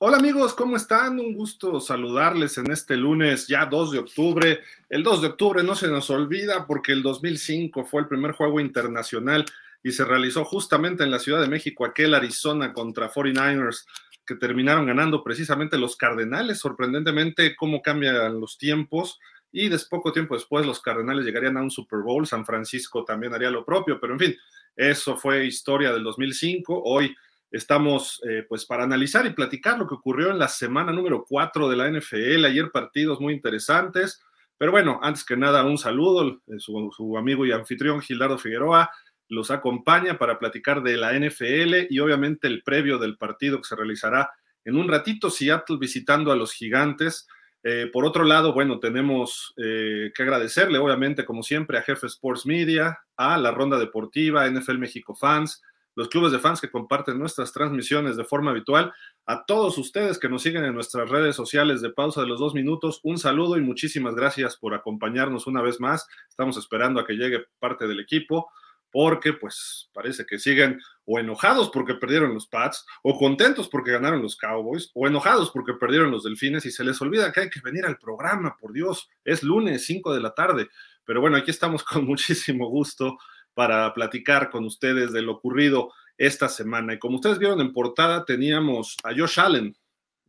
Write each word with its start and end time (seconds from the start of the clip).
hola 0.00 0.18
amigos, 0.18 0.54
¿cómo 0.54 0.76
están? 0.76 1.18
Un 1.18 1.34
gusto 1.34 1.80
saludarles 1.80 2.56
en 2.58 2.70
este 2.70 2.96
lunes, 2.96 3.48
ya 3.48 3.66
2 3.66 3.92
de 3.92 3.98
octubre. 3.98 4.60
El 4.88 5.02
2 5.02 5.22
de 5.22 5.28
octubre 5.28 5.62
no 5.64 5.74
se 5.74 5.88
nos 5.88 6.08
olvida 6.10 6.66
porque 6.68 6.92
el 6.92 7.02
2005 7.02 7.84
fue 7.84 8.02
el 8.02 8.08
primer 8.08 8.32
juego 8.32 8.60
internacional 8.60 9.44
y 9.82 9.90
se 9.90 10.04
realizó 10.04 10.44
justamente 10.44 11.02
en 11.02 11.10
la 11.10 11.18
Ciudad 11.18 11.40
de 11.40 11.48
México, 11.48 11.84
aquel 11.84 12.14
Arizona 12.14 12.72
contra 12.72 13.10
49ers, 13.10 13.86
que 14.24 14.36
terminaron 14.36 14.86
ganando 14.86 15.24
precisamente 15.24 15.78
los 15.78 15.96
Cardenales. 15.96 16.60
Sorprendentemente, 16.60 17.56
cómo 17.56 17.82
cambian 17.82 18.40
los 18.40 18.56
tiempos. 18.56 19.18
Y 19.50 19.68
después, 19.68 19.88
poco 19.88 20.12
tiempo 20.12 20.34
después, 20.34 20.64
los 20.64 20.80
Cardenales 20.80 21.24
llegarían 21.24 21.56
a 21.56 21.62
un 21.62 21.70
Super 21.70 22.00
Bowl. 22.00 22.26
San 22.26 22.46
Francisco 22.46 23.04
también 23.04 23.34
haría 23.34 23.50
lo 23.50 23.64
propio, 23.64 23.98
pero 23.98 24.12
en 24.12 24.20
fin, 24.20 24.36
eso 24.76 25.16
fue 25.16 25.46
historia 25.46 25.92
del 25.92 26.04
2005. 26.04 26.82
Hoy 26.84 27.16
Estamos 27.50 28.20
eh, 28.28 28.44
pues 28.46 28.66
para 28.66 28.84
analizar 28.84 29.24
y 29.24 29.30
platicar 29.30 29.78
lo 29.78 29.86
que 29.86 29.94
ocurrió 29.94 30.30
en 30.30 30.38
la 30.38 30.48
semana 30.48 30.92
número 30.92 31.24
4 31.26 31.68
de 31.68 31.76
la 31.76 31.90
NFL. 31.90 32.44
Ayer 32.44 32.70
partidos 32.70 33.20
muy 33.20 33.32
interesantes. 33.32 34.22
Pero 34.58 34.72
bueno, 34.72 34.98
antes 35.02 35.24
que 35.24 35.36
nada, 35.36 35.64
un 35.64 35.78
saludo. 35.78 36.40
Eh, 36.46 36.58
su, 36.58 36.90
su, 36.94 37.16
amigo 37.16 37.46
y 37.46 37.52
anfitrión 37.52 38.02
Gildardo 38.02 38.38
Figueroa 38.38 38.90
los 39.30 39.50
acompaña 39.50 40.18
para 40.18 40.38
platicar 40.38 40.82
de 40.82 40.96
la 40.96 41.12
NFL 41.12 41.86
y 41.90 41.98
obviamente 42.00 42.48
el 42.48 42.62
previo 42.62 42.98
del 42.98 43.18
partido 43.18 43.58
que 43.58 43.68
se 43.68 43.76
realizará 43.76 44.30
en 44.64 44.76
un 44.76 44.88
ratito, 44.88 45.30
Seattle 45.30 45.76
visitando 45.78 46.32
a 46.32 46.36
los 46.36 46.52
gigantes. 46.52 47.26
Eh, 47.62 47.90
por 47.92 48.04
otro 48.04 48.24
lado, 48.24 48.52
bueno, 48.52 48.78
tenemos 48.78 49.54
que 49.56 50.22
agradecerle, 50.22 50.78
obviamente, 50.78 51.24
como 51.24 51.42
siempre, 51.42 51.78
a 51.78 51.82
Jefe 51.82 52.06
Sports 52.06 52.46
Media, 52.46 52.98
a 53.16 53.36
la 53.36 53.50
Ronda 53.50 53.78
Deportiva, 53.78 54.48
NFL 54.48 54.78
México 54.78 55.14
Fans, 55.14 55.62
los 55.98 56.08
clubes 56.08 56.30
de 56.30 56.38
fans 56.38 56.60
que 56.60 56.70
comparten 56.70 57.18
nuestras 57.18 57.52
transmisiones 57.52 58.16
de 58.16 58.22
forma 58.22 58.52
habitual, 58.52 58.92
a 59.26 59.44
todos 59.44 59.76
ustedes 59.78 60.20
que 60.20 60.28
nos 60.28 60.44
siguen 60.44 60.64
en 60.64 60.72
nuestras 60.72 61.10
redes 61.10 61.34
sociales 61.34 61.80
de 61.82 61.90
pausa 61.90 62.20
de 62.20 62.28
los 62.28 62.38
dos 62.38 62.54
minutos, 62.54 63.00
un 63.02 63.18
saludo 63.18 63.56
y 63.56 63.62
muchísimas 63.62 64.14
gracias 64.14 64.56
por 64.56 64.74
acompañarnos 64.74 65.48
una 65.48 65.60
vez 65.60 65.80
más. 65.80 66.06
Estamos 66.28 66.56
esperando 66.56 67.00
a 67.00 67.04
que 67.04 67.14
llegue 67.14 67.46
parte 67.58 67.88
del 67.88 67.98
equipo 67.98 68.48
porque 68.92 69.32
pues 69.32 69.90
parece 69.92 70.24
que 70.24 70.38
siguen 70.38 70.80
o 71.04 71.18
enojados 71.18 71.68
porque 71.70 71.94
perdieron 71.94 72.32
los 72.32 72.46
Pats, 72.46 72.86
o 73.02 73.18
contentos 73.18 73.68
porque 73.68 73.90
ganaron 73.90 74.22
los 74.22 74.36
Cowboys, 74.36 74.92
o 74.94 75.08
enojados 75.08 75.50
porque 75.50 75.74
perdieron 75.74 76.12
los 76.12 76.22
Delfines 76.22 76.64
y 76.64 76.70
se 76.70 76.84
les 76.84 77.02
olvida 77.02 77.32
que 77.32 77.40
hay 77.40 77.50
que 77.50 77.60
venir 77.60 77.84
al 77.86 77.98
programa, 77.98 78.56
por 78.56 78.72
Dios, 78.72 79.10
es 79.24 79.42
lunes 79.42 79.84
5 79.84 80.14
de 80.14 80.20
la 80.20 80.32
tarde. 80.32 80.68
Pero 81.04 81.20
bueno, 81.20 81.36
aquí 81.36 81.50
estamos 81.50 81.82
con 81.84 82.04
muchísimo 82.06 82.68
gusto 82.68 83.18
para 83.58 83.92
platicar 83.92 84.50
con 84.50 84.64
ustedes 84.64 85.12
de 85.12 85.20
lo 85.20 85.32
ocurrido 85.32 85.92
esta 86.16 86.48
semana. 86.48 86.94
Y 86.94 87.00
como 87.00 87.16
ustedes 87.16 87.40
vieron 87.40 87.60
en 87.60 87.72
portada, 87.72 88.24
teníamos 88.24 88.96
a 89.02 89.08
Josh 89.08 89.40
Allen, 89.40 89.76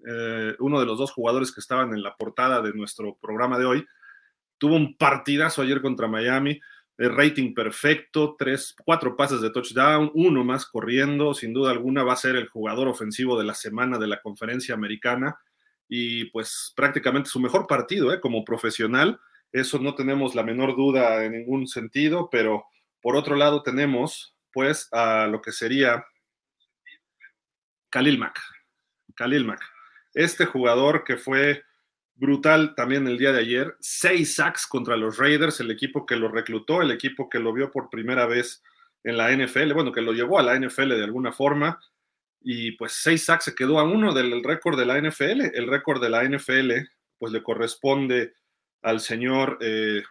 eh, 0.03 0.55
uno 0.57 0.79
de 0.79 0.87
los 0.87 0.97
dos 0.97 1.11
jugadores 1.11 1.51
que 1.51 1.59
estaban 1.59 1.93
en 1.93 2.01
la 2.01 2.15
portada 2.15 2.59
de 2.59 2.73
nuestro 2.73 3.19
programa 3.21 3.59
de 3.59 3.65
hoy. 3.65 3.85
Tuvo 4.57 4.75
un 4.77 4.97
partidazo 4.97 5.61
ayer 5.61 5.79
contra 5.79 6.07
Miami, 6.07 6.59
el 6.97 7.15
rating 7.15 7.53
perfecto, 7.53 8.35
tres, 8.35 8.75
cuatro 8.83 9.15
pases 9.15 9.41
de 9.41 9.51
touchdown, 9.51 10.09
uno 10.15 10.43
más 10.43 10.65
corriendo, 10.65 11.35
sin 11.35 11.53
duda 11.53 11.69
alguna 11.69 12.03
va 12.03 12.13
a 12.13 12.15
ser 12.15 12.35
el 12.35 12.47
jugador 12.47 12.87
ofensivo 12.87 13.37
de 13.37 13.45
la 13.45 13.53
semana 13.53 13.99
de 13.99 14.07
la 14.07 14.21
conferencia 14.21 14.73
americana 14.73 15.37
y 15.87 16.25
pues 16.31 16.73
prácticamente 16.75 17.29
su 17.29 17.39
mejor 17.39 17.67
partido 17.67 18.11
¿eh? 18.11 18.19
como 18.19 18.43
profesional. 18.43 19.19
Eso 19.51 19.77
no 19.77 19.93
tenemos 19.93 20.33
la 20.33 20.41
menor 20.41 20.75
duda 20.75 21.23
en 21.23 21.33
ningún 21.33 21.67
sentido, 21.67 22.27
pero 22.31 22.65
por 23.01 23.15
otro 23.15 23.35
lado, 23.35 23.63
tenemos 23.63 24.35
pues 24.51 24.87
a 24.91 25.27
lo 25.27 25.41
que 25.41 25.51
sería 25.51 26.05
Khalil 27.89 28.17
Mack. 28.17 28.39
Khalil 29.15 29.45
Mack. 29.45 29.61
Este 30.13 30.45
jugador 30.45 31.03
que 31.03 31.17
fue 31.17 31.63
brutal 32.15 32.75
también 32.75 33.07
el 33.07 33.17
día 33.17 33.31
de 33.31 33.39
ayer, 33.39 33.75
seis 33.79 34.35
sacks 34.35 34.67
contra 34.67 34.97
los 34.97 35.17
Raiders, 35.17 35.59
el 35.59 35.71
equipo 35.71 36.05
que 36.05 36.17
lo 36.17 36.27
reclutó, 36.29 36.81
el 36.81 36.91
equipo 36.91 37.29
que 37.29 37.39
lo 37.39 37.53
vio 37.53 37.71
por 37.71 37.89
primera 37.89 38.25
vez 38.25 38.61
en 39.03 39.15
la 39.15 39.31
NFL, 39.31 39.73
bueno, 39.73 39.91
que 39.93 40.01
lo 40.01 40.11
llevó 40.11 40.39
a 40.39 40.43
la 40.43 40.59
NFL 40.59 40.89
de 40.89 41.03
alguna 41.03 41.31
forma, 41.31 41.79
y 42.41 42.73
pues 42.73 42.93
seis 42.93 43.25
sacks 43.25 43.45
se 43.45 43.55
quedó 43.55 43.79
a 43.79 43.83
uno 43.83 44.13
del 44.13 44.43
récord 44.43 44.77
de 44.77 44.85
la 44.85 44.99
NFL. 44.99 45.41
El 45.53 45.67
récord 45.67 46.01
de 46.01 46.09
la 46.09 46.23
NFL 46.23 46.71
pues 47.17 47.33
le 47.33 47.43
corresponde 47.43 48.33
al 48.81 49.01
señor 49.01 49.57
eh, 49.61 50.03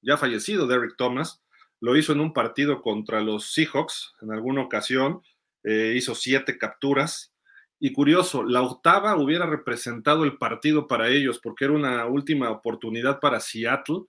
ya 0.00 0.16
fallecido 0.16 0.66
Derrick 0.66 0.96
Thomas, 0.96 1.41
lo 1.82 1.96
hizo 1.96 2.12
en 2.12 2.20
un 2.20 2.32
partido 2.32 2.80
contra 2.80 3.20
los 3.20 3.52
Seahawks 3.52 4.14
en 4.22 4.30
alguna 4.30 4.62
ocasión, 4.62 5.20
eh, 5.64 5.94
hizo 5.96 6.14
siete 6.14 6.56
capturas. 6.56 7.34
Y 7.80 7.92
curioso, 7.92 8.44
la 8.44 8.62
octava 8.62 9.16
hubiera 9.16 9.46
representado 9.46 10.22
el 10.22 10.38
partido 10.38 10.86
para 10.86 11.08
ellos 11.08 11.40
porque 11.42 11.64
era 11.64 11.74
una 11.74 12.06
última 12.06 12.50
oportunidad 12.50 13.18
para 13.18 13.40
Seattle 13.40 14.04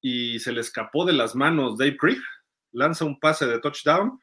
y 0.00 0.38
se 0.38 0.52
le 0.52 0.60
escapó 0.60 1.04
de 1.04 1.12
las 1.12 1.34
manos 1.34 1.76
Dave 1.76 1.96
Krieg, 1.96 2.20
lanza 2.70 3.04
un 3.04 3.18
pase 3.18 3.46
de 3.46 3.58
touchdown 3.58 4.20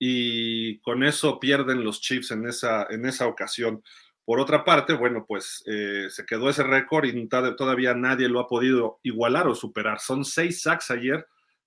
y 0.00 0.80
con 0.80 1.04
eso 1.04 1.38
pierden 1.38 1.84
los 1.84 2.00
Chiefs 2.00 2.32
en 2.32 2.48
esa, 2.48 2.88
en 2.90 3.06
esa 3.06 3.28
ocasión. 3.28 3.80
Por 4.24 4.40
otra 4.40 4.64
parte, 4.64 4.92
bueno, 4.94 5.24
pues 5.28 5.62
eh, 5.66 6.06
se 6.10 6.26
quedó 6.26 6.50
ese 6.50 6.64
récord 6.64 7.04
y 7.04 7.28
todavía 7.28 7.94
nadie 7.94 8.28
lo 8.28 8.40
ha 8.40 8.48
podido 8.48 8.98
igualar 9.04 9.46
o 9.46 9.54
superar. 9.54 10.00
Son 10.00 10.24
seis 10.24 10.62
sacks 10.62 10.90
ayer 10.90 11.24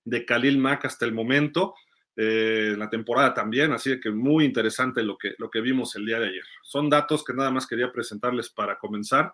de 0.08 0.24
Khalil 0.24 0.58
Mack 0.58 0.86
hasta 0.86 1.04
el 1.04 1.12
momento, 1.12 1.74
eh, 2.16 2.74
la 2.76 2.88
temporada 2.88 3.34
también, 3.34 3.72
así 3.72 4.00
que 4.00 4.10
muy 4.10 4.44
interesante 4.44 5.02
lo 5.02 5.16
que, 5.16 5.34
lo 5.38 5.50
que 5.50 5.60
vimos 5.60 5.94
el 5.96 6.06
día 6.06 6.18
de 6.18 6.28
ayer. 6.28 6.44
Son 6.62 6.88
datos 6.88 7.22
que 7.24 7.34
nada 7.34 7.50
más 7.50 7.66
quería 7.66 7.92
presentarles 7.92 8.48
para 8.48 8.78
comenzar, 8.78 9.32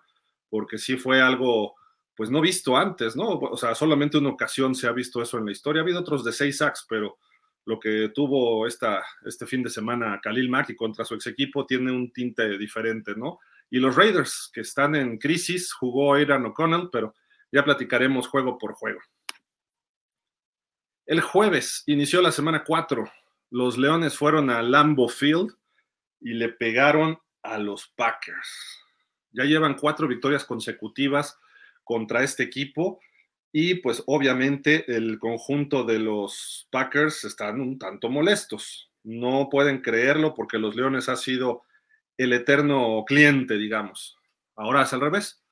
porque 0.51 0.77
sí 0.77 0.97
fue 0.97 1.23
algo, 1.23 1.75
pues 2.15 2.31
no 2.31 2.41
visto 2.41 2.77
antes, 2.77 3.17
¿no? 3.17 3.29
O 3.29 3.57
sea, 3.57 3.75
solamente 3.75 4.19
una 4.19 4.31
ocasión 4.31 4.75
se 4.75 4.87
ha 4.87 4.93
visto 4.93 5.23
eso 5.23 5.39
en 5.39 5.47
la 5.47 5.53
historia. 5.53 5.81
Ha 5.81 5.85
habido 5.85 6.01
otros 6.01 6.25
de 6.25 6.33
seis 6.33 6.59
sacks, 6.59 6.85
pero 6.89 7.19
lo 7.65 7.81
que 7.81 8.11
tuvo 8.15 8.67
esta, 8.67 9.03
este 9.25 9.47
fin 9.47 9.63
de 9.63 9.71
semana 9.71 10.21
Khalil 10.23 10.51
Mack 10.51 10.71
y 10.71 10.77
contra 10.77 11.05
su 11.05 11.15
ex 11.15 11.27
equipo 11.29 11.65
tiene 11.65 11.91
un 11.91 12.13
tinte 12.13 12.59
diferente, 12.59 13.15
¿no? 13.17 13.39
Y 13.71 13.79
los 13.79 13.97
Raiders, 13.97 14.51
que 14.53 14.61
están 14.61 14.95
en 14.95 15.17
crisis, 15.19 15.73
jugó 15.73 16.15
Aaron 16.15 16.47
O'Connell, 16.47 16.91
pero 16.93 17.15
ya 17.51 17.65
platicaremos 17.65 18.29
juego 18.29 18.59
por 18.59 18.75
juego. 18.75 19.01
El 21.07 21.21
jueves 21.21 21.83
inició 21.85 22.23
la 22.23 22.33
semana 22.33 22.65
4. 22.65 23.05
Los 23.51 23.77
Leones 23.77 24.17
fueron 24.17 24.49
a 24.49 24.63
Lambeau 24.63 25.07
Field 25.07 25.55
y 26.19 26.33
le 26.33 26.49
pegaron 26.49 27.19
a 27.43 27.59
los 27.59 27.89
Packers. 27.95 28.81
Ya 29.31 29.45
llevan 29.45 29.75
cuatro 29.75 30.09
victorias 30.09 30.47
consecutivas 30.47 31.39
contra 31.83 32.23
este 32.23 32.43
equipo 32.43 33.01
y 33.53 33.75
pues 33.77 34.03
obviamente 34.07 34.97
el 34.97 35.19
conjunto 35.19 35.85
de 35.85 35.99
los 35.99 36.69
Packers 36.71 37.25
están 37.25 37.61
un 37.61 37.79
tanto 37.79 38.09
molestos. 38.09 38.91
No 39.03 39.51
pueden 39.51 39.83
creerlo 39.83 40.33
porque 40.33 40.59
los 40.59 40.75
Leones 40.75 41.11
ha 41.11 41.17
sido 41.17 41.65
el 42.17 42.33
eterno 42.33 43.05
cliente, 43.07 43.59
digamos. 43.59 44.17
Ahora 44.57 44.85
es 44.85 44.93
al 44.95 45.03
revés. 45.03 45.44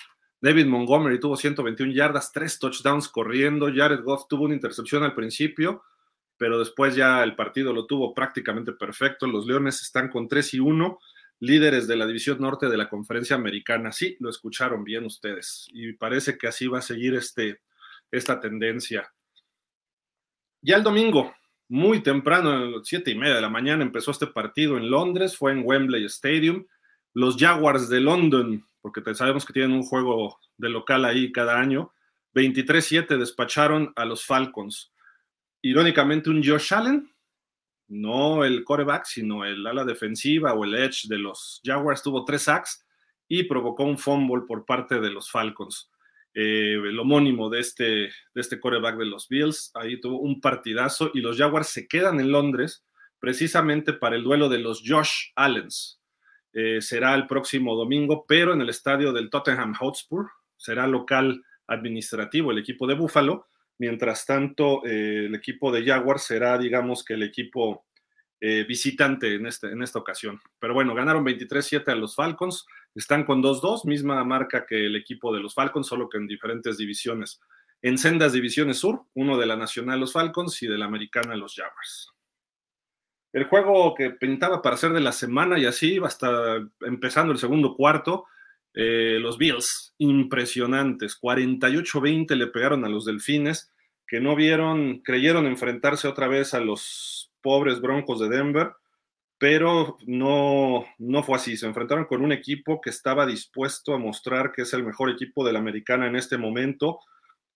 David 0.43 0.67
Montgomery 0.67 1.21
tuvo 1.21 1.37
121 1.37 1.93
yardas, 1.93 2.33
tres 2.33 2.59
touchdowns 2.59 3.09
corriendo. 3.09 3.71
Jared 3.73 4.03
Goff 4.03 4.27
tuvo 4.29 4.47
una 4.47 4.55
intercepción 4.55 5.05
al 5.05 5.15
principio, 5.15 5.85
pero 6.37 6.59
después 6.59 6.97
ya 6.97 7.23
el 7.23 7.37
partido 7.37 7.73
lo 7.73 7.87
tuvo 7.87 8.12
prácticamente 8.12 8.73
perfecto. 8.73 9.29
Los 9.29 9.47
Leones 9.47 9.81
están 9.83 10.09
con 10.09 10.27
3 10.27 10.55
y 10.55 10.59
1, 10.59 10.99
líderes 11.39 11.87
de 11.87 11.94
la 11.94 12.06
división 12.06 12.41
norte 12.41 12.69
de 12.69 12.77
la 12.77 12.89
conferencia 12.89 13.37
americana. 13.37 13.93
Sí, 13.93 14.17
lo 14.19 14.29
escucharon 14.29 14.83
bien 14.83 15.05
ustedes. 15.05 15.69
Y 15.73 15.93
parece 15.93 16.37
que 16.37 16.49
así 16.49 16.67
va 16.67 16.81
a 16.81 16.83
seguir 16.83 17.15
este, 17.15 17.61
esta 18.11 18.41
tendencia. 18.41 19.15
Ya 20.61 20.77
el 20.77 20.83
domingo, 20.83 21.33
muy 21.69 22.03
temprano, 22.03 22.50
a 22.50 22.56
las 22.56 22.89
7 22.89 23.12
y 23.12 23.15
media 23.15 23.37
de 23.37 23.43
la 23.43 23.49
mañana, 23.49 23.85
empezó 23.85 24.11
este 24.11 24.27
partido 24.27 24.77
en 24.77 24.91
Londres, 24.91 25.37
fue 25.37 25.53
en 25.53 25.62
Wembley 25.65 26.05
Stadium. 26.06 26.67
Los 27.15 27.37
Jaguars 27.37 27.89
de 27.89 28.00
London 28.00 28.67
porque 28.82 29.02
sabemos 29.14 29.46
que 29.46 29.52
tienen 29.52 29.73
un 29.73 29.84
juego 29.84 30.38
de 30.58 30.69
local 30.69 31.05
ahí 31.05 31.32
cada 31.32 31.58
año. 31.58 31.93
23-7 32.34 33.17
despacharon 33.17 33.93
a 33.96 34.05
los 34.05 34.26
Falcons. 34.26 34.93
Irónicamente, 35.62 36.29
un 36.29 36.43
Josh 36.44 36.75
Allen, 36.75 37.11
no 37.88 38.44
el 38.44 38.64
coreback, 38.64 39.05
sino 39.05 39.44
el 39.44 39.67
ala 39.67 39.84
defensiva 39.84 40.55
o 40.55 40.64
el 40.64 40.75
edge 40.75 41.06
de 41.08 41.19
los 41.19 41.61
Jaguars, 41.64 42.02
tuvo 42.02 42.25
tres 42.25 42.43
sacks 42.43 42.84
y 43.29 43.44
provocó 43.44 43.84
un 43.84 43.99
fumble 43.99 44.43
por 44.46 44.67
parte 44.67 45.00
de 45.00 45.11
los 45.11 45.31
Falcons. 45.31 45.90
Eh, 46.34 46.75
el 46.75 46.99
homónimo 46.99 47.50
de 47.50 47.61
este, 47.61 47.84
de 47.84 48.11
este 48.34 48.58
coreback 48.58 48.96
de 48.96 49.06
los 49.06 49.29
Bills, 49.29 49.70
ahí 49.75 50.00
tuvo 50.00 50.19
un 50.19 50.40
partidazo 50.40 51.11
y 51.14 51.20
los 51.20 51.37
Jaguars 51.38 51.69
se 51.69 51.87
quedan 51.87 52.19
en 52.20 52.32
Londres 52.32 52.84
precisamente 53.20 53.93
para 53.93 54.17
el 54.17 54.25
duelo 54.25 54.49
de 54.49 54.58
los 54.58 54.82
Josh 54.84 55.31
Allens. 55.37 56.01
Eh, 56.52 56.81
será 56.81 57.14
el 57.14 57.26
próximo 57.26 57.75
domingo, 57.75 58.25
pero 58.26 58.52
en 58.52 58.60
el 58.60 58.69
estadio 58.69 59.12
del 59.12 59.31
Tottenham 59.31 59.75
Hotspur, 59.75 60.31
será 60.56 60.87
local 60.87 61.43
administrativo 61.66 62.52
el 62.52 62.58
equipo 62.58 62.87
de 62.87 62.94
Buffalo. 62.94 63.49
Mientras 63.78 64.26
tanto, 64.26 64.84
eh, 64.84 65.26
el 65.26 65.34
equipo 65.34 65.72
de 65.72 65.84
Jaguar 65.84 66.19
será, 66.19 66.58
digamos 66.58 67.04
que 67.04 67.14
el 67.14 67.22
equipo 67.22 67.87
eh, 68.40 68.64
visitante 68.69 69.34
en, 69.34 69.46
este, 69.46 69.69
en 69.69 69.82
esta 69.82 69.99
ocasión. 69.99 70.40
Pero 70.58 70.75
bueno, 70.75 70.94
ganaron 70.94 71.25
23-7 71.25 71.88
a 71.88 71.94
los 71.94 72.14
Falcons, 72.14 72.66
están 72.94 73.25
con 73.25 73.43
2-2, 73.43 73.84
misma 73.87 74.22
marca 74.25 74.66
que 74.66 74.87
el 74.87 74.96
equipo 74.96 75.32
de 75.34 75.40
los 75.40 75.55
Falcons, 75.55 75.87
solo 75.87 76.08
que 76.08 76.19
en 76.19 76.26
diferentes 76.26 76.76
divisiones. 76.76 77.40
En 77.81 77.98
sendas 77.98 78.32
divisiones 78.32 78.78
sur, 78.78 79.05
uno 79.14 79.38
de 79.38 79.46
la 79.46 79.56
Nacional 79.56 80.00
los 80.00 80.12
Falcons 80.12 80.62
y 80.62 80.66
de 80.66 80.76
la 80.76 80.84
Americana 80.84 81.34
los 81.37 81.55
Jaguars. 81.55 82.12
El 83.32 83.44
juego 83.44 83.94
que 83.94 84.11
pintaba 84.11 84.61
para 84.61 84.76
ser 84.76 84.93
de 84.93 85.00
la 85.00 85.12
semana 85.12 85.58
y 85.58 85.64
así, 85.64 85.99
hasta 86.05 86.56
empezando 86.82 87.32
el 87.32 87.38
segundo 87.38 87.75
cuarto, 87.75 88.26
eh, 88.75 89.19
los 89.20 89.38
Bills, 89.38 89.94
impresionantes, 89.99 91.19
48-20 91.20 92.34
le 92.37 92.46
pegaron 92.46 92.84
a 92.84 92.88
los 92.88 93.05
Delfines, 93.05 93.70
que 94.06 94.20
no 94.20 94.37
vieron, 94.37 95.00
creyeron 95.00 95.46
enfrentarse 95.46 96.08
otra 96.08 96.29
vez 96.29 96.52
a 96.55 96.61
los 96.61 97.32
pobres 97.40 97.81
Broncos 97.81 98.20
de 98.20 98.29
Denver, 98.29 98.73
pero 99.38 99.96
no, 100.06 100.84
no 100.99 101.23
fue 101.23 101.37
así. 101.37 101.56
Se 101.56 101.67
enfrentaron 101.67 102.05
con 102.05 102.23
un 102.23 102.32
equipo 102.32 102.81
que 102.81 102.90
estaba 102.90 103.26
dispuesto 103.26 103.94
a 103.94 103.99
mostrar 103.99 104.52
que 104.52 104.62
es 104.62 104.73
el 104.73 104.84
mejor 104.84 105.11
equipo 105.11 105.44
de 105.44 105.52
la 105.52 105.58
americana 105.58 106.06
en 106.06 106.17
este 106.17 106.38
momento, 106.38 107.00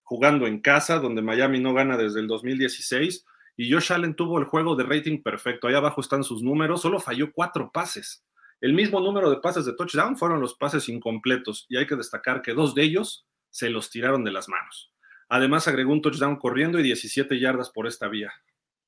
jugando 0.03 0.47
en 0.47 0.61
casa, 0.61 0.99
donde 0.99 1.23
Miami 1.23 1.61
no 1.61 1.75
gana 1.75 1.97
desde 1.97 2.21
el 2.21 2.27
2016. 2.27 3.25
Y 3.57 3.73
Josh 3.73 3.93
Allen 3.93 4.15
tuvo 4.15 4.39
el 4.39 4.45
juego 4.45 4.77
de 4.77 4.85
rating 4.85 5.23
perfecto. 5.23 5.67
Ahí 5.67 5.75
abajo 5.75 6.01
están 6.01 6.25
sus 6.25 6.43
números. 6.43 6.83
Solo 6.83 7.01
falló 7.01 7.33
cuatro 7.33 7.71
pases. 7.73 8.25
El 8.61 8.75
mismo 8.75 9.01
número 9.01 9.31
de 9.31 9.39
pases 9.39 9.65
de 9.65 9.75
touchdown 9.75 10.17
fueron 10.17 10.41
los 10.41 10.55
pases 10.55 10.89
incompletos. 10.89 11.67
Y 11.69 11.77
hay 11.77 11.87
que 11.87 11.97
destacar 11.97 12.43
que 12.43 12.53
dos 12.53 12.75
de 12.75 12.83
ellos 12.83 13.27
se 13.51 13.71
los 13.71 13.91
tiraron 13.91 14.25
de 14.25 14.33
las 14.33 14.49
manos. 14.49 14.93
Además, 15.29 15.67
agregó 15.69 15.93
un 15.93 16.03
touchdown 16.03 16.37
corriendo 16.37 16.79
y 16.79 16.83
17 16.83 17.41
yardas 17.41 17.71
por 17.71 17.87
esta 17.87 18.09
vía. 18.09 18.33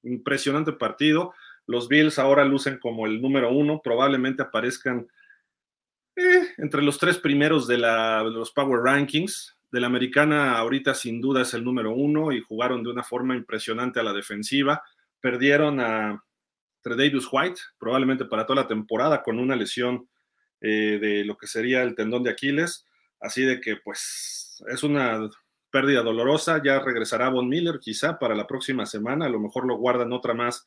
Impresionante 0.03 0.73
partido. 0.73 1.35
Los 1.67 1.89
Bills 1.89 2.19
ahora 2.19 2.45
lucen 2.45 2.79
como 2.79 3.07
el 3.07 3.21
número 3.21 3.51
uno. 3.51 3.81
Probablemente 3.83 4.43
aparezcan 4.43 5.09
eh, 6.17 6.49
entre 6.59 6.83
los 6.83 6.99
tres 6.99 7.19
primeros 7.19 7.67
de, 7.67 7.79
los 7.79 8.51
Power 8.53 8.81
Rankings 8.83 9.58
de 9.71 9.81
la 9.81 9.87
americana 9.87 10.59
ahorita 10.59 10.95
sin 10.95 11.21
duda 11.21 11.43
es 11.43 11.55
el 11.55 11.65
número 11.65 11.93
uno 11.93 12.33
y 12.33 12.41
jugaron 12.41 12.83
de 12.83 12.91
una 12.91 13.05
forma 13.05 13.37
impresionante 13.37 14.01
a 14.01 14.03
la 14.03 14.13
defensiva. 14.13 14.83
Perdieron 15.21 15.81
a 15.81 16.25
Tredavious 16.81 17.29
White, 17.31 17.61
probablemente 17.79 18.25
para 18.25 18.47
toda 18.47 18.63
la 18.63 18.69
temporada, 18.69 19.23
con 19.23 19.39
una 19.39 19.57
lesión 19.57 20.09
eh, 20.61 20.99
de 21.01 21.25
lo 21.25 21.37
que 21.37 21.47
sería 21.47 21.83
el 21.83 21.95
tendón 21.95 22.23
de 22.23 22.31
Aquiles. 22.31 22.87
Así 23.21 23.43
de 23.43 23.61
que, 23.61 23.77
pues, 23.77 24.63
es 24.69 24.83
una 24.83 25.29
pérdida 25.71 26.03
dolorosa. 26.03 26.63
Ya 26.65 26.81
regresará 26.81 27.29
Von 27.29 27.49
Miller, 27.49 27.79
quizá 27.81 28.19
para 28.19 28.35
la 28.35 28.47
próxima 28.47 28.87
semana. 28.87 29.27
A 29.27 29.31
lo 29.31 29.41
mejor 29.41 29.67
lo 29.67 29.77
guardan 29.77 30.13
otra 30.13 30.35
más 30.35 30.67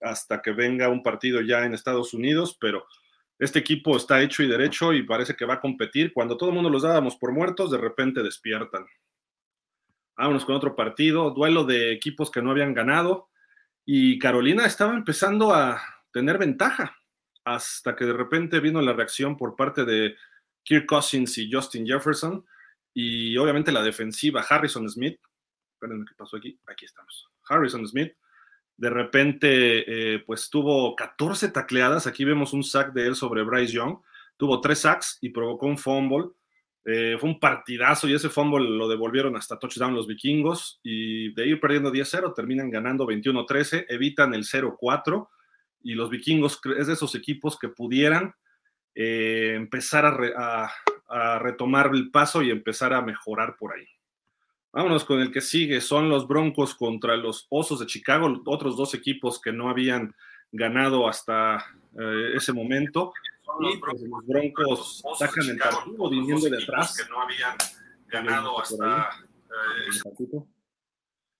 hasta 0.00 0.42
que 0.42 0.50
venga 0.50 0.88
un 0.88 1.02
partido 1.02 1.40
ya 1.42 1.64
en 1.64 1.74
Estados 1.74 2.12
Unidos, 2.12 2.56
pero 2.60 2.86
este 3.42 3.58
equipo 3.58 3.96
está 3.96 4.22
hecho 4.22 4.44
y 4.44 4.46
derecho 4.46 4.92
y 4.92 5.02
parece 5.02 5.34
que 5.34 5.44
va 5.44 5.54
a 5.54 5.60
competir. 5.60 6.12
Cuando 6.12 6.36
todo 6.36 6.50
el 6.50 6.54
mundo 6.54 6.70
los 6.70 6.82
dábamos 6.82 7.16
por 7.16 7.32
muertos, 7.32 7.72
de 7.72 7.78
repente 7.78 8.22
despiertan. 8.22 8.86
Vámonos 10.16 10.44
con 10.44 10.54
otro 10.54 10.76
partido, 10.76 11.32
duelo 11.32 11.64
de 11.64 11.90
equipos 11.90 12.30
que 12.30 12.40
no 12.40 12.52
habían 12.52 12.72
ganado 12.72 13.30
y 13.84 14.16
Carolina 14.20 14.64
estaba 14.64 14.94
empezando 14.94 15.52
a 15.52 15.82
tener 16.12 16.38
ventaja 16.38 16.96
hasta 17.42 17.96
que 17.96 18.04
de 18.04 18.12
repente 18.12 18.60
vino 18.60 18.80
la 18.80 18.92
reacción 18.92 19.36
por 19.36 19.56
parte 19.56 19.84
de 19.84 20.14
Kirk 20.62 20.86
Cousins 20.86 21.36
y 21.38 21.50
Justin 21.50 21.84
Jefferson 21.84 22.46
y 22.94 23.36
obviamente 23.38 23.72
la 23.72 23.82
defensiva 23.82 24.46
Harrison 24.48 24.88
Smith. 24.88 25.18
Espérenme 25.74 26.04
qué 26.08 26.14
pasó 26.16 26.36
aquí. 26.36 26.60
Aquí 26.68 26.84
estamos. 26.84 27.28
Harrison 27.48 27.84
Smith 27.88 28.14
de 28.76 28.90
repente, 28.90 30.14
eh, 30.14 30.18
pues 30.20 30.50
tuvo 30.50 30.96
14 30.96 31.48
tacleadas. 31.48 32.06
Aquí 32.06 32.24
vemos 32.24 32.52
un 32.52 32.64
sack 32.64 32.92
de 32.92 33.06
él 33.06 33.14
sobre 33.14 33.42
Bryce 33.42 33.72
Young. 33.72 33.98
Tuvo 34.36 34.60
tres 34.60 34.80
sacks 34.80 35.18
y 35.20 35.30
provocó 35.30 35.66
un 35.66 35.78
fumble. 35.78 36.30
Eh, 36.84 37.16
fue 37.20 37.30
un 37.30 37.38
partidazo 37.38 38.08
y 38.08 38.14
ese 38.14 38.28
fumble 38.28 38.68
lo 38.68 38.88
devolvieron 38.88 39.36
hasta 39.36 39.58
touchdown 39.58 39.94
los 39.94 40.06
vikingos. 40.06 40.80
Y 40.82 41.32
de 41.34 41.46
ir 41.46 41.60
perdiendo 41.60 41.92
10-0, 41.92 42.34
terminan 42.34 42.70
ganando 42.70 43.06
21-13, 43.06 43.86
evitan 43.88 44.34
el 44.34 44.44
0-4. 44.44 45.28
Y 45.82 45.94
los 45.94 46.10
vikingos 46.10 46.60
es 46.76 46.86
de 46.86 46.92
esos 46.94 47.14
equipos 47.14 47.58
que 47.58 47.68
pudieran 47.68 48.34
eh, 48.94 49.54
empezar 49.56 50.06
a 50.36 51.38
retomar 51.38 51.90
el 51.92 52.10
paso 52.10 52.42
y 52.42 52.50
empezar 52.50 52.92
a 52.92 53.02
mejorar 53.02 53.56
por 53.56 53.74
ahí. 53.74 53.86
Vámonos 54.72 55.04
con 55.04 55.20
el 55.20 55.30
que 55.30 55.42
sigue. 55.42 55.80
Son 55.82 56.08
los 56.08 56.26
Broncos 56.26 56.74
contra 56.74 57.16
los 57.16 57.46
Osos 57.50 57.80
de 57.80 57.86
Chicago, 57.86 58.42
otros 58.46 58.76
dos 58.76 58.94
equipos 58.94 59.40
que 59.40 59.52
no 59.52 59.68
habían 59.68 60.14
ganado 60.50 61.06
hasta 61.06 61.64
eh, 61.98 62.32
ese 62.34 62.54
momento. 62.54 63.12
Y 63.60 63.76
pues, 63.76 64.00
los 64.00 64.26
Broncos 64.26 65.02
sacan 65.18 65.50
el 65.50 65.58
partido 65.58 66.08
viniendo 66.08 66.48
de 66.48 66.62
atrás. 66.62 66.96
Que 66.96 67.10
no 67.10 67.20
habían 67.20 67.56
ganado 68.06 68.58
hasta 68.60 69.10
eh, 69.50 70.40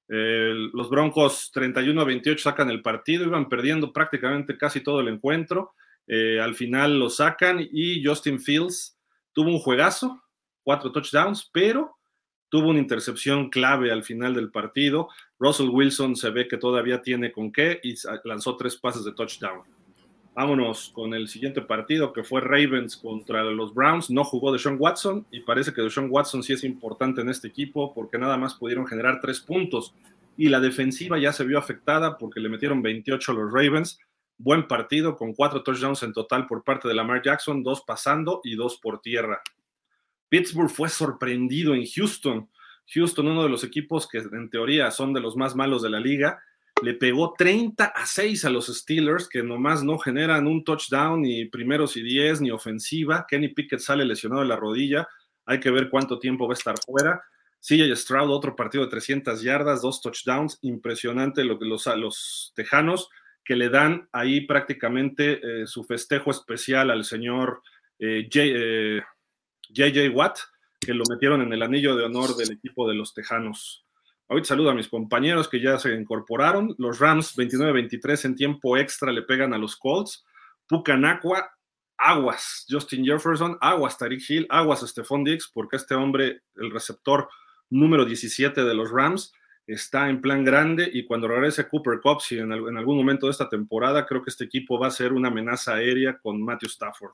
eh, 0.09 0.55
los 0.75 0.91
Broncos 0.91 1.51
31 1.55 2.01
a 2.03 2.05
28 2.05 2.43
sacan 2.43 2.69
el 2.69 2.83
partido, 2.83 3.25
iban 3.25 3.49
perdiendo 3.49 3.95
prácticamente 3.95 4.59
casi 4.59 4.83
todo 4.83 5.01
el 5.01 5.09
encuentro. 5.09 5.75
al 6.07 6.55
final 6.55 6.99
lo 6.99 7.09
sacan 7.09 7.61
y 7.61 8.05
Justin 8.05 8.41
Fields 8.41 8.99
tuvo 9.33 9.49
un 9.49 9.59
juegazo, 9.59 10.23
cuatro 10.63 10.93
touchdowns, 10.93 11.49
pero 11.51 11.97
tuvo 12.53 12.69
una 12.69 12.81
intercepción 12.81 13.49
clave 13.49 13.91
al 13.91 14.05
final 14.05 14.35
del 14.35 14.51
partido. 14.51 15.09
Russell 15.39 15.71
Wilson 15.71 16.17
se 16.17 16.29
ve 16.29 16.49
que 16.49 16.59
todavía 16.59 17.01
tiene 17.01 17.33
con 17.33 17.51
qué 17.51 17.81
y 17.83 17.95
lanzó 18.25 18.59
tres 18.59 18.77
pases 18.77 19.07
de 19.07 19.13
touchdown. 19.13 19.63
Vámonos 20.35 20.91
con 20.95 21.15
el 21.15 21.29
siguiente 21.29 21.63
partido 21.63 22.13
que 22.13 22.23
fue 22.23 22.43
Ravens 22.43 22.99
contra 22.99 23.43
los 23.43 23.73
Browns. 23.73 24.11
No 24.11 24.23
jugó 24.23 24.53
Deshaun 24.53 24.77
Watson 24.79 25.27
y 25.31 25.41
parece 25.41 25.73
que 25.73 25.81
Deshaun 25.81 26.09
Watson 26.11 26.43
sí 26.43 26.53
es 26.53 26.63
importante 26.63 27.23
en 27.23 27.31
este 27.31 27.49
equipo 27.49 27.95
porque 27.95 28.19
nada 28.19 28.37
más 28.37 28.53
pudieron 28.53 28.87
generar 28.87 29.19
tres 29.23 29.41
puntos 29.41 29.95
y 30.37 30.51
la 30.51 30.61
defensiva 30.61 31.19
ya 31.19 31.33
se 31.33 31.45
vio 31.45 31.59
afectada 31.59 32.19
porque 32.19 32.39
le 32.39 32.51
metieron 32.51 32.83
28 32.83 33.33
a 33.33 33.35
los 33.35 33.51
Ravens. 33.51 33.99
Buen 34.37 34.69
partido 34.69 35.17
con 35.17 35.33
cuatro 35.33 35.63
touchdowns 35.63 36.03
en 36.03 36.13
total 36.13 36.47
por 36.47 36.65
parte 36.65 36.87
de 36.87 36.93
Lamar 36.93 37.23
Jackson, 37.23 37.63
dos 37.63 37.81
pasando 37.81 38.43
y 38.45 38.57
dos 38.57 38.77
por 38.77 39.01
tierra. 39.01 39.41
Pittsburgh 40.33 40.71
fue 40.71 40.89
sorprendido 40.89 41.75
en 41.75 41.85
Houston. 41.85 42.49
Houston, 42.95 43.29
uno 43.29 43.43
de 43.43 43.51
los 43.51 43.65
equipos 43.65 44.09
que 44.09 44.17
en 44.17 44.49
teoría 44.49 44.91
son 44.91 45.13
de 45.13 45.21
los 45.21 45.37
más 45.37 45.55
malos 45.55 45.83
de 45.83 45.91
la 45.91 46.01
liga, 46.01 46.43
le 46.83 46.95
pegó 46.95 47.35
30 47.37 47.85
a 47.85 48.07
6 48.07 48.47
a 48.47 48.49
los 48.49 48.69
Steelers, 48.69 49.29
que 49.29 49.43
nomás 49.43 49.85
no 49.85 49.99
generan 49.99 50.47
un 50.47 50.65
touchdown, 50.65 51.21
ni 51.21 51.45
primeros 51.45 51.99
y 51.99 52.03
10, 52.03 52.41
ni 52.41 52.51
ofensiva. 52.51 53.27
Kenny 53.29 53.49
Pickett 53.49 53.81
sale 53.81 54.07
lesionado 54.07 54.41
de 54.41 54.49
la 54.49 54.57
rodilla. 54.57 55.07
Hay 55.45 55.61
que 55.61 55.71
ver 55.71 55.91
cuánto 55.91 56.19
tiempo 56.19 56.49
va 56.49 56.55
a 56.55 56.57
estar 56.57 56.77
fuera. 56.79 57.23
CJ 57.61 57.95
Stroud, 57.95 58.31
otro 58.31 58.57
partido 58.57 58.85
de 58.85 58.91
300 58.91 59.43
yardas, 59.43 59.83
dos 59.83 60.01
touchdowns. 60.01 60.59
Impresionante 60.63 61.45
lo 61.45 61.59
que 61.59 61.67
los, 61.67 61.87
los 61.99 62.55
tejanos 62.57 63.11
que 63.45 63.55
le 63.55 63.69
dan 63.69 64.09
ahí 64.13 64.47
prácticamente 64.47 65.41
eh, 65.43 65.67
su 65.67 65.85
festejo 65.85 66.31
especial 66.31 66.91
al 66.91 67.05
señor 67.05 67.61
eh, 67.99 68.31
eh 68.35 69.03
JJ 69.73 70.11
Watt, 70.15 70.39
que 70.81 70.95
lo 70.95 71.05
metieron 71.09 71.43
en 71.43 71.53
el 71.53 71.63
anillo 71.63 71.97
de 71.97 72.05
honor 72.05 72.37
del 72.37 72.53
equipo 72.53 72.89
de 72.89 72.95
los 72.95 73.15
Tejanos. 73.15 73.87
Ahorita 74.29 74.49
saludo 74.49 74.71
a 74.71 74.75
mis 74.75 74.89
compañeros 74.89 75.49
que 75.49 75.61
ya 75.61 75.79
se 75.79 75.95
incorporaron. 75.95 76.75
Los 76.79 76.99
Rams 77.01 77.37
29-23 77.37 78.25
en 78.25 78.35
tiempo 78.35 78.77
extra 78.77 79.13
le 79.13 79.23
pegan 79.23 79.53
a 79.53 79.59
los 79.59 79.77
Colts. 79.77 80.25
Pucanacua, 80.69 81.51
aguas. 81.99 82.67
Justin 82.69 83.05
Jefferson, 83.05 83.59
aguas 83.61 83.99
Tariq 83.99 84.23
Hill, 84.29 84.47
aguas 84.49 84.81
Stephon 84.81 85.25
Diggs, 85.25 85.51
porque 85.53 85.77
este 85.77 85.95
hombre, 85.95 86.43
el 86.57 86.71
receptor 86.71 87.29
número 87.71 88.05
17 88.05 88.65
de 88.65 88.75
los 88.75 88.91
Rams, 88.91 89.33
está 89.67 90.09
en 90.09 90.21
plan 90.21 90.45
grande 90.45 90.89
y 90.93 91.05
cuando 91.05 91.29
regrese 91.29 91.69
Cooper 91.69 92.01
Cup, 92.01 92.21
si 92.21 92.39
en 92.39 92.53
algún 92.53 92.97
momento 92.97 93.27
de 93.27 93.33
esta 93.33 93.49
temporada, 93.49 94.07
creo 94.07 94.23
que 94.23 94.31
este 94.31 94.45
equipo 94.45 94.79
va 94.79 94.89
a 94.89 94.91
ser 94.91 95.13
una 95.13 95.29
amenaza 95.29 95.75
aérea 95.75 96.19
con 96.19 96.43
Matthew 96.43 96.69
Stafford. 96.69 97.13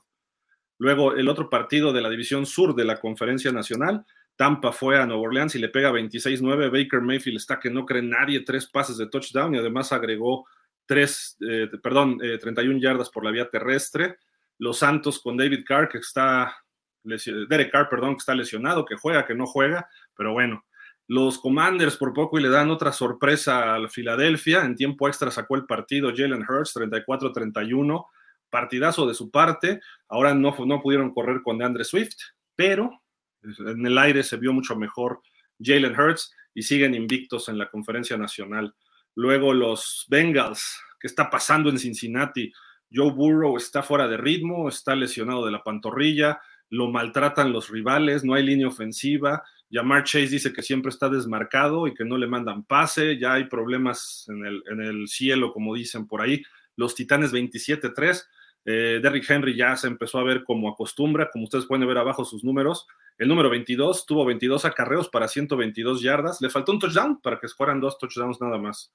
Luego 0.79 1.13
el 1.13 1.27
otro 1.27 1.49
partido 1.49 1.93
de 1.93 2.01
la 2.01 2.09
división 2.09 2.45
sur 2.45 2.73
de 2.73 2.85
la 2.85 2.99
conferencia 2.99 3.51
nacional, 3.51 4.05
Tampa 4.37 4.71
fue 4.71 4.97
a 4.97 5.05
Nueva 5.05 5.23
Orleans 5.23 5.53
y 5.55 5.59
le 5.59 5.67
pega 5.67 5.91
26-9. 5.91 6.71
Baker 6.71 7.01
Mayfield 7.01 7.37
está 7.37 7.59
que 7.59 7.69
no 7.69 7.85
cree 7.85 8.01
nadie, 8.01 8.39
tres 8.45 8.67
pases 8.67 8.97
de 8.97 9.07
touchdown 9.07 9.53
y 9.53 9.57
además 9.57 9.91
agregó 9.91 10.47
tres, 10.85 11.37
eh, 11.41 11.69
perdón, 11.83 12.17
31 12.17 12.77
eh, 12.77 12.81
yardas 12.81 13.09
por 13.09 13.25
la 13.25 13.31
vía 13.31 13.49
terrestre. 13.49 14.17
Los 14.57 14.79
Santos 14.79 15.19
con 15.19 15.35
David 15.35 15.65
Carr, 15.65 15.89
que 15.89 15.97
está, 15.97 16.55
Derek 17.03 17.71
Carr, 17.71 17.89
perdón, 17.89 18.15
que 18.15 18.19
está 18.19 18.33
lesionado, 18.33 18.85
que 18.85 18.95
juega, 18.95 19.25
que 19.25 19.35
no 19.35 19.45
juega, 19.45 19.89
pero 20.15 20.31
bueno. 20.31 20.63
Los 21.07 21.39
Commanders 21.39 21.97
por 21.97 22.13
poco 22.13 22.39
y 22.39 22.41
le 22.41 22.49
dan 22.49 22.69
otra 22.69 22.93
sorpresa 22.93 23.75
a 23.75 23.89
Filadelfia. 23.89 24.61
En 24.61 24.75
tiempo 24.75 25.07
extra 25.07 25.31
sacó 25.31 25.55
el 25.55 25.65
partido 25.65 26.13
Jalen 26.15 26.45
Hurts, 26.47 26.75
34-31 26.75 28.05
partidazo 28.49 29.07
de 29.07 29.13
su 29.13 29.31
parte. 29.31 29.79
Ahora 30.07 30.33
no, 30.33 30.55
no 30.65 30.81
pudieron 30.81 31.13
correr 31.13 31.41
con 31.43 31.57
DeAndre 31.57 31.83
Swift, 31.83 32.17
pero 32.55 33.01
en 33.43 33.85
el 33.85 33.97
aire 33.97 34.23
se 34.23 34.37
vio 34.37 34.53
mucho 34.53 34.75
mejor 34.75 35.21
Jalen 35.59 35.99
Hurts 35.99 36.33
y 36.53 36.63
siguen 36.63 36.93
invictos 36.93 37.49
en 37.49 37.57
la 37.57 37.69
conferencia 37.69 38.17
nacional. 38.17 38.75
Luego 39.15 39.53
los 39.53 40.05
Bengals 40.09 40.81
¿Qué 40.99 41.07
está 41.07 41.29
pasando 41.29 41.69
en 41.69 41.79
Cincinnati? 41.79 42.51
Joe 42.93 43.11
Burrow 43.11 43.55
está 43.55 43.81
fuera 43.81 44.07
de 44.07 44.17
ritmo, 44.17 44.67
está 44.67 44.95
lesionado 44.95 45.45
de 45.45 45.51
la 45.51 45.63
pantorrilla, 45.63 46.41
lo 46.69 46.91
maltratan 46.91 47.53
los 47.53 47.69
rivales, 47.69 48.23
no 48.23 48.33
hay 48.33 48.43
línea 48.43 48.67
ofensiva. 48.67 49.43
Yamar 49.69 50.03
Chase 50.03 50.27
dice 50.27 50.51
que 50.51 50.61
siempre 50.61 50.89
está 50.89 51.07
desmarcado 51.07 51.87
y 51.87 51.93
que 51.93 52.03
no 52.03 52.17
le 52.17 52.27
mandan 52.27 52.63
pase, 52.63 53.17
ya 53.17 53.33
hay 53.33 53.45
problemas 53.45 54.25
en 54.27 54.45
el, 54.45 54.63
en 54.69 54.81
el 54.81 55.07
cielo, 55.07 55.53
como 55.53 55.75
dicen 55.75 56.05
por 56.07 56.21
ahí. 56.21 56.43
Los 56.75 56.95
Titanes 56.95 57.31
27-3. 57.31 58.25
Eh, 58.65 58.99
Derrick 59.01 59.29
Henry 59.29 59.55
ya 59.55 59.75
se 59.75 59.87
empezó 59.87 60.19
a 60.19 60.23
ver 60.23 60.43
como 60.43 60.69
acostumbra, 60.69 61.29
como 61.31 61.45
ustedes 61.45 61.65
pueden 61.65 61.87
ver 61.87 61.97
abajo 61.97 62.25
sus 62.25 62.43
números. 62.43 62.87
El 63.17 63.27
número 63.27 63.49
22 63.49 64.05
tuvo 64.05 64.25
22 64.25 64.65
acarreos 64.65 65.09
para 65.09 65.27
122 65.27 66.01
yardas. 66.01 66.41
Le 66.41 66.49
faltó 66.49 66.71
un 66.71 66.79
touchdown 66.79 67.21
para 67.21 67.39
que 67.39 67.47
fueran 67.47 67.79
dos 67.79 67.97
touchdowns 67.97 68.39
nada 68.41 68.57
más. 68.57 68.93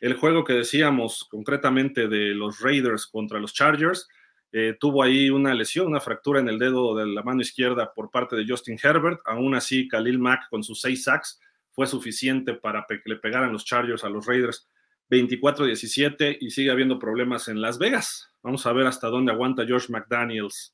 El 0.00 0.14
juego 0.14 0.44
que 0.44 0.52
decíamos 0.52 1.26
concretamente 1.30 2.08
de 2.08 2.34
los 2.34 2.60
Raiders 2.60 3.06
contra 3.06 3.40
los 3.40 3.54
Chargers, 3.54 4.08
eh, 4.52 4.76
tuvo 4.78 5.02
ahí 5.02 5.30
una 5.30 5.54
lesión, 5.54 5.86
una 5.86 6.00
fractura 6.00 6.40
en 6.40 6.48
el 6.48 6.58
dedo 6.58 6.94
de 6.94 7.06
la 7.06 7.22
mano 7.22 7.40
izquierda 7.40 7.92
por 7.94 8.10
parte 8.10 8.36
de 8.36 8.46
Justin 8.46 8.78
Herbert. 8.82 9.20
Aún 9.24 9.54
así, 9.54 9.88
Khalil 9.88 10.18
Mack 10.18 10.48
con 10.50 10.62
sus 10.62 10.80
seis 10.80 11.04
sacks 11.04 11.40
fue 11.72 11.86
suficiente 11.86 12.54
para 12.54 12.86
que 12.88 13.00
le 13.04 13.16
pegaran 13.16 13.52
los 13.52 13.64
Chargers 13.64 14.04
a 14.04 14.08
los 14.08 14.26
Raiders 14.26 14.68
24-17 15.10 16.38
y 16.40 16.50
sigue 16.50 16.70
habiendo 16.70 16.98
problemas 16.98 17.48
en 17.48 17.60
Las 17.60 17.78
Vegas. 17.78 18.30
Vamos 18.46 18.64
a 18.64 18.72
ver 18.72 18.86
hasta 18.86 19.08
dónde 19.08 19.32
aguanta 19.32 19.66
George 19.66 19.92
McDaniels. 19.92 20.72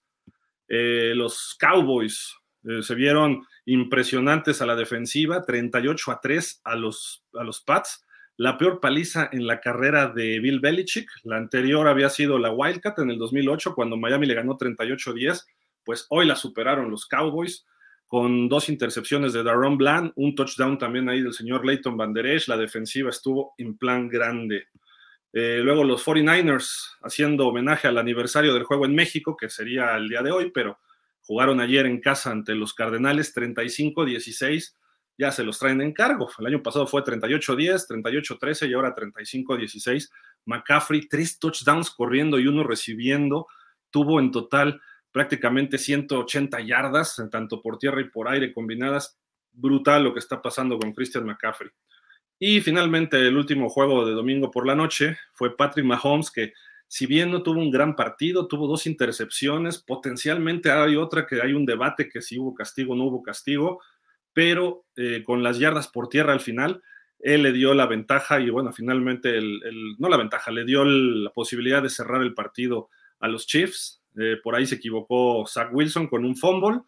Eh, 0.68 1.14
los 1.16 1.56
Cowboys 1.58 2.36
eh, 2.64 2.82
se 2.82 2.94
vieron 2.94 3.46
impresionantes 3.64 4.60
a 4.60 4.66
la 4.66 4.76
defensiva, 4.76 5.42
38 5.42 6.12
a 6.12 6.20
3 6.20 6.60
a 6.64 6.76
los, 6.76 7.24
a 7.32 7.42
los 7.42 7.62
Pats 7.62 8.04
la 8.36 8.58
peor 8.58 8.80
paliza 8.80 9.28
en 9.32 9.46
la 9.46 9.60
carrera 9.60 10.08
de 10.08 10.40
Bill 10.40 10.60
Belichick. 10.60 11.08
La 11.24 11.36
anterior 11.36 11.86
había 11.86 12.08
sido 12.08 12.38
la 12.38 12.50
Wildcat 12.50 12.98
en 12.98 13.10
el 13.10 13.18
2008, 13.18 13.74
cuando 13.74 13.96
Miami 13.96 14.26
le 14.26 14.34
ganó 14.34 14.56
38-10. 14.56 15.46
Pues 15.84 16.06
hoy 16.10 16.26
la 16.26 16.36
superaron 16.36 16.90
los 16.90 17.06
Cowboys 17.06 17.66
con 18.06 18.48
dos 18.48 18.68
intercepciones 18.68 19.32
de 19.32 19.42
Daron 19.42 19.78
Bland, 19.78 20.12
un 20.16 20.34
touchdown 20.34 20.76
también 20.76 21.08
ahí 21.08 21.22
del 21.22 21.32
señor 21.32 21.64
Leighton 21.64 21.96
Van 21.96 22.12
Der 22.12 22.26
Esch. 22.26 22.48
La 22.48 22.56
defensiva 22.56 23.10
estuvo 23.10 23.54
en 23.58 23.76
plan 23.76 24.08
grande. 24.08 24.66
Eh, 25.32 25.60
luego 25.62 25.84
los 25.84 26.04
49ers 26.04 26.96
haciendo 27.02 27.48
homenaje 27.48 27.88
al 27.88 27.98
aniversario 27.98 28.52
del 28.52 28.64
juego 28.64 28.84
en 28.84 28.94
México, 28.94 29.36
que 29.36 29.48
sería 29.48 29.96
el 29.96 30.08
día 30.08 30.22
de 30.22 30.30
hoy, 30.30 30.50
pero 30.52 30.78
jugaron 31.22 31.60
ayer 31.60 31.86
en 31.86 32.00
casa 32.00 32.30
ante 32.30 32.54
los 32.54 32.74
Cardenales 32.74 33.34
35-16 33.34 34.74
ya 35.18 35.30
se 35.30 35.44
los 35.44 35.58
traen 35.58 35.80
en 35.80 35.92
cargo. 35.92 36.28
El 36.38 36.46
año 36.46 36.62
pasado 36.62 36.86
fue 36.86 37.02
38-10, 37.02 37.86
38-13 37.88 38.68
y 38.68 38.74
ahora 38.74 38.94
35-16. 38.94 40.10
McCaffrey, 40.46 41.06
tres 41.08 41.38
touchdowns 41.38 41.90
corriendo 41.90 42.38
y 42.38 42.46
uno 42.46 42.64
recibiendo. 42.64 43.46
Tuvo 43.90 44.20
en 44.20 44.30
total 44.30 44.80
prácticamente 45.12 45.78
180 45.78 46.60
yardas, 46.62 47.22
tanto 47.30 47.60
por 47.60 47.78
tierra 47.78 48.00
y 48.00 48.08
por 48.08 48.28
aire 48.28 48.52
combinadas. 48.52 49.18
Brutal 49.52 50.02
lo 50.02 50.14
que 50.14 50.20
está 50.20 50.40
pasando 50.40 50.78
con 50.78 50.92
Christian 50.92 51.26
McCaffrey. 51.26 51.70
Y 52.44 52.60
finalmente 52.60 53.16
el 53.18 53.36
último 53.36 53.68
juego 53.68 54.04
de 54.04 54.14
domingo 54.14 54.50
por 54.50 54.66
la 54.66 54.74
noche 54.74 55.16
fue 55.30 55.56
Patrick 55.56 55.86
Mahomes, 55.86 56.28
que 56.28 56.54
si 56.88 57.06
bien 57.06 57.30
no 57.30 57.44
tuvo 57.44 57.60
un 57.60 57.70
gran 57.70 57.94
partido, 57.94 58.48
tuvo 58.48 58.66
dos 58.66 58.88
intercepciones, 58.88 59.78
potencialmente 59.78 60.72
hay 60.72 60.96
otra 60.96 61.24
que 61.24 61.40
hay 61.40 61.52
un 61.52 61.64
debate 61.64 62.08
que 62.08 62.20
si 62.20 62.40
hubo 62.40 62.52
castigo 62.52 62.94
o 62.94 62.96
no 62.96 63.04
hubo 63.04 63.22
castigo 63.22 63.80
pero 64.32 64.86
eh, 64.96 65.22
con 65.24 65.44
las 65.44 65.60
yardas 65.60 65.86
por 65.86 66.08
tierra 66.08 66.32
al 66.32 66.40
final, 66.40 66.82
él 67.20 67.44
le 67.44 67.52
dio 67.52 67.74
la 67.74 67.86
ventaja 67.86 68.40
y 68.40 68.50
bueno, 68.50 68.72
finalmente, 68.72 69.38
el, 69.38 69.60
no 69.98 70.08
la 70.08 70.16
ventaja, 70.16 70.50
le 70.50 70.64
dio 70.64 70.84
la 70.84 71.30
posibilidad 71.30 71.80
de 71.80 71.90
cerrar 71.90 72.22
el 72.22 72.34
partido 72.34 72.88
a 73.20 73.28
los 73.28 73.46
Chiefs. 73.46 74.02
Eh, 74.18 74.38
por 74.42 74.56
ahí 74.56 74.66
se 74.66 74.74
equivocó 74.74 75.44
Zach 75.46 75.68
Wilson 75.72 76.08
con 76.08 76.24
un 76.24 76.34
fumble, 76.34 76.80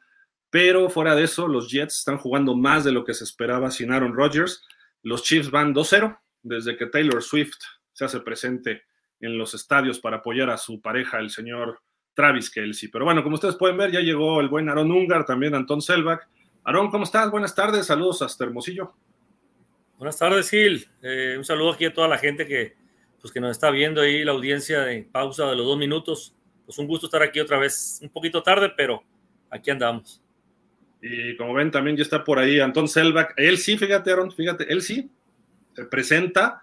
pero 0.51 0.91
fuera 0.91 1.15
de 1.15 1.25
eso, 1.25 1.47
los 1.47 1.71
Jets 1.71 1.99
están 1.99 2.19
jugando 2.19 2.57
más 2.57 2.83
de 2.83 2.91
lo 2.91 3.05
que 3.05 3.15
se 3.15 3.23
esperaba 3.23 3.71
sin 3.71 3.93
Aaron 3.93 4.15
Rodgers. 4.15 4.65
Los 5.05 5.23
Chiefs 5.23 5.51
van 5.51 5.73
2-0 5.73 6.19
desde 6.43 6.77
que 6.77 6.87
Taylor 6.87 7.23
Swift 7.23 7.59
se 7.93 8.05
hace 8.05 8.21
presente 8.21 8.83
en 9.21 9.39
los 9.39 9.55
estadios 9.55 10.01
para 10.01 10.17
apoyar 10.17 10.51
a 10.51 10.59
su 10.59 10.81
pareja, 10.81 11.19
el 11.19 11.31
señor 11.31 11.81
Travis 12.15 12.51
Kelsey. 12.51 12.89
Pero 12.89 13.05
bueno, 13.05 13.23
como 13.23 13.35
ustedes 13.35 13.57
pueden 13.57 13.77
ver, 13.77 13.93
ya 13.93 14.01
llegó 14.01 14.41
el 14.41 14.49
buen 14.49 14.69
Aaron 14.69 14.91
Ungar, 14.91 15.25
también 15.25 15.55
Anton 15.55 15.81
Selvak 15.81 16.29
Aarón, 16.67 16.91
¿cómo 16.91 17.05
estás? 17.05 17.31
Buenas 17.31 17.55
tardes, 17.55 17.85
saludos 17.85 18.23
hasta 18.23 18.45
Hermosillo. 18.45 18.95
Buenas 19.99 20.17
tardes, 20.17 20.49
Gil. 20.49 20.89
Eh, 21.03 21.35
un 21.37 21.45
saludo 21.45 21.73
aquí 21.73 21.85
a 21.85 21.93
toda 21.93 22.09
la 22.09 22.17
gente 22.17 22.47
que, 22.47 22.75
pues, 23.21 23.31
que 23.31 23.41
nos 23.41 23.51
está 23.51 23.71
viendo 23.71 24.01
ahí, 24.01 24.25
la 24.25 24.33
audiencia 24.33 24.81
de 24.81 25.03
pausa 25.03 25.45
de 25.45 25.57
los 25.57 25.67
dos 25.67 25.77
minutos. 25.77 26.35
Pues 26.65 26.79
un 26.79 26.87
gusto 26.87 27.07
estar 27.07 27.23
aquí 27.23 27.39
otra 27.39 27.59
vez, 27.59 27.99
un 28.01 28.09
poquito 28.09 28.43
tarde, 28.43 28.73
pero 28.75 29.05
aquí 29.51 29.71
andamos. 29.71 30.24
Y 31.07 31.37
como 31.37 31.53
ven, 31.53 31.71
también 31.71 31.99
ya 31.99 32.03
está 32.03 32.25
por 32.25 32.39
ahí 32.39 32.61
Antón 32.61 32.89
Selbach. 32.89 33.35
Él 33.37 33.59
sí, 33.59 33.77
fíjate, 33.77 34.11
Aaron, 34.11 34.33
fíjate, 34.33 34.73
él 34.73 34.81
sí 34.81 35.11
se 35.75 35.85
presenta, 35.85 36.63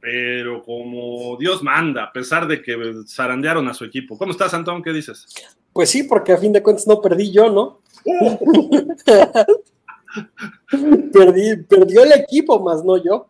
pero 0.00 0.62
como 0.62 1.36
Dios 1.36 1.62
manda, 1.62 2.04
a 2.04 2.12
pesar 2.12 2.48
de 2.48 2.62
que 2.62 2.78
zarandearon 3.06 3.68
a 3.68 3.74
su 3.74 3.84
equipo. 3.84 4.16
¿Cómo 4.16 4.32
estás, 4.32 4.54
Antón? 4.54 4.82
¿Qué 4.82 4.90
dices? 4.90 5.26
Pues 5.74 5.90
sí, 5.90 6.04
porque 6.04 6.32
a 6.32 6.38
fin 6.38 6.50
de 6.50 6.62
cuentas 6.62 6.86
no 6.86 7.02
perdí 7.02 7.30
yo, 7.30 7.50
¿no? 7.50 7.82
Perdí, 11.12 11.56
perdió 11.68 12.04
el 12.04 12.12
equipo, 12.12 12.60
más 12.60 12.82
no 12.82 12.96
yo. 12.96 13.28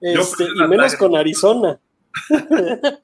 Este, 0.00 0.44
y 0.44 0.68
menos 0.68 0.96
con 0.96 1.16
Arizona. 1.16 1.78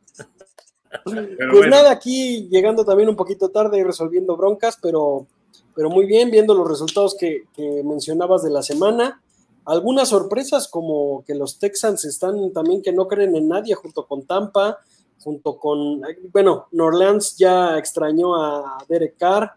pues 1.04 1.68
nada, 1.68 1.92
aquí 1.92 2.48
llegando 2.50 2.84
también 2.84 3.08
un 3.08 3.14
poquito 3.14 3.50
tarde 3.50 3.78
y 3.78 3.84
resolviendo 3.84 4.36
broncas, 4.36 4.76
pero, 4.82 5.28
pero 5.74 5.90
muy 5.90 6.06
bien, 6.06 6.30
viendo 6.30 6.54
los 6.54 6.68
resultados 6.68 7.16
que, 7.18 7.44
mencionabas 7.84 8.42
de 8.42 8.50
la 8.50 8.62
semana. 8.62 9.22
Algunas 9.64 10.08
sorpresas 10.08 10.68
como 10.68 11.24
que 11.24 11.34
los 11.34 11.58
Texans 11.58 12.04
están 12.04 12.52
también 12.52 12.82
que 12.82 12.92
no 12.92 13.06
creen 13.06 13.36
en 13.36 13.48
nadie 13.48 13.74
junto 13.74 14.06
con 14.06 14.22
Tampa, 14.24 14.78
junto 15.22 15.56
con, 15.56 16.02
bueno, 16.32 16.66
Norlands 16.72 17.36
ya 17.36 17.78
extrañó 17.78 18.34
a 18.34 18.78
Derek 18.88 19.16
Carr, 19.16 19.52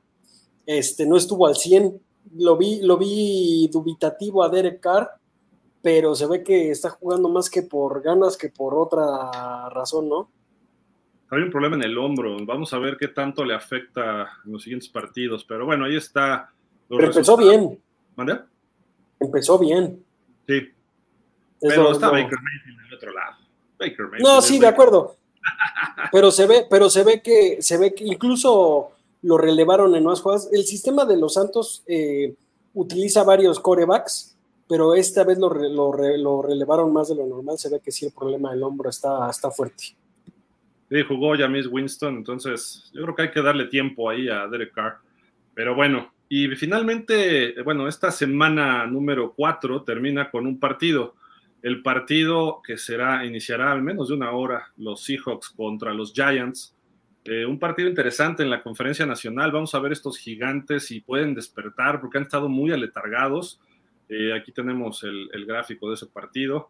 este, 0.65 1.05
no 1.05 1.17
estuvo 1.17 1.47
al 1.47 1.55
100, 1.55 1.99
lo 2.37 2.55
vi, 2.55 2.81
lo 2.81 2.97
vi 2.97 3.67
dubitativo 3.71 4.43
a 4.43 4.49
Derek 4.49 4.79
Carr, 4.79 5.09
pero 5.81 6.15
se 6.15 6.27
ve 6.27 6.43
que 6.43 6.71
está 6.71 6.91
jugando 6.91 7.29
más 7.29 7.49
que 7.49 7.63
por 7.63 8.01
ganas 8.01 8.37
que 8.37 8.49
por 8.49 8.75
otra 8.75 9.69
razón, 9.69 10.09
¿no? 10.09 10.29
Hay 11.29 11.41
un 11.41 11.49
problema 11.49 11.75
en 11.75 11.83
el 11.83 11.97
hombro, 11.97 12.37
vamos 12.45 12.71
a 12.73 12.79
ver 12.79 12.97
qué 12.97 13.07
tanto 13.07 13.43
le 13.43 13.55
afecta 13.55 14.29
en 14.45 14.51
los 14.51 14.63
siguientes 14.63 14.89
partidos, 14.89 15.43
pero 15.43 15.65
bueno, 15.65 15.85
ahí 15.85 15.95
está. 15.95 16.51
Pero 16.87 17.07
empezó 17.07 17.35
bien. 17.35 17.79
¿Mande? 18.15 18.39
Empezó 19.19 19.57
bien. 19.57 20.03
Sí. 20.47 20.69
pero 21.59 21.91
está 21.91 22.11
Baker 22.11 22.39
Mayfield 22.39 22.79
en 22.79 22.85
el 22.85 22.93
otro 22.93 23.11
lado. 23.11 23.35
Baker 23.79 24.07
Mayfield 24.07 24.23
no, 24.23 24.41
sí, 24.41 24.59
de 24.59 24.67
acuerdo. 24.67 25.15
pero 26.11 26.31
se 26.31 26.45
ve, 26.45 26.67
pero 26.69 26.89
se 26.89 27.03
ve 27.03 27.21
que, 27.21 27.61
se 27.61 27.77
ve 27.77 27.93
que 27.93 28.03
incluso 28.03 28.91
lo 29.23 29.37
relevaron 29.37 29.95
en 29.95 30.03
más 30.03 30.21
jugadas. 30.21 30.49
El 30.51 30.63
sistema 30.63 31.05
de 31.05 31.17
los 31.17 31.33
Santos 31.33 31.83
eh, 31.87 32.35
utiliza 32.75 33.23
varios 33.23 33.59
corebacks, 33.59 34.35
pero 34.67 34.93
esta 34.93 35.23
vez 35.23 35.39
lo, 35.39 35.49
lo, 35.49 36.41
relevaron 36.43 36.93
más 36.93 37.09
de 37.09 37.15
lo 37.15 37.25
normal. 37.25 37.57
Se 37.57 37.69
ve 37.69 37.79
que 37.79 37.91
sí, 37.91 38.05
el 38.05 38.11
problema 38.11 38.51
del 38.51 38.61
hombro 38.61 38.91
está, 38.91 39.27
está 39.29 39.49
fuerte. 39.49 39.95
Sí, 40.89 41.01
jugó 41.03 41.35
ya 41.35 41.47
Miss 41.47 41.67
Winston, 41.67 42.17
entonces 42.17 42.91
yo 42.93 43.03
creo 43.03 43.15
que 43.15 43.21
hay 43.23 43.31
que 43.31 43.41
darle 43.41 43.65
tiempo 43.65 44.09
ahí 44.09 44.29
a 44.29 44.47
Derek 44.47 44.73
Carr. 44.73 44.97
Pero 45.53 45.73
bueno, 45.73 46.13
y 46.29 46.47
finalmente, 46.55 47.61
bueno, 47.63 47.87
esta 47.87 48.11
semana 48.11 48.85
número 48.87 49.33
4 49.35 49.83
termina 49.83 50.29
con 50.29 50.45
un 50.45 50.59
partido. 50.59 51.15
El 51.61 51.81
partido 51.81 52.61
que 52.63 52.77
será, 52.77 53.25
iniciará 53.25 53.71
al 53.71 53.81
menos 53.81 54.09
de 54.09 54.15
una 54.15 54.31
hora, 54.31 54.71
los 54.77 55.03
Seahawks 55.03 55.49
contra 55.49 55.93
los 55.93 56.13
Giants. 56.13 56.75
Eh, 57.23 57.45
un 57.45 57.57
partido 57.57 57.89
interesante 57.89 58.43
en 58.43 58.51
la 58.51 58.61
conferencia 58.61 59.05
nacional. 59.05 59.51
Vamos 59.51 59.73
a 59.73 59.79
ver 59.79 59.91
estos 59.91 60.17
gigantes 60.17 60.85
si 60.85 61.01
pueden 61.01 61.33
despertar 61.33 61.99
porque 61.99 62.19
han 62.19 62.25
estado 62.25 62.49
muy 62.49 62.71
aletargados. 62.71 63.59
Eh, 64.09 64.33
aquí 64.33 64.51
tenemos 64.51 65.03
el, 65.03 65.45
gráfico 65.45 65.89
de 65.89 65.95
ese 65.95 66.05
partido. 66.05 66.69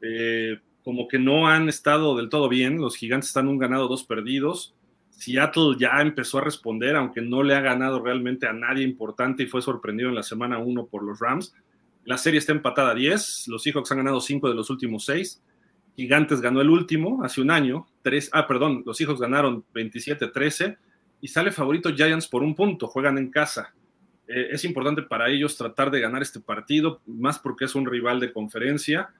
Eh, 0.00 0.58
como 0.84 1.08
que 1.08 1.18
no 1.18 1.48
han 1.48 1.68
estado 1.68 2.16
del 2.16 2.28
todo 2.28 2.48
bien. 2.48 2.80
Los 2.80 2.96
gigantes 2.96 3.28
están 3.28 3.48
un 3.48 3.58
ganado, 3.58 3.88
dos 3.88 4.04
perdidos. 4.04 4.74
Seattle 5.10 5.76
ya 5.78 6.00
empezó 6.00 6.38
a 6.38 6.42
responder, 6.42 6.96
aunque 6.96 7.20
no 7.20 7.42
le 7.42 7.54
ha 7.54 7.60
ganado 7.60 8.02
realmente 8.02 8.46
a 8.46 8.52
nadie 8.52 8.84
importante 8.84 9.44
y 9.44 9.46
fue 9.46 9.62
sorprendido 9.62 10.08
en 10.08 10.16
la 10.16 10.22
semana 10.22 10.58
1 10.58 10.86
por 10.86 11.04
los 11.04 11.20
Rams. 11.20 11.54
La 12.04 12.18
serie 12.18 12.38
está 12.38 12.52
empatada 12.52 12.90
a 12.90 12.94
10. 12.94 13.48
Los 13.48 13.62
Seahawks 13.62 13.92
han 13.92 13.98
ganado 13.98 14.20
5 14.20 14.48
de 14.48 14.54
los 14.54 14.70
últimos 14.70 15.04
6. 15.04 15.40
Gigantes 15.96 16.40
ganó 16.40 16.60
el 16.60 16.70
último 16.70 17.22
hace 17.22 17.40
un 17.40 17.50
año, 17.50 17.86
tres, 18.00 18.30
ah, 18.32 18.46
perdón, 18.46 18.82
los 18.86 19.00
hijos 19.00 19.20
ganaron 19.20 19.64
27-13 19.74 20.78
y 21.20 21.28
sale 21.28 21.52
favorito 21.52 21.94
Giants 21.94 22.28
por 22.28 22.42
un 22.42 22.54
punto, 22.54 22.86
juegan 22.86 23.18
en 23.18 23.30
casa. 23.30 23.74
Eh, 24.26 24.48
es 24.52 24.64
importante 24.64 25.02
para 25.02 25.28
ellos 25.28 25.56
tratar 25.56 25.90
de 25.90 26.00
ganar 26.00 26.22
este 26.22 26.40
partido, 26.40 27.02
más 27.06 27.38
porque 27.38 27.66
es 27.66 27.74
un 27.74 27.84
rival 27.84 28.20
de 28.20 28.32
conferencia 28.32 29.10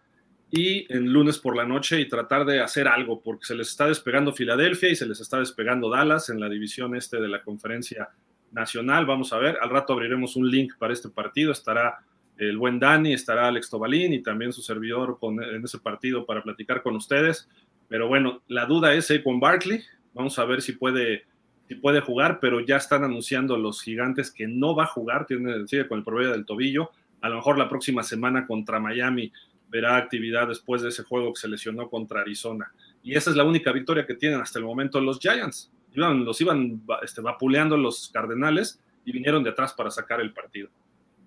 y 0.54 0.86
en 0.94 1.10
lunes 1.10 1.38
por 1.38 1.56
la 1.56 1.64
noche 1.64 1.98
y 1.98 2.06
tratar 2.06 2.44
de 2.44 2.60
hacer 2.60 2.86
algo, 2.86 3.22
porque 3.22 3.46
se 3.46 3.54
les 3.54 3.68
está 3.68 3.86
despegando 3.86 4.34
Filadelfia 4.34 4.90
y 4.90 4.96
se 4.96 5.06
les 5.06 5.18
está 5.18 5.38
despegando 5.38 5.88
Dallas 5.88 6.28
en 6.28 6.38
la 6.38 6.48
división 6.50 6.94
este 6.94 7.18
de 7.18 7.28
la 7.28 7.42
conferencia 7.42 8.10
nacional. 8.52 9.06
Vamos 9.06 9.32
a 9.32 9.38
ver, 9.38 9.56
al 9.62 9.70
rato 9.70 9.94
abriremos 9.94 10.36
un 10.36 10.50
link 10.50 10.74
para 10.78 10.92
este 10.92 11.08
partido, 11.08 11.52
estará 11.52 12.00
el 12.36 12.58
buen 12.58 12.78
Dani, 12.78 13.14
estará 13.14 13.48
Alex 13.48 13.70
Tobalín 13.70 14.12
y 14.12 14.22
también 14.22 14.52
su 14.52 14.60
servidor 14.60 15.18
con, 15.18 15.42
en 15.42 15.64
ese 15.64 15.78
partido 15.78 16.26
para 16.26 16.42
platicar 16.42 16.82
con 16.82 16.96
ustedes. 16.96 17.48
Pero 17.88 18.08
bueno, 18.08 18.42
la 18.46 18.66
duda 18.66 18.92
es 18.92 19.06
Saquon 19.06 19.40
Barkley, 19.40 19.80
vamos 20.12 20.38
a 20.38 20.44
ver 20.44 20.60
si 20.60 20.72
puede, 20.72 21.24
si 21.66 21.76
puede 21.76 22.02
jugar, 22.02 22.40
pero 22.40 22.60
ya 22.60 22.76
están 22.76 23.04
anunciando 23.04 23.56
los 23.56 23.80
gigantes 23.80 24.30
que 24.30 24.46
no 24.46 24.76
va 24.76 24.84
a 24.84 24.88
jugar, 24.88 25.24
tiene, 25.24 25.66
sigue 25.66 25.88
con 25.88 25.96
el 25.96 26.04
problema 26.04 26.32
del 26.32 26.44
tobillo. 26.44 26.90
A 27.22 27.30
lo 27.30 27.36
mejor 27.36 27.56
la 27.56 27.70
próxima 27.70 28.02
semana 28.02 28.46
contra 28.46 28.80
Miami 28.80 29.32
verá 29.72 29.96
actividad 29.96 30.48
después 30.48 30.82
de 30.82 30.90
ese 30.90 31.02
juego 31.02 31.32
que 31.32 31.40
se 31.40 31.48
lesionó 31.48 31.88
contra 31.88 32.20
Arizona. 32.20 32.70
Y 33.02 33.16
esa 33.16 33.30
es 33.30 33.36
la 33.36 33.44
única 33.44 33.72
victoria 33.72 34.06
que 34.06 34.14
tienen 34.14 34.40
hasta 34.40 34.58
el 34.58 34.66
momento 34.66 35.00
los 35.00 35.18
Giants. 35.18 35.72
Iban, 35.94 36.24
los 36.26 36.40
iban 36.42 36.82
este, 37.02 37.22
vapuleando 37.22 37.76
los 37.78 38.10
Cardenales 38.12 38.80
y 39.04 39.12
vinieron 39.12 39.42
de 39.42 39.50
atrás 39.50 39.72
para 39.72 39.90
sacar 39.90 40.20
el 40.20 40.32
partido. 40.32 40.68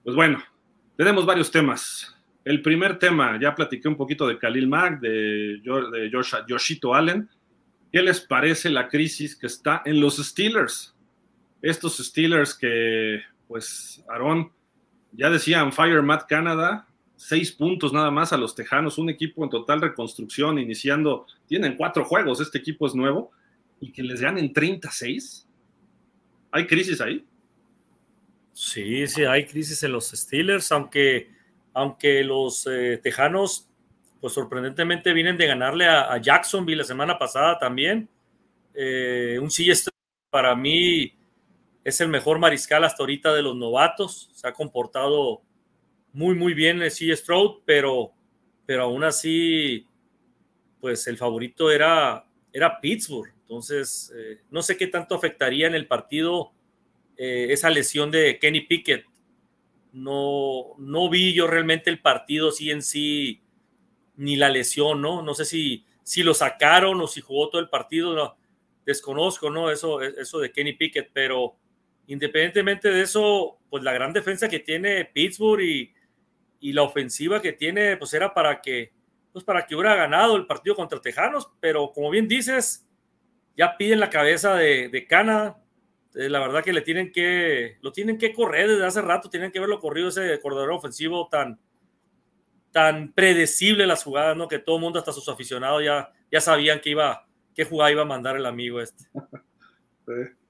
Pues 0.04 0.16
bueno, 0.16 0.44
tenemos 0.96 1.26
varios 1.26 1.50
temas. 1.50 2.16
El 2.44 2.62
primer 2.62 3.00
tema, 3.00 3.40
ya 3.42 3.56
platiqué 3.56 3.88
un 3.88 3.98
poquito 3.98 4.28
de 4.28 4.38
Khalil 4.38 4.68
Mack, 4.68 5.00
de, 5.00 5.60
de 5.60 6.12
Yoshito 6.48 6.94
Allen. 6.94 7.28
¿Qué 7.92 8.04
les 8.04 8.22
parece 8.22 8.70
la 8.70 8.88
crisis 8.88 9.36
que 9.36 9.48
está 9.48 9.82
en 9.86 10.00
los 10.00 10.18
Steelers? 10.18 10.96
Estos 11.64 11.98
Steelers 11.98 12.54
que, 12.54 13.24
pues, 13.48 14.06
Aaron, 14.08 14.52
ya 15.14 15.32
decían 15.32 15.74
Fire 15.74 16.04
Matt 16.04 16.28
Canada, 16.28 16.88
seis 17.16 17.52
puntos 17.52 17.94
nada 17.94 18.12
más 18.12 18.34
a 18.34 18.38
los 18.38 18.56
Tejanos, 18.56 18.98
un 18.98 19.10
equipo 19.10 19.44
en 19.44 19.50
total 19.50 19.82
reconstrucción, 19.82 20.60
iniciando, 20.60 21.26
tienen 21.48 21.76
cuatro 21.76 22.06
juegos, 22.06 22.42
este 22.42 22.58
equipo 22.58 22.88
es 22.88 22.96
nuevo, 22.96 23.32
y 23.80 23.92
que 23.92 24.04
les 24.04 24.22
ganen 24.22 24.52
36. 24.52 25.48
¿Hay 26.52 26.68
crisis 26.68 27.02
ahí? 27.02 27.26
Sí, 28.54 29.06
sí, 29.08 29.26
hay 29.26 29.46
crisis 29.46 29.84
en 29.84 29.92
los 29.92 30.12
Steelers, 30.12 30.72
aunque, 30.72 31.30
aunque 31.74 32.24
los 32.24 32.68
eh, 32.68 33.00
Tejanos, 33.04 33.68
pues 34.22 34.34
sorprendentemente 34.34 35.14
vienen 35.14 35.38
de 35.38 35.48
ganarle 35.48 35.88
a, 35.88 36.18
Jacksonville 36.18 36.78
la 36.78 36.84
semana 36.86 37.18
pasada 37.20 37.60
también. 37.60 38.08
Eh, 38.74 39.38
un 39.42 39.52
sí 39.52 39.70
para 40.30 40.56
mí 40.56 41.14
es 41.84 42.02
el 42.02 42.08
mejor 42.08 42.40
mariscal 42.40 42.84
hasta 42.84 43.04
ahorita 43.04 43.34
de 43.34 43.44
los 43.44 43.56
novatos, 43.56 44.30
se 44.34 44.48
ha 44.48 44.54
comportado 44.54 45.42
muy, 46.16 46.34
muy 46.34 46.54
bien 46.54 46.82
el 46.82 46.92
C. 46.92 47.14
Stroud, 47.14 47.64
pero, 47.66 48.14
pero 48.66 48.84
aún 48.84 49.04
así, 49.04 49.86
pues 50.80 51.06
el 51.08 51.18
favorito 51.18 51.70
era, 51.70 52.26
era 52.54 52.80
Pittsburgh. 52.80 53.34
Entonces, 53.42 54.14
eh, 54.16 54.40
no 54.50 54.62
sé 54.62 54.78
qué 54.78 54.88
tanto 54.88 55.14
afectaría 55.14 55.68
en 55.68 55.76
el 55.76 55.88
partido 55.88 56.54
eh, 57.18 57.48
esa 57.50 57.70
lesión 57.70 58.12
de 58.12 58.40
Kenny 58.40 58.62
Pickett. 58.62 59.06
No, 59.92 60.76
no 60.78 61.10
vi 61.10 61.34
yo 61.34 61.48
realmente 61.48 61.90
el 61.90 62.00
partido 62.00 62.50
sí 62.52 62.72
en 62.72 62.82
sí, 62.82 63.42
ni 64.16 64.38
la 64.38 64.50
lesión, 64.50 65.02
¿no? 65.02 65.22
No 65.22 65.34
sé 65.34 65.44
si, 65.44 65.84
si 66.02 66.24
lo 66.24 66.34
sacaron 66.34 67.02
o 67.02 67.08
si 67.08 67.20
jugó 67.20 67.50
todo 67.50 67.60
el 67.60 67.68
partido, 67.68 68.38
desconozco, 68.86 69.50
¿no? 69.50 69.70
Eso, 69.70 70.02
eso 70.02 70.40
de 70.40 70.54
Kenny 70.54 70.74
Pickett, 70.74 71.10
pero 71.12 71.58
independientemente 72.08 72.90
de 72.90 73.02
eso, 73.02 73.60
pues 73.70 73.84
la 73.84 73.92
gran 73.92 74.14
defensa 74.14 74.48
que 74.48 74.60
tiene 74.60 75.04
Pittsburgh 75.04 75.62
y, 75.62 75.95
y 76.66 76.74
la 76.74 76.82
ofensiva 76.82 77.44
que 77.44 77.54
tiene, 77.54 77.96
pues 77.96 78.12
era 78.16 78.34
para 78.34 78.60
que, 78.60 78.92
pues 79.32 79.46
para 79.46 79.68
que 79.68 79.76
hubiera 79.76 79.94
ganado 79.94 80.36
el 80.36 80.48
partido 80.48 80.76
contra 80.76 81.00
Tejanos, 81.00 81.52
pero 81.60 81.92
como 81.94 82.10
bien 82.10 82.28
dices, 82.28 82.88
ya 83.56 83.78
piden 83.78 84.00
la 84.00 84.10
cabeza 84.10 84.56
de, 84.56 85.06
Cana. 85.08 85.58
Eh, 86.16 86.28
la 86.28 86.40
verdad 86.40 86.64
que 86.64 86.74
le 86.74 86.82
tienen 86.82 87.12
que, 87.12 87.78
lo 87.82 87.92
tienen 87.92 88.18
que 88.18 88.34
correr 88.34 88.68
desde 88.68 88.84
hace 88.84 89.04
rato, 89.04 89.30
tienen 89.30 89.52
que 89.52 89.60
verlo 89.60 89.80
corrido 89.80 90.08
ese 90.08 90.40
corredor 90.40 90.72
ofensivo 90.72 91.28
tan, 91.30 91.60
tan 92.72 93.14
predecible 93.14 93.86
las 93.86 94.04
jugadas, 94.04 94.36
¿no? 94.36 94.48
Que 94.48 94.58
todo 94.58 94.78
el 94.78 94.82
mundo, 94.82 94.98
hasta 94.98 95.12
sus 95.12 95.30
aficionados, 95.30 95.84
ya, 95.84 96.12
ya 96.32 96.42
sabían 96.42 96.80
que 96.80 96.90
iba, 96.90 97.28
qué 97.54 97.64
jugada 97.66 97.92
iba 97.92 98.02
a 98.02 98.06
mandar 98.06 98.38
el 98.38 98.46
amigo 98.48 98.82
este. 98.82 99.04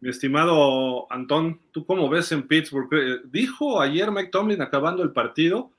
Mi 0.00 0.08
estimado 0.08 1.06
Antón, 1.12 1.60
¿tú 1.72 1.84
cómo 1.84 2.08
ves 2.08 2.32
en 2.32 2.46
Pittsburgh? 2.48 2.88
Eh, 2.92 3.20
dijo 3.24 3.80
ayer 3.80 4.10
Mike 4.10 4.30
Tomlin 4.30 4.62
acabando 4.62 5.02
el 5.02 5.12
partido 5.12 5.72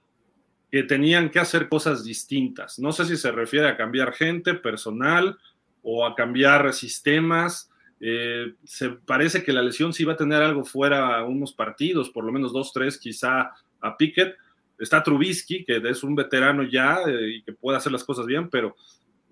que 0.71 0.83
tenían 0.83 1.29
que 1.29 1.39
hacer 1.39 1.67
cosas 1.67 2.03
distintas. 2.03 2.77
No 2.77 2.91
sé 2.91 3.05
si 3.05 3.17
se 3.17 3.31
refiere 3.31 3.67
a 3.67 3.75
cambiar 3.75 4.13
gente, 4.13 4.53
personal 4.53 5.37
o 5.81 6.05
a 6.05 6.15
cambiar 6.15 6.71
sistemas. 6.71 7.71
Eh, 7.99 8.53
se 8.63 8.91
parece 8.91 9.43
que 9.43 9.53
la 9.53 9.63
lesión 9.63 9.91
sí 9.91 10.05
va 10.05 10.13
a 10.13 10.17
tener 10.17 10.41
algo 10.41 10.63
fuera 10.63 11.23
unos 11.25 11.51
partidos, 11.51 12.09
por 12.09 12.23
lo 12.23 12.31
menos 12.31 12.53
dos, 12.53 12.71
tres, 12.71 12.99
quizá 12.99 13.51
a 13.81 13.97
Pickett. 13.97 14.35
Está 14.77 15.03
Trubisky, 15.03 15.65
que 15.65 15.77
es 15.77 16.03
un 16.03 16.15
veterano 16.15 16.63
ya 16.63 16.99
eh, 17.07 17.37
y 17.37 17.43
que 17.43 17.53
puede 17.53 17.77
hacer 17.77 17.91
las 17.91 18.03
cosas 18.03 18.27
bien, 18.27 18.49
pero 18.49 18.75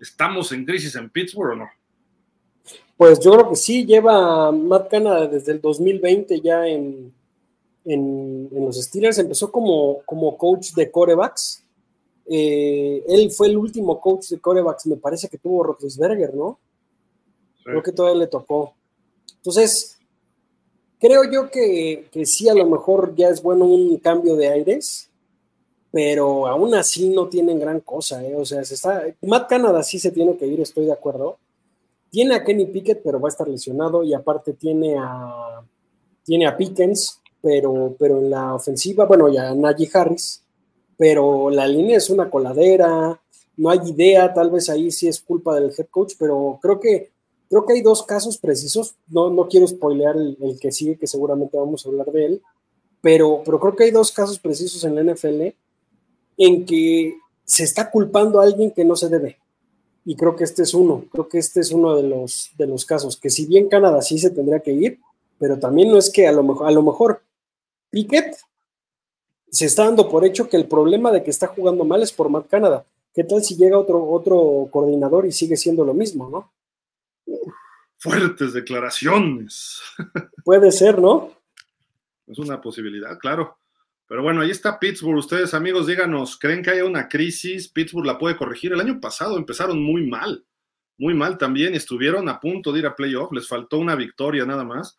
¿estamos 0.00 0.50
en 0.52 0.66
crisis 0.66 0.94
en 0.96 1.10
Pittsburgh 1.10 1.52
o 1.52 1.56
no? 1.56 1.70
Pues 3.00 3.18
yo 3.18 3.32
creo 3.32 3.48
que 3.48 3.56
sí, 3.56 3.86
lleva 3.86 4.52
Matt 4.52 4.90
Canada 4.90 5.26
desde 5.26 5.52
el 5.52 5.60
2020 5.62 6.38
ya 6.42 6.66
en, 6.66 7.10
en, 7.86 8.50
los 8.52 8.76
Steelers. 8.76 9.16
Empezó 9.16 9.50
como, 9.50 10.02
como 10.04 10.36
coach 10.36 10.74
de 10.74 10.90
corebacks. 10.90 11.64
Eh, 12.26 13.02
él 13.08 13.30
fue 13.30 13.46
el 13.46 13.56
último 13.56 13.98
coach 13.98 14.28
de 14.28 14.38
corebacks, 14.38 14.84
me 14.84 14.98
parece 14.98 15.30
que 15.30 15.38
tuvo 15.38 15.62
Roethlisberger, 15.62 16.34
¿no? 16.34 16.58
Creo 17.64 17.82
que 17.82 17.92
todavía 17.92 18.20
le 18.20 18.26
tocó. 18.26 18.74
Entonces, 19.36 19.98
creo 20.98 21.24
yo 21.24 21.50
que, 21.50 22.06
que, 22.12 22.26
sí, 22.26 22.50
a 22.50 22.54
lo 22.54 22.66
mejor 22.66 23.14
ya 23.14 23.30
es 23.30 23.42
bueno 23.42 23.64
un 23.64 23.96
cambio 23.96 24.36
de 24.36 24.48
aires, 24.48 25.08
pero 25.90 26.46
aún 26.46 26.74
así 26.74 27.08
no 27.08 27.30
tienen 27.30 27.60
gran 27.60 27.80
cosa, 27.80 28.22
¿eh? 28.22 28.36
O 28.36 28.44
sea, 28.44 28.62
se 28.62 28.74
está, 28.74 29.04
Matt 29.22 29.48
Canada 29.48 29.82
sí 29.82 29.98
se 29.98 30.12
tiene 30.12 30.36
que 30.36 30.46
ir, 30.46 30.60
estoy 30.60 30.84
de 30.84 30.92
acuerdo, 30.92 31.38
tiene 32.10 32.34
a 32.34 32.44
Kenny 32.44 32.66
Pickett, 32.66 33.02
pero 33.02 33.20
va 33.20 33.28
a 33.28 33.30
estar 33.30 33.48
lesionado 33.48 34.02
y 34.02 34.12
aparte 34.12 34.52
tiene 34.52 34.96
a, 34.98 35.62
tiene 36.24 36.46
a 36.46 36.56
Pickens, 36.56 37.20
pero, 37.40 37.94
pero 37.98 38.18
en 38.18 38.30
la 38.30 38.54
ofensiva, 38.54 39.06
bueno, 39.06 39.28
ya 39.28 39.54
Najee 39.54 39.88
Harris, 39.92 40.42
pero 40.96 41.48
la 41.50 41.66
línea 41.66 41.96
es 41.96 42.10
una 42.10 42.28
coladera, 42.28 43.18
no 43.56 43.70
hay 43.70 43.78
idea, 43.86 44.34
tal 44.34 44.50
vez 44.50 44.68
ahí 44.68 44.90
sí 44.90 45.08
es 45.08 45.20
culpa 45.20 45.54
del 45.54 45.72
head 45.76 45.86
coach, 45.90 46.14
pero 46.18 46.58
creo 46.60 46.80
que, 46.80 47.10
creo 47.48 47.64
que 47.64 47.74
hay 47.74 47.82
dos 47.82 48.02
casos 48.02 48.38
precisos, 48.38 48.94
no, 49.08 49.30
no 49.30 49.48
quiero 49.48 49.66
spoilear 49.66 50.16
el, 50.16 50.58
que 50.60 50.72
sigue, 50.72 50.98
que 50.98 51.06
seguramente 51.06 51.56
vamos 51.56 51.86
a 51.86 51.88
hablar 51.88 52.06
de 52.12 52.26
él, 52.26 52.42
pero, 53.00 53.42
pero 53.44 53.58
creo 53.58 53.76
que 53.76 53.84
hay 53.84 53.90
dos 53.92 54.12
casos 54.12 54.38
precisos 54.38 54.84
en 54.84 54.94
la 54.94 55.14
NFL 55.14 55.54
en 56.36 56.66
que 56.66 57.14
se 57.44 57.64
está 57.64 57.90
culpando 57.90 58.40
a 58.40 58.44
alguien 58.44 58.70
que 58.70 58.84
no 58.84 58.94
se 58.94 59.08
debe 59.08 59.39
y 60.04 60.16
creo 60.16 60.36
que 60.36 60.44
este 60.44 60.62
es 60.62 60.74
uno, 60.74 61.04
creo 61.10 61.28
que 61.28 61.38
este 61.38 61.60
es 61.60 61.72
uno 61.72 61.96
de 61.96 62.02
los, 62.04 62.50
de 62.56 62.66
los 62.66 62.84
casos, 62.84 63.16
que 63.16 63.30
si 63.30 63.46
bien 63.46 63.68
Canadá 63.68 64.02
sí 64.02 64.18
se 64.18 64.30
tendría 64.30 64.60
que 64.60 64.72
ir, 64.72 64.98
pero 65.38 65.58
también 65.58 65.90
no 65.90 65.98
es 65.98 66.10
que 66.10 66.26
a 66.26 66.32
lo 66.32 66.42
mejor, 66.42 66.66
a 66.66 66.70
lo 66.70 66.82
mejor 66.82 67.22
Piquet 67.90 68.36
se 69.50 69.66
está 69.66 69.84
dando 69.84 70.08
por 70.08 70.24
hecho 70.24 70.48
que 70.48 70.56
el 70.56 70.66
problema 70.66 71.10
de 71.10 71.22
que 71.22 71.30
está 71.30 71.48
jugando 71.48 71.84
mal 71.84 72.02
es 72.02 72.12
por 72.12 72.28
Matt 72.28 72.48
Canadá. 72.48 72.84
¿Qué 73.14 73.24
tal 73.24 73.42
si 73.42 73.56
llega 73.56 73.78
otro, 73.78 74.08
otro 74.08 74.68
coordinador 74.70 75.26
y 75.26 75.32
sigue 75.32 75.56
siendo 75.56 75.84
lo 75.84 75.92
mismo, 75.92 76.30
no? 76.30 76.52
Fuertes 77.98 78.52
declaraciones. 78.52 79.80
Puede 80.44 80.70
ser, 80.70 81.00
¿no? 81.00 81.32
Es 82.26 82.38
una 82.38 82.60
posibilidad, 82.60 83.18
claro. 83.18 83.58
Pero 84.10 84.24
bueno, 84.24 84.40
ahí 84.40 84.50
está 84.50 84.80
Pittsburgh. 84.80 85.18
Ustedes, 85.18 85.54
amigos, 85.54 85.86
díganos, 85.86 86.36
¿creen 86.36 86.64
que 86.64 86.70
haya 86.70 86.84
una 86.84 87.08
crisis? 87.08 87.68
¿Pittsburgh 87.68 88.04
la 88.04 88.18
puede 88.18 88.36
corregir? 88.36 88.72
El 88.72 88.80
año 88.80 89.00
pasado 89.00 89.36
empezaron 89.36 89.80
muy 89.80 90.04
mal, 90.04 90.44
muy 90.98 91.14
mal 91.14 91.38
también. 91.38 91.76
Estuvieron 91.76 92.28
a 92.28 92.40
punto 92.40 92.72
de 92.72 92.80
ir 92.80 92.86
a 92.86 92.96
playoff, 92.96 93.30
les 93.30 93.46
faltó 93.46 93.78
una 93.78 93.94
victoria 93.94 94.44
nada 94.44 94.64
más. 94.64 94.98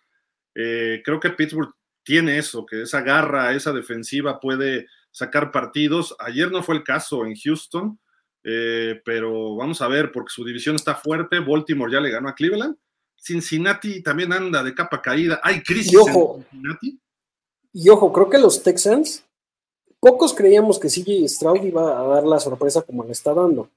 Eh, 0.55 1.01
creo 1.03 1.19
que 1.19 1.31
Pittsburgh 1.31 1.73
tiene 2.03 2.37
eso, 2.37 2.65
que 2.65 2.83
esa 2.83 3.01
garra, 3.01 3.51
esa 3.51 3.73
defensiva 3.73 4.39
puede 4.39 4.87
sacar 5.11 5.51
partidos. 5.51 6.15
Ayer 6.17 6.49
no 6.49 6.63
fue 6.63 6.75
el 6.75 6.83
caso 6.85 7.25
en 7.25 7.35
Houston, 7.35 7.99
eh, 8.45 9.01
pero 9.03 9.57
vamos 9.57 9.81
a 9.81 9.89
ver, 9.89 10.13
porque 10.13 10.31
su 10.31 10.45
división 10.45 10.77
está 10.77 10.95
fuerte. 10.95 11.41
Baltimore 11.41 11.91
ya 11.91 11.99
le 11.99 12.11
ganó 12.11 12.29
a 12.29 12.35
Cleveland. 12.35 12.77
Cincinnati 13.17 14.01
también 14.01 14.31
anda 14.31 14.63
de 14.63 14.73
capa 14.73 15.01
caída. 15.01 15.41
¿Hay 15.43 15.61
crisis 15.63 15.99
en 16.07 16.45
Cincinnati? 16.49 17.01
Y 17.73 17.89
ojo, 17.89 18.11
creo 18.11 18.29
que 18.29 18.37
los 18.37 18.63
Texans, 18.63 19.23
pocos 19.99 20.33
creíamos 20.33 20.79
que 20.79 20.89
CJ 20.89 21.27
Stroud 21.27 21.63
iba 21.63 21.99
a 21.99 22.03
dar 22.07 22.23
la 22.25 22.39
sorpresa 22.39 22.81
como 22.81 23.03
le 23.03 23.11
está 23.11 23.33
dando. 23.33 23.69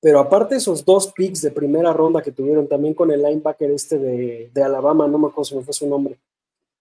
Pero 0.00 0.20
aparte 0.20 0.56
esos 0.56 0.84
dos 0.84 1.12
picks 1.12 1.42
de 1.42 1.50
primera 1.50 1.92
ronda 1.92 2.22
que 2.22 2.32
tuvieron 2.32 2.68
también 2.68 2.94
con 2.94 3.10
el 3.10 3.22
linebacker 3.22 3.70
este 3.70 3.98
de, 3.98 4.62
Alabama, 4.62 5.08
no 5.08 5.18
me 5.18 5.28
acuerdo 5.28 5.44
si 5.44 5.56
me 5.56 5.62
fue 5.62 5.74
su 5.74 5.88
nombre. 5.88 6.18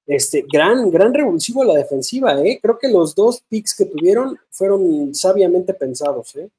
Este, 0.05 0.45
gran, 0.51 0.91
gran 0.91 1.13
revulsivo 1.13 1.63
a 1.63 1.65
la 1.65 1.73
defensiva, 1.75 2.39
¿eh? 2.39 2.59
Creo 2.61 2.77
que 2.77 2.89
los 2.89 3.15
dos 3.15 3.41
picks 3.49 3.75
que 3.75 3.85
tuvieron 3.85 4.37
fueron 4.51 5.15
sabiamente 5.15 5.73
pensados, 5.73 6.35
¿eh? 6.35 6.49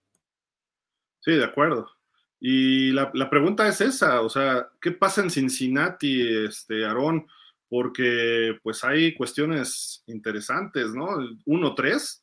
Sí, 1.20 1.32
de 1.32 1.44
acuerdo. 1.44 1.88
Y 2.40 2.92
la, 2.92 3.30
pregunta 3.30 3.68
es 3.68 3.80
esa, 3.80 4.20
o 4.20 4.28
sea, 4.28 4.68
¿qué 4.80 4.92
pasa 4.92 5.22
en 5.22 5.30
Cincinnati, 5.30 6.44
este, 6.44 6.84
Aarón? 6.84 7.26
Porque 7.68 8.56
pues 8.62 8.84
hay 8.84 9.14
cuestiones 9.14 10.04
interesantes, 10.06 10.94
¿no? 10.94 11.06
1-3, 11.46 12.20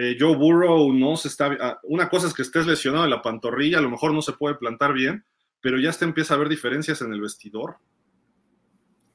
eh, 0.00 0.16
Joe 0.18 0.36
Burrow 0.36 0.92
no 0.92 1.16
se 1.16 1.26
está... 1.26 1.56
Ah, 1.60 1.80
una 1.82 2.08
cosa 2.08 2.28
es 2.28 2.34
que 2.34 2.42
estés 2.42 2.66
lesionado 2.66 3.04
en 3.04 3.10
la 3.10 3.20
pantorrilla, 3.20 3.78
a 3.78 3.82
lo 3.82 3.90
mejor 3.90 4.14
no 4.14 4.22
se 4.22 4.32
puede 4.32 4.54
plantar 4.54 4.92
bien, 4.92 5.24
pero 5.60 5.78
ya 5.78 5.92
se 5.92 6.04
empieza 6.04 6.34
a 6.34 6.36
ver 6.36 6.48
diferencias 6.48 7.02
en 7.02 7.12
el 7.12 7.20
vestidor. 7.20 7.78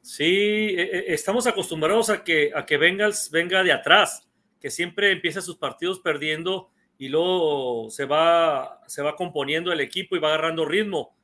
Sí, 0.02 0.26
e, 0.26 0.82
e, 0.82 1.14
estamos 1.14 1.48
acostumbrados 1.48 2.10
a 2.10 2.26
que, 2.26 2.52
a 2.54 2.66
que 2.66 2.76
Bengals 2.76 3.32
venga 3.32 3.64
de 3.64 3.72
atrás, 3.72 4.28
que 4.60 4.70
siempre 4.70 5.14
empieza 5.14 5.42
sus 5.42 5.56
partidos 5.56 6.02
perdiendo 6.02 6.70
y 6.98 7.08
luego 7.08 7.90
se 7.90 8.04
va, 8.04 8.82
se 8.86 9.02
va 9.02 9.16
componiendo 9.16 9.72
el 9.72 9.80
equipo 9.80 10.18
y 10.18 10.20
va 10.20 10.30
agarrando 10.30 10.66
ritmo. 10.66 11.16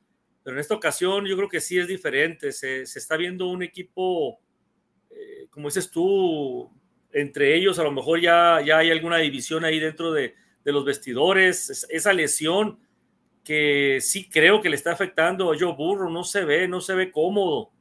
Pero 0.42 0.56
en 0.56 0.60
esta 0.60 0.74
ocasión 0.74 1.26
yo 1.26 1.36
creo 1.36 1.48
que 1.48 1.60
sí 1.60 1.78
es 1.78 1.86
diferente. 1.86 2.52
Se, 2.52 2.82
está 2.82 3.16
viendo 3.16 3.46
un 3.48 3.62
equipo, 3.62 4.40
eh, 5.10 5.46
como 5.50 5.68
dices 5.68 5.90
tú, 5.90 6.70
entre 7.12 7.56
ellos 7.56 7.78
a 7.78 7.84
lo 7.84 7.92
mejor 7.92 8.20
ya, 8.20 8.60
ya 8.64 8.78
hay 8.78 8.90
alguna 8.90 9.18
división 9.18 9.64
ahí 9.64 9.78
dentro 9.80 10.12
de, 10.12 10.34
los 10.64 10.84
vestidores. 10.84 11.86
esa 11.90 12.12
lesión 12.12 12.78
que 13.42 13.98
sí 14.00 14.28
creo 14.28 14.60
que 14.60 14.68
le 14.68 14.76
está 14.76 14.92
afectando 14.92 15.52
a 15.52 15.58
Joe 15.58 15.74
Burro, 15.74 16.08
no 16.08 16.22
se 16.22 16.44
ve, 16.44 16.68
no 16.68 16.80
se 16.80 16.94
ve 16.94 17.10
cómodo. 17.10 17.72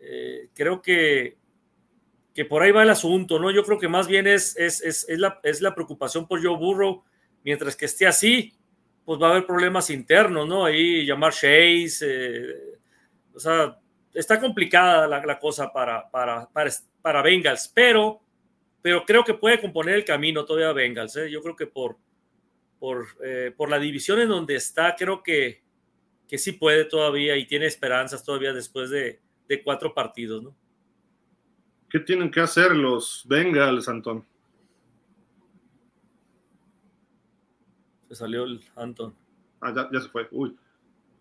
Eh, 0.00 0.48
creo 0.52 0.82
que, 0.82 1.36
que 2.34 2.44
por 2.44 2.62
ahí 2.62 2.72
va 2.72 2.82
el 2.82 2.90
asunto, 2.90 3.38
¿no? 3.38 3.52
Yo 3.52 3.62
creo 3.62 3.78
que 3.78 3.86
más 3.86 4.08
bien 4.08 4.26
es, 4.26 4.56
es, 4.56 4.82
es, 4.82 5.06
la, 5.18 5.38
es 5.44 5.60
la 5.60 5.74
preocupación 5.74 6.26
por 6.26 6.42
Joe 6.42 6.56
Burrow 6.56 7.04
mientras 7.44 7.76
que 7.76 7.84
esté 7.84 8.06
así, 8.06 8.54
pues 9.04 9.20
va 9.20 9.28
a 9.28 9.30
haber 9.32 9.46
problemas 9.46 9.90
internos, 9.90 10.48
¿no? 10.48 10.64
Ahí 10.64 11.04
llamar 11.04 11.32
Chase, 11.32 11.98
eh, 12.02 12.78
o 13.34 13.38
sea, 13.38 13.78
está 14.12 14.40
complicada 14.40 15.06
la, 15.06 15.38
cosa 15.38 15.72
para, 15.72 16.10
para, 16.10 16.48
para, 17.02 17.22
Bengals, 17.22 17.70
pero, 17.74 18.20
pero 18.80 19.04
creo 19.04 19.24
que 19.24 19.34
puede 19.34 19.60
componer 19.60 19.96
el 19.96 20.04
camino 20.04 20.44
todavía 20.44 20.72
Bengals, 20.72 21.16
¿eh? 21.16 21.30
Yo 21.30 21.42
creo 21.42 21.56
que 21.56 21.66
por, 21.66 21.96
por, 22.78 23.06
eh, 23.22 23.52
por 23.54 23.68
la 23.68 23.78
división 23.78 24.20
en 24.20 24.28
donde 24.28 24.54
está, 24.54 24.94
creo 24.96 25.22
que, 25.22 25.62
que 26.28 26.38
sí 26.38 26.52
puede 26.52 26.84
todavía 26.84 27.36
y 27.36 27.46
tiene 27.46 27.66
esperanzas 27.66 28.24
todavía 28.24 28.52
después 28.52 28.88
de, 28.90 29.20
de 29.48 29.62
cuatro 29.62 29.92
partidos, 29.92 30.42
¿no? 30.42 30.56
¿Qué 31.90 32.00
tienen 32.00 32.30
que 32.30 32.40
hacer 32.40 32.74
los 32.74 33.24
Bengals, 33.28 33.88
Antón? 33.88 34.26
Salió 38.14 38.44
el 38.44 38.60
Anton. 38.76 39.14
Ah, 39.60 39.88
ya, 39.92 40.00
se 40.00 40.08
fue. 40.08 40.28
Uy. 40.30 40.56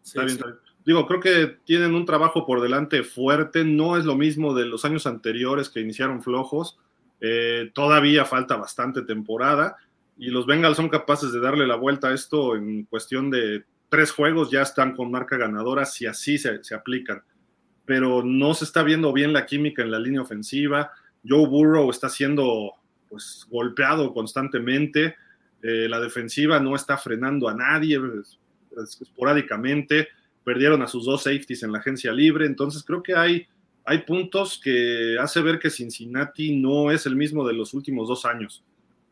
está, 0.03 0.23
bien, 0.25 0.37
Digo, 0.85 1.07
creo 1.07 1.19
que 1.19 1.57
tienen 1.63 1.95
un 1.95 2.05
trabajo 2.05 2.45
por 2.45 2.61
delante 2.61 3.03
fuerte. 3.03 3.63
No 3.63 3.97
es 3.97 4.05
lo 4.05 4.15
mismo 4.15 4.53
de 4.53 4.65
los 4.65 4.83
años 4.85 5.07
anteriores 5.07 5.69
que 5.69 5.79
iniciaron 5.79 6.21
flojos. 6.21 6.77
Eh, 7.21 7.71
todavía 7.73 8.25
falta 8.25 8.57
bastante 8.57 9.01
temporada. 9.03 9.77
Y 10.17 10.27
los 10.27 10.45
Bengals 10.45 10.77
son 10.77 10.89
capaces 10.89 11.31
de 11.31 11.39
darle 11.39 11.65
la 11.65 11.75
vuelta 11.75 12.09
a 12.09 12.13
esto 12.13 12.55
en 12.55 12.83
cuestión 12.83 13.29
de 13.29 13.63
tres 13.89 14.11
juegos. 14.11 14.51
Ya 14.51 14.61
están 14.61 14.95
con 14.95 15.09
marca 15.09 15.37
ganadora 15.37 15.85
si 15.85 16.05
así 16.05 16.37
se, 16.37 16.63
se 16.63 16.75
aplican. 16.75 17.23
Pero 17.85 18.23
no 18.23 18.53
se 18.53 18.65
está 18.65 18.83
viendo 18.83 19.13
bien 19.13 19.31
la 19.31 19.45
química 19.45 19.81
en 19.81 19.91
la 19.91 19.99
línea 19.99 20.21
ofensiva. 20.21 20.91
Joe 21.25 21.47
Burrow 21.47 21.89
está 21.89 22.09
siendo 22.09 22.73
pues, 23.09 23.47
golpeado 23.49 24.13
constantemente. 24.13 25.15
Eh, 25.63 25.87
la 25.87 26.01
defensiva 26.01 26.59
no 26.59 26.75
está 26.75 26.97
frenando 26.97 27.47
a 27.47 27.55
nadie 27.55 27.97
esporádicamente. 29.01 30.09
Perdieron 30.43 30.81
a 30.81 30.87
sus 30.87 31.05
dos 31.05 31.23
safeties 31.23 31.63
en 31.63 31.71
la 31.71 31.79
agencia 31.79 32.11
libre. 32.11 32.45
Entonces 32.45 32.83
creo 32.83 33.01
que 33.01 33.15
hay, 33.15 33.47
hay 33.85 33.99
puntos 33.99 34.59
que 34.61 35.17
hace 35.17 35.41
ver 35.41 35.59
que 35.59 35.69
Cincinnati 35.69 36.57
no 36.57 36.91
es 36.91 37.05
el 37.05 37.15
mismo 37.15 37.47
de 37.47 37.53
los 37.53 37.73
últimos 37.73 38.09
dos 38.09 38.25
años. 38.25 38.61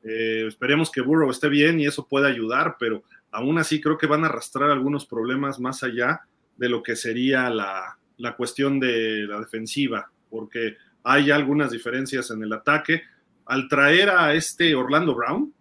Eh, 0.04 0.46
esperemos 0.48 0.92
que 0.92 1.00
Burrow 1.00 1.32
esté 1.32 1.48
bien 1.48 1.80
y 1.80 1.86
eso 1.86 2.06
pueda 2.06 2.28
ayudar, 2.28 2.76
pero 2.78 3.04
aún 3.32 3.58
así 3.58 3.80
creo 3.80 3.98
que 3.98 4.08
van 4.08 4.26
a 4.26 4.28
arrastrar 4.28 4.70
algunos 4.72 5.06
problemas 5.06 5.60
más 5.60 5.84
allá 5.84 6.22
de 6.58 6.68
lo 6.68 6.84
que 6.84 6.98
sería 6.98 7.50
la, 7.50 7.98
la 8.18 8.36
cuestión 8.36 8.80
de 8.80 9.26
la 9.28 9.40
defensiva, 9.40 10.12
porque 10.30 10.76
hay 11.04 11.32
algunas 11.32 11.72
diferencias 11.72 12.30
en 12.32 12.44
el 12.44 12.52
ataque. 12.52 13.04
Al 13.46 13.70
traer 13.70 14.10
a 14.10 14.34
este 14.34 14.76
Orlando 14.76 15.16
Brown, 15.16 15.54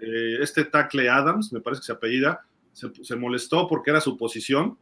eh, 0.00 0.38
este 0.40 0.64
tackle 0.64 1.08
Adams, 1.08 1.52
me 1.52 1.60
parece 1.60 1.80
que 1.80 1.86
se 1.86 1.92
apellida, 1.92 2.46
se, 2.72 3.16
molestó 3.16 3.68
porque 3.68 3.90
era 3.90 4.00
su 4.00 4.16
posición 4.16 4.76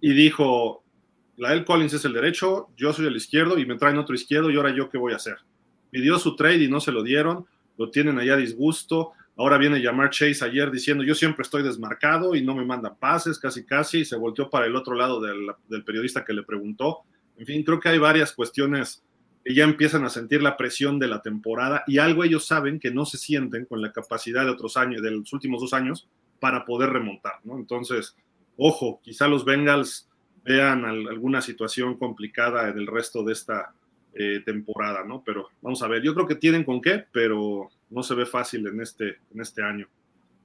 y 0.00 0.12
dijo, 0.12 0.84
la 1.36 1.52
El 1.52 1.64
Collins 1.64 1.94
es 1.94 2.04
el 2.04 2.12
derecho, 2.12 2.68
yo 2.76 2.92
soy 2.92 3.06
el 3.06 3.16
izquierdo 3.16 3.58
y 3.58 3.66
me 3.66 3.76
traen 3.76 3.98
otro 3.98 4.14
izquierdo 4.14 4.50
y 4.50 4.56
ahora 4.56 4.74
yo 4.74 4.90
qué 4.90 4.98
voy 4.98 5.12
a 5.12 5.16
hacer. 5.16 5.38
Pidió 5.90 6.18
su 6.18 6.36
trade 6.36 6.64
y 6.64 6.68
no 6.68 6.80
se 6.80 6.92
lo 6.92 7.02
dieron, 7.02 7.46
lo 7.78 7.90
tienen 7.90 8.18
allá 8.18 8.36
disgusto. 8.36 9.12
Ahora 9.36 9.56
viene 9.56 9.76
a 9.76 9.80
llamar 9.80 10.10
Chase 10.10 10.44
ayer 10.44 10.70
diciendo 10.70 11.04
yo 11.04 11.14
siempre 11.14 11.42
estoy 11.42 11.62
desmarcado 11.62 12.34
y 12.34 12.44
no 12.44 12.54
me 12.54 12.64
manda 12.64 12.94
pases, 12.94 13.38
casi 13.38 13.64
casi, 13.64 14.00
y 14.00 14.04
se 14.04 14.16
volteó 14.16 14.50
para 14.50 14.66
el 14.66 14.76
otro 14.76 14.94
lado 14.94 15.20
del 15.20 15.84
periodista 15.84 16.24
que 16.24 16.34
le 16.34 16.42
preguntó. 16.42 17.00
En 17.38 17.46
fin, 17.46 17.62
creo 17.62 17.80
que 17.80 17.88
hay 17.88 17.98
varias 17.98 18.32
cuestiones 18.32 19.02
ya 19.54 19.64
empiezan 19.64 20.04
a 20.04 20.10
sentir 20.10 20.42
la 20.42 20.56
presión 20.56 20.98
de 20.98 21.08
la 21.08 21.22
temporada 21.22 21.84
y 21.86 21.98
algo 21.98 22.24
ellos 22.24 22.46
saben 22.46 22.78
que 22.78 22.90
no 22.90 23.06
se 23.06 23.18
sienten 23.18 23.64
con 23.64 23.80
la 23.80 23.92
capacidad 23.92 24.44
de 24.44 24.50
otros 24.50 24.76
años, 24.76 25.02
de 25.02 25.10
los 25.10 25.32
últimos 25.32 25.60
dos 25.60 25.72
años, 25.72 26.08
para 26.38 26.64
poder 26.64 26.90
remontar, 26.90 27.34
¿no? 27.44 27.56
Entonces, 27.56 28.14
ojo, 28.56 29.00
quizá 29.02 29.26
los 29.26 29.44
Bengals 29.44 30.08
vean 30.44 30.84
alguna 30.84 31.40
situación 31.40 31.96
complicada 31.96 32.70
del 32.72 32.86
resto 32.86 33.24
de 33.24 33.32
esta 33.32 33.72
eh, 34.14 34.40
temporada, 34.44 35.04
¿no? 35.04 35.22
Pero 35.24 35.48
vamos 35.62 35.82
a 35.82 35.88
ver, 35.88 36.02
yo 36.02 36.14
creo 36.14 36.26
que 36.26 36.36
tienen 36.36 36.64
con 36.64 36.80
qué, 36.80 37.04
pero 37.10 37.70
no 37.90 38.02
se 38.02 38.14
ve 38.14 38.26
fácil 38.26 38.66
en 38.66 38.80
este, 38.80 39.18
en 39.34 39.40
este 39.40 39.62
año. 39.62 39.88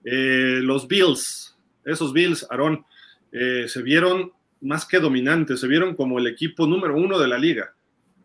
Eh, 0.04 0.60
los 0.62 0.88
Bills, 0.88 1.58
esos 1.86 2.13
Bills, 2.13 2.46
Aarón, 2.50 2.86
eh, 3.32 3.66
se 3.68 3.82
vieron 3.82 4.32
más 4.62 4.86
que 4.86 5.00
dominantes, 5.00 5.60
se 5.60 5.68
vieron 5.68 5.96
como 5.96 6.20
el 6.20 6.28
equipo 6.28 6.66
número 6.68 6.96
uno 6.96 7.20
de 7.20 7.28
la 7.28 7.38
liga 7.38 7.74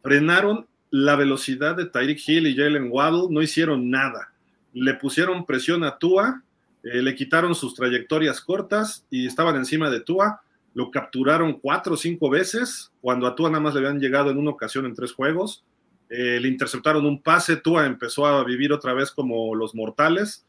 frenaron 0.09 0.66
la 0.90 1.16
velocidad 1.16 1.77
de 1.77 1.85
Tyreek 1.85 2.27
Hill 2.27 2.47
y 2.47 2.57
Jalen 2.57 2.88
Waddle, 2.90 3.27
no 3.29 3.42
hicieron 3.42 3.90
nada. 3.90 4.33
Le 4.73 4.94
pusieron 4.94 5.44
presión 5.44 5.85
a 5.85 5.99
Tua, 5.99 6.42
eh, 6.83 7.03
le 7.03 7.14
quitaron 7.14 7.55
sus 7.55 7.75
trayectorias 7.75 8.40
cortas 8.40 9.05
y 9.11 9.27
estaban 9.27 9.57
encima 9.57 9.90
de 9.90 10.01
Tua. 10.01 10.40
Lo 10.73 10.90
capturaron 10.90 11.61
cuatro 11.61 11.92
o 11.92 11.97
cinco 11.99 12.31
veces, 12.31 12.90
cuando 13.03 13.27
a 13.27 13.35
Tua 13.35 13.51
nada 13.51 13.61
más 13.61 13.75
le 13.75 13.81
habían 13.81 14.01
llegado 14.01 14.31
en 14.31 14.38
una 14.38 14.51
ocasión 14.51 14.87
en 14.87 14.94
tres 14.94 15.12
juegos. 15.12 15.62
Eh, 16.09 16.38
le 16.40 16.49
interceptaron 16.49 17.05
un 17.05 17.21
pase, 17.21 17.57
Tua 17.57 17.85
empezó 17.85 18.27
a 18.27 18.42
vivir 18.44 18.73
otra 18.73 18.94
vez 18.94 19.11
como 19.11 19.55
los 19.55 19.75
mortales 19.75 20.47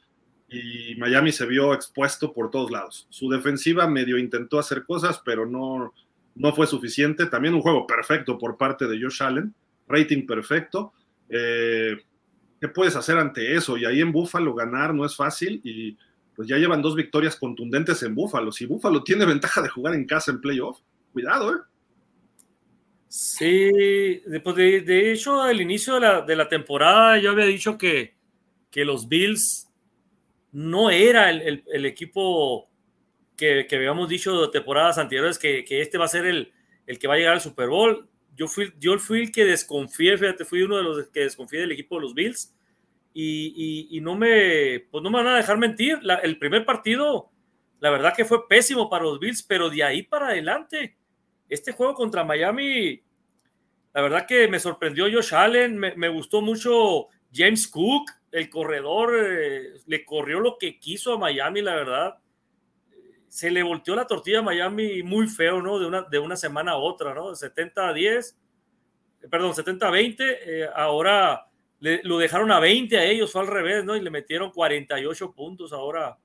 y 0.48 0.96
Miami 0.96 1.34
se 1.34 1.46
vio 1.46 1.74
expuesto 1.74 2.32
por 2.32 2.50
todos 2.50 2.72
lados. 2.72 3.08
Su 3.10 3.30
defensiva 3.30 3.88
medio 3.88 4.18
intentó 4.18 4.58
hacer 4.58 4.86
cosas, 4.86 5.22
pero 5.26 5.46
no, 5.46 5.94
no 6.36 6.54
fue 6.54 6.68
suficiente. 6.68 7.26
También 7.26 7.54
un 7.54 7.62
juego 7.62 7.86
perfecto 7.86 8.38
por 8.38 8.58
parte 8.58 8.88
de 8.88 9.02
Josh 9.02 9.22
Allen, 9.24 9.54
rating 9.88 10.26
perfecto. 10.26 10.94
Eh, 11.30 11.98
¿Qué 12.60 12.68
puedes 12.68 12.96
hacer 12.96 13.18
ante 13.18 13.56
eso? 13.56 13.78
Y 13.78 13.86
ahí 13.86 14.02
en 14.02 14.12
Búfalo 14.12 14.54
ganar 14.54 14.94
no 14.94 15.06
es 15.06 15.16
fácil 15.16 15.62
y 15.64 15.98
pues 16.36 16.48
ya 16.48 16.58
llevan 16.58 16.82
dos 16.82 16.96
victorias 16.96 17.36
contundentes 17.36 18.02
en 18.04 18.16
Búfalo. 18.16 18.52
Si 18.52 18.66
Búfalo 18.66 19.04
tiene 19.04 19.26
ventaja 19.26 19.62
de 19.62 19.70
jugar 19.70 19.94
en 19.94 20.06
casa 20.06 20.32
en 20.32 20.42
playoff, 20.42 20.80
cuidado, 21.12 21.56
¿eh? 21.56 21.60
Sí, 23.08 24.22
pues 24.44 24.56
de, 24.56 25.12
hecho, 25.12 25.42
al 25.42 25.60
inicio 25.60 26.00
de 26.00 26.36
la, 26.36 26.48
temporada 26.48 27.18
yo 27.18 27.32
había 27.32 27.46
dicho 27.46 27.76
que, 27.76 28.14
que 28.70 28.86
los 28.86 29.10
Bills 29.10 29.68
no 30.52 30.92
era 30.92 31.32
el 31.32 31.86
equipo 31.86 32.69
que, 33.40 33.76
habíamos 33.76 34.10
dicho 34.10 34.42
de 34.42 34.48
temporadas 34.50 34.98
anteriores 34.98 35.40
que, 35.40 35.66
este 35.68 35.98
va 35.98 36.06
a 36.06 36.10
ser 36.10 36.26
el, 36.26 36.52
el 36.86 37.00
que 37.00 37.08
va 37.08 37.14
a 37.14 37.18
llegar 37.18 37.34
al 37.34 37.42
Super 37.42 37.70
Bowl. 37.70 38.08
Yo 38.36 38.48
fui, 38.48 38.74
yo 38.80 38.98
fui 39.00 39.22
el 39.24 39.32
que 39.32 39.46
desconfié, 39.46 40.18
fíjate, 40.18 40.46
fui 40.46 40.62
uno 40.62 40.78
de 40.78 40.84
los 40.84 41.08
que 41.10 41.22
desconfié 41.22 41.62
del 41.62 41.72
equipo 41.72 41.96
de 41.96 42.02
los 42.02 42.14
Bills 42.14 42.54
y, 43.14 43.88
y, 43.90 44.02
no, 44.02 44.16
me, 44.16 44.86
pues 44.92 45.04
no 45.04 45.10
me 45.10 45.18
van 45.18 45.28
a 45.28 45.38
dejar 45.38 45.58
mentir. 45.58 46.00
el 46.24 46.38
primer 46.38 46.66
partido, 46.66 47.30
la 47.80 47.90
verdad 47.90 48.14
que 48.16 48.26
fue 48.26 48.48
pésimo 48.48 48.90
para 48.90 49.06
los 49.06 49.20
Bills, 49.20 49.44
pero 49.44 49.70
de 49.70 49.84
ahí 49.84 50.04
para 50.04 50.28
adelante, 50.28 50.98
este 51.50 51.72
juego 51.72 51.96
contra 51.96 52.24
Miami, 52.24 53.02
la 53.94 54.02
verdad 54.02 54.26
que 54.28 54.48
me 54.48 54.60
sorprendió 54.60 55.06
Josh 55.12 55.34
Allen, 55.34 55.78
me, 55.78 55.96
me 55.96 56.10
gustó 56.10 56.42
mucho 56.42 57.08
James 57.34 57.68
Cook, 57.68 58.12
el 58.32 58.50
corredor, 58.50 59.18
eh, 59.20 59.74
le 59.88 60.06
corrió 60.06 60.40
lo 60.40 60.58
que 60.58 60.80
quiso 60.80 61.14
a 61.14 61.18
Miami, 61.18 61.62
la 61.62 61.76
verdad 61.76 62.20
se 63.30 63.52
le 63.52 63.64
volteó 63.64 63.96
la 63.96 64.08
tortilla 64.08 64.40
a 64.40 64.44
Miami 64.44 65.04
muy 65.04 65.28
feo, 65.28 65.62
¿no? 65.62 65.80
De 65.80 65.86
una, 65.86 66.02
de 66.02 66.20
una 66.20 66.36
semana 66.36 66.72
a 66.72 66.78
otra, 66.78 67.14
¿no? 67.14 67.36
70 67.36 67.90
a 67.90 67.94
10, 67.94 68.38
perdón, 69.30 69.54
70 69.56 69.88
a 69.88 69.92
20, 69.92 70.64
eh, 70.64 70.70
ahora 70.76 71.46
lo 71.80 72.18
dejaron 72.18 72.52
a 72.52 72.60
20 72.60 72.98
a 72.98 73.06
ellos, 73.06 73.32
fue 73.32 73.42
al 73.42 73.48
revés, 73.48 73.86
¿no? 73.86 73.96
Y 73.96 74.02
le 74.02 74.10
metieron 74.10 74.52
48 74.52 75.32
puntos 75.34 75.72
ahora 75.72 76.18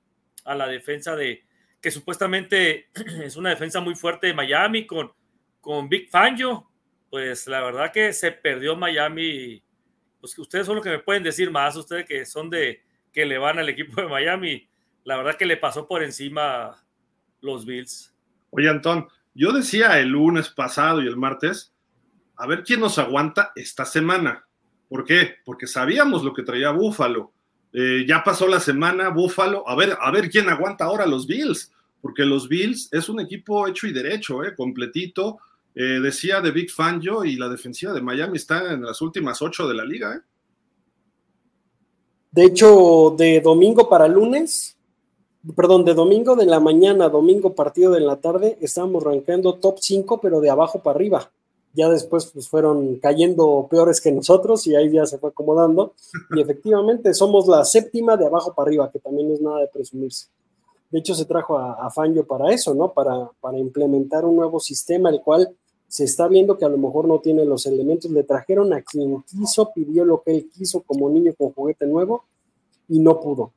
a 0.43 0.55
la 0.55 0.67
defensa 0.67 1.15
de 1.15 1.45
que 1.79 1.91
supuestamente 1.91 2.89
es 3.23 3.35
una 3.35 3.51
defensa 3.51 3.79
muy 3.79 3.95
fuerte 3.95 4.27
de 4.27 4.33
Miami 4.33 4.85
con, 4.85 5.13
con 5.61 5.87
Big 5.87 6.09
Fangio, 6.09 6.69
pues 7.09 7.47
la 7.47 7.61
verdad 7.61 7.91
que 7.91 8.11
se 8.11 8.31
perdió 8.31 8.75
Miami. 8.75 9.63
Pues 10.19 10.37
ustedes 10.39 10.65
son 10.65 10.75
los 10.75 10.83
que 10.83 10.89
me 10.89 10.99
pueden 10.99 11.23
decir 11.23 11.51
más, 11.51 11.75
ustedes 11.75 12.05
que 12.05 12.25
son 12.25 12.49
de 12.49 12.81
que 13.13 13.25
le 13.25 13.37
van 13.37 13.59
al 13.59 13.69
equipo 13.69 14.01
de 14.01 14.07
Miami, 14.07 14.67
la 15.03 15.17
verdad 15.17 15.37
que 15.37 15.45
le 15.45 15.55
pasó 15.55 15.87
por 15.87 16.03
encima 16.03 16.84
los 17.45 17.65
Bills. 17.65 18.13
Oye, 18.49 18.69
Antón, 18.69 19.07
yo 19.33 19.51
decía 19.51 19.99
el 19.99 20.09
lunes 20.09 20.49
pasado 20.49 21.01
y 21.01 21.07
el 21.07 21.17
martes, 21.17 21.73
a 22.35 22.47
ver 22.47 22.63
quién 22.63 22.79
nos 22.79 22.97
aguanta 22.97 23.51
esta 23.55 23.85
semana. 23.85 24.45
¿Por 24.89 25.05
qué? 25.05 25.35
Porque 25.45 25.67
sabíamos 25.67 26.23
lo 26.23 26.33
que 26.33 26.43
traía 26.43 26.71
Búfalo. 26.71 27.31
Eh, 27.73 28.05
ya 28.07 28.23
pasó 28.23 28.47
la 28.47 28.59
semana, 28.59 29.09
Búfalo. 29.09 29.67
A 29.67 29.75
ver, 29.75 29.97
a 29.99 30.11
ver 30.11 30.29
quién 30.29 30.49
aguanta 30.49 30.85
ahora 30.85 31.05
los 31.05 31.27
Bills. 31.27 31.71
Porque 32.01 32.23
los 32.23 32.47
Bills 32.47 32.89
es 32.91 33.09
un 33.09 33.19
equipo 33.19 33.67
hecho 33.67 33.87
y 33.87 33.93
derecho, 33.93 34.43
eh, 34.43 34.55
completito. 34.55 35.39
Eh, 35.73 35.99
decía 36.01 36.39
de 36.39 36.51
Big 36.51 36.71
Fan 36.71 37.01
yo 37.01 37.25
y 37.25 37.35
la 37.35 37.49
defensiva 37.49 37.91
de 37.91 38.01
Miami 38.01 38.37
está 38.37 38.71
en 38.73 38.83
las 38.83 39.01
últimas 39.01 39.41
ocho 39.41 39.67
de 39.67 39.73
la 39.73 39.83
liga. 39.83 40.23
De 42.31 42.45
hecho, 42.45 43.15
de 43.17 43.41
domingo 43.41 43.89
para 43.89 44.07
lunes, 44.07 44.74
perdón, 45.55 45.85
de 45.85 45.93
domingo 45.93 46.35
de 46.35 46.45
la 46.45 46.59
mañana, 46.59 47.09
domingo 47.09 47.53
partido 47.53 47.91
de 47.91 47.99
la 47.99 48.17
tarde, 48.17 48.57
estábamos 48.61 49.03
rankeando 49.03 49.55
top 49.55 49.77
5, 49.79 50.21
pero 50.21 50.39
de 50.39 50.49
abajo 50.49 50.79
para 50.79 50.95
arriba 50.95 51.31
ya 51.75 51.89
después 51.89 52.27
pues, 52.27 52.47
fueron 52.47 52.95
cayendo 52.95 53.67
peores 53.69 53.99
que 53.99 54.11
nosotros 54.11 54.65
y 54.65 54.75
ahí 54.75 54.89
ya 54.89 55.05
se 55.05 55.17
fue 55.17 55.29
acomodando. 55.29 55.93
Y 56.35 56.41
efectivamente 56.41 57.13
somos 57.13 57.47
la 57.47 57.65
séptima 57.65 58.15
de 58.15 58.25
abajo 58.25 58.53
para 58.53 58.69
arriba, 58.69 58.89
que 58.89 58.99
también 58.99 59.27
no 59.27 59.33
es 59.33 59.41
nada 59.41 59.59
de 59.59 59.67
presumirse. 59.67 60.27
De 60.89 60.99
hecho, 60.99 61.13
se 61.13 61.25
trajo 61.25 61.57
a, 61.57 61.85
a 61.85 61.93
para 62.25 62.53
eso, 62.53 62.73
¿no? 62.73 62.93
Para, 62.93 63.29
para 63.41 63.57
implementar 63.57 64.23
un 64.23 64.37
nuevo 64.37 64.59
sistema, 64.61 65.09
el 65.09 65.21
cual 65.21 65.53
se 65.89 66.05
está 66.05 66.27
viendo 66.29 66.57
que 66.57 66.63
a 66.63 66.69
lo 66.69 66.77
mejor 66.77 67.07
no 67.07 67.19
tiene 67.19 67.43
los 67.43 67.65
elementos. 67.65 68.09
Le 68.09 68.23
trajeron 68.23 68.71
a 68.71 68.81
quien 68.81 69.21
quiso, 69.23 69.71
pidió 69.73 70.05
lo 70.05 70.21
que 70.21 70.31
él 70.31 70.49
quiso 70.49 70.81
como 70.81 71.09
niño 71.09 71.33
con 71.37 71.51
juguete 71.51 71.85
nuevo 71.85 72.23
y 72.87 72.99
no 72.99 73.19
pudo. 73.19 73.51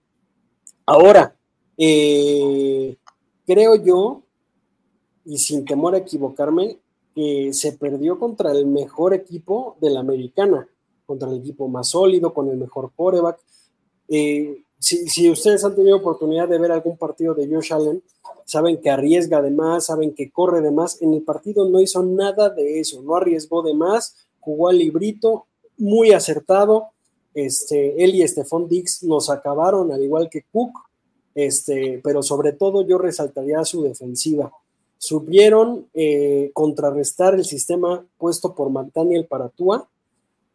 Ahora, 0.85 1.37
eh, 1.79 2.97
creo 3.47 3.77
yo, 3.77 4.23
y 5.25 5.39
sin 5.39 5.65
temor 5.65 5.95
a 5.95 5.99
equivocarme, 5.99 6.79
se 7.51 7.73
perdió 7.73 8.19
contra 8.19 8.53
el 8.53 8.67
mejor 8.67 9.13
equipo 9.13 9.77
de 9.81 9.91
la 9.91 10.01
americana, 10.01 10.69
contra 11.05 11.29
el 11.29 11.39
equipo 11.39 11.67
más 11.69 11.89
sólido, 11.89 12.33
con 12.33 12.49
el 12.49 12.57
mejor 12.57 12.93
coreback. 12.95 13.41
Eh, 14.09 14.63
si, 14.79 15.29
ustedes 15.29 15.65
han 15.65 15.75
tenido 15.75 15.97
oportunidad 15.97 16.49
de 16.49 16.59
ver 16.59 16.71
algún 16.71 16.97
partido 16.97 17.35
de 17.35 17.49
Josh 17.49 17.73
Allen, 17.73 18.03
saben 18.45 18.81
que 18.81 18.91
arriesga 18.91 19.43
de 19.43 19.51
más, 19.51 19.87
saben 19.87 20.15
que 20.15 20.31
corre 20.31 20.61
de 20.61 20.71
más. 20.71 21.03
En 21.03 21.15
el 21.15 21.23
partido 21.23 21.69
no 21.69 21.81
hizo 21.81 22.03
nada 22.03 22.51
de 22.51 22.79
eso, 22.79 23.03
no 23.03 23.17
arriesgó 23.17 23.63
de 23.63 23.75
más, 23.75 24.15
jugó 24.39 24.69
al 24.69 24.79
librito, 24.79 25.47
muy 25.77 26.13
acertado. 26.13 26.91
Este, 27.35 28.03
él 28.03 28.15
y 28.15 28.27
Stephon 28.27 28.69
Dix 28.69 29.03
nos 29.03 29.31
acabaron, 29.31 29.91
al 29.93 30.03
igual 30.03 30.29
que 30.31 30.45
Cook, 30.53 30.79
este, 31.47 32.01
pero 32.03 32.23
sobre 32.23 32.53
todo 32.53 32.87
yo 32.87 32.99
resaltaría 32.99 33.65
su 33.65 33.83
defensiva 33.83 34.53
supieron 34.99 35.87
eh, 35.95 36.51
contrarrestar 36.53 37.35
el 37.35 37.45
sistema 37.45 38.05
puesto 38.19 38.55
por 38.55 38.71
McDaniel 38.71 39.27
para 39.27 39.49
Tua. 39.49 39.89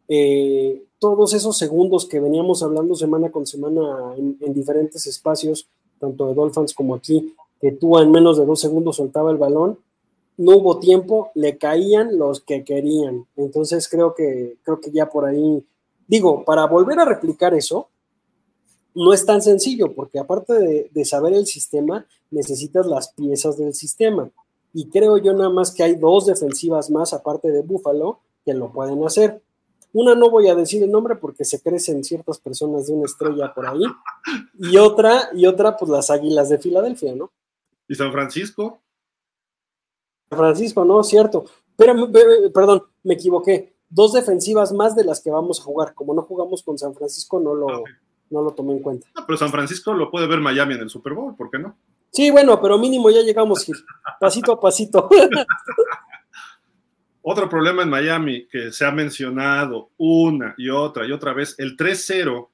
Eh, 0.06 0.82
todos 0.98 1.32
esos 1.32 1.56
segundos 1.56 2.06
que 2.06 2.20
veníamos 2.20 2.62
hablando 2.62 2.94
semana 2.94 3.30
con 3.30 3.46
semana 3.46 4.14
en, 4.16 4.52
diferentes 4.52 5.06
espacios, 5.06 5.66
tanto 5.98 6.28
de 6.28 6.34
Dolphins 6.34 6.74
como 6.74 6.94
aquí, 6.94 7.34
que 7.60 7.72
Tua 7.72 8.02
en 8.02 8.10
menos 8.10 8.36
de 8.36 8.44
dos 8.44 8.60
segundos 8.60 8.96
soltaba 8.96 9.30
el 9.30 9.38
balón, 9.38 9.78
no 10.36 10.58
hubo 10.58 10.78
tiempo, 10.78 11.30
le 11.34 11.56
caían 11.56 12.18
los 12.18 12.40
que 12.40 12.64
querían. 12.64 13.26
Entonces 13.36 13.88
creo 13.88 14.14
que, 14.14 14.56
creo 14.62 14.80
que 14.80 14.90
ya 14.90 15.08
por 15.08 15.24
ahí, 15.24 15.64
digo, 16.06 16.44
para 16.44 16.66
volver 16.66 16.98
a 16.98 17.04
replicar 17.06 17.54
eso, 17.54 17.88
no 18.94 19.12
es 19.12 19.26
tan 19.26 19.42
sencillo, 19.42 19.92
porque 19.94 20.18
aparte 20.18 20.88
de, 20.92 21.04
saber 21.04 21.34
el 21.34 21.46
sistema, 21.46 22.06
necesitas 22.30 22.86
las 22.86 23.12
piezas 23.12 23.58
del 23.58 23.74
sistema. 23.74 24.30
Y 24.72 24.88
creo 24.88 25.18
yo 25.18 25.32
nada 25.32 25.50
más 25.50 25.72
que 25.72 25.82
hay 25.82 25.96
dos 25.96 26.26
defensivas 26.26 26.90
más, 26.90 27.12
aparte 27.12 27.50
de 27.50 27.62
Buffalo, 27.62 28.20
que 28.44 28.54
lo 28.54 28.72
pueden 28.72 29.04
hacer. 29.04 29.42
Una 29.92 30.14
no 30.14 30.30
voy 30.30 30.48
a 30.48 30.54
decir 30.54 30.82
el 30.82 30.90
nombre 30.90 31.16
porque 31.16 31.44
se 31.44 31.60
crecen 31.60 32.02
ciertas 32.02 32.38
personas 32.38 32.86
de 32.86 32.94
una 32.94 33.04
estrella 33.04 33.52
por 33.54 33.66
ahí. 33.66 33.82
Y 34.58 34.76
otra, 34.76 35.30
y 35.34 35.46
otra, 35.46 35.76
pues 35.76 35.90
las 35.90 36.10
águilas 36.10 36.48
de 36.48 36.58
Filadelfia, 36.58 37.14
¿no? 37.14 37.30
¿Y 37.86 37.94
San 37.94 38.10
Francisco? 38.10 38.80
San 40.28 40.38
Francisco, 40.38 40.84
no, 40.84 41.02
cierto. 41.04 41.44
Pero, 41.76 41.94
perdón, 42.52 42.82
me 43.04 43.14
equivoqué. 43.14 43.74
Dos 43.88 44.12
defensivas 44.12 44.72
más 44.72 44.96
de 44.96 45.04
las 45.04 45.20
que 45.20 45.30
vamos 45.30 45.60
a 45.60 45.62
jugar. 45.62 45.94
Como 45.94 46.14
no 46.14 46.22
jugamos 46.22 46.64
con 46.64 46.76
San 46.76 46.94
Francisco, 46.94 47.38
no 47.38 47.54
lo, 47.54 47.84
no 48.30 48.42
lo 48.42 48.52
tomé 48.52 48.72
en 48.72 48.80
cuenta. 48.80 49.06
Ah, 49.14 49.24
pero 49.26 49.36
San 49.36 49.50
Francisco 49.50 49.94
lo 49.94 50.10
puede 50.10 50.26
ver 50.26 50.40
Miami 50.40 50.74
en 50.74 50.82
el 50.82 50.90
Super 50.90 51.12
Bowl, 51.12 51.36
¿por 51.36 51.50
qué 51.50 51.58
no? 51.58 51.76
Sí, 52.10 52.30
bueno, 52.30 52.60
pero 52.60 52.78
mínimo 52.78 53.10
ya 53.10 53.22
llegamos, 53.22 53.66
pasito 54.20 54.52
a 54.52 54.60
pasito. 54.60 55.08
Otro 57.26 57.48
problema 57.48 57.82
en 57.82 57.88
Miami 57.88 58.46
que 58.46 58.70
se 58.70 58.84
ha 58.84 58.90
mencionado 58.90 59.90
una 59.96 60.54
y 60.58 60.68
otra 60.68 61.06
y 61.06 61.12
otra 61.12 61.32
vez, 61.32 61.54
el 61.58 61.74
3-0 61.74 62.48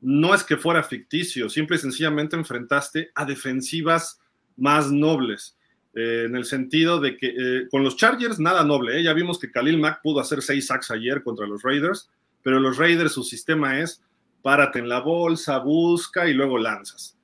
no 0.00 0.34
es 0.34 0.42
que 0.42 0.56
fuera 0.56 0.82
ficticio, 0.82 1.48
simple 1.48 1.76
y 1.76 1.78
sencillamente 1.78 2.34
enfrentaste 2.34 3.12
a 3.14 3.24
defensivas 3.24 4.20
más 4.56 4.90
nobles, 4.90 5.56
eh, 5.94 6.24
en 6.26 6.36
el 6.36 6.44
sentido 6.44 7.00
de 7.00 7.16
que 7.16 7.28
eh, 7.28 7.68
con 7.70 7.84
los 7.84 7.96
Chargers 7.96 8.40
nada 8.40 8.64
noble, 8.64 8.98
¿eh? 8.98 9.04
ya 9.04 9.12
vimos 9.12 9.38
que 9.38 9.50
Khalil 9.50 9.78
Mack 9.78 10.02
pudo 10.02 10.20
hacer 10.20 10.42
seis 10.42 10.66
sacks 10.66 10.90
ayer 10.90 11.22
contra 11.22 11.46
los 11.46 11.62
Raiders, 11.62 12.10
pero 12.42 12.60
los 12.60 12.76
Raiders 12.76 13.12
su 13.12 13.22
sistema 13.22 13.80
es 13.80 14.02
párate 14.42 14.78
en 14.78 14.88
la 14.88 15.00
bolsa, 15.00 15.58
busca 15.58 16.28
y 16.28 16.34
luego 16.34 16.58
lanzas. 16.58 17.16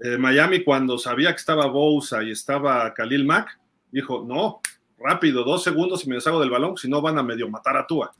Eh, 0.00 0.18
Miami, 0.18 0.64
cuando 0.64 0.98
sabía 0.98 1.30
que 1.30 1.36
estaba 1.36 1.66
Bousa 1.66 2.22
y 2.24 2.32
estaba 2.32 2.92
Khalil 2.92 3.24
Mack, 3.24 3.58
dijo: 3.90 4.24
No, 4.26 4.60
rápido, 4.98 5.44
dos 5.44 5.62
segundos 5.62 6.04
y 6.04 6.08
me 6.08 6.16
deshago 6.16 6.40
del 6.40 6.50
balón, 6.50 6.76
si 6.76 6.88
no 6.88 7.00
van 7.00 7.18
a 7.18 7.22
medio 7.22 7.48
matar 7.48 7.76
a 7.76 7.86
Tua. 7.86 8.12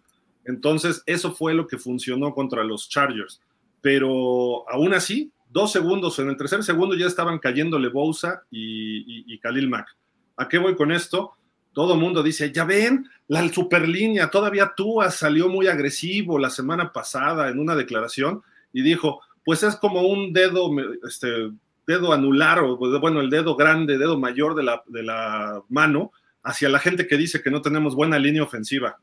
Entonces, 0.44 1.02
eso 1.06 1.32
fue 1.32 1.54
lo 1.54 1.66
que 1.66 1.78
funcionó 1.78 2.34
contra 2.34 2.64
los 2.64 2.88
Chargers. 2.88 3.40
Pero 3.80 4.68
aún 4.70 4.94
así, 4.94 5.32
dos 5.50 5.72
segundos, 5.72 6.18
en 6.18 6.28
el 6.28 6.36
tercer 6.36 6.62
segundo 6.62 6.96
ya 6.96 7.06
estaban 7.06 7.38
cayéndole 7.38 7.88
Bousa 7.88 8.42
y, 8.50 9.32
y, 9.32 9.38
Khalil 9.38 9.68
Mack. 9.68 9.96
¿A 10.36 10.48
qué 10.48 10.58
voy 10.58 10.76
con 10.76 10.92
esto? 10.92 11.32
Todo 11.72 11.96
mundo 11.96 12.22
dice, 12.22 12.52
ya 12.52 12.64
ven, 12.64 13.08
la 13.28 13.48
superlínea, 13.48 14.30
todavía 14.30 14.72
Tua 14.76 15.10
salió 15.10 15.48
muy 15.48 15.68
agresivo 15.68 16.38
la 16.38 16.50
semana 16.50 16.92
pasada 16.92 17.48
en 17.48 17.58
una 17.58 17.74
declaración 17.74 18.42
y 18.72 18.82
dijo, 18.82 19.20
pues 19.44 19.62
es 19.62 19.76
como 19.76 20.02
un 20.02 20.32
dedo, 20.32 20.70
este, 21.06 21.50
dedo 21.86 22.12
anular, 22.12 22.60
o 22.60 22.76
bueno, 22.76 23.20
el 23.20 23.30
dedo 23.30 23.56
grande, 23.56 23.98
dedo 23.98 24.18
mayor 24.18 24.54
de 24.54 24.62
la, 24.62 24.82
de 24.86 25.02
la 25.02 25.62
mano, 25.68 26.12
hacia 26.42 26.68
la 26.68 26.78
gente 26.78 27.06
que 27.06 27.16
dice 27.16 27.42
que 27.42 27.50
no 27.50 27.62
tenemos 27.62 27.94
buena 27.94 28.18
línea 28.18 28.42
ofensiva. 28.42 28.98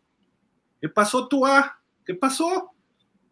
¿Qué 0.81 0.89
pasó, 0.89 1.27
Tua? 1.27 1.79
¿Qué 2.05 2.13
pasó? 2.13 2.71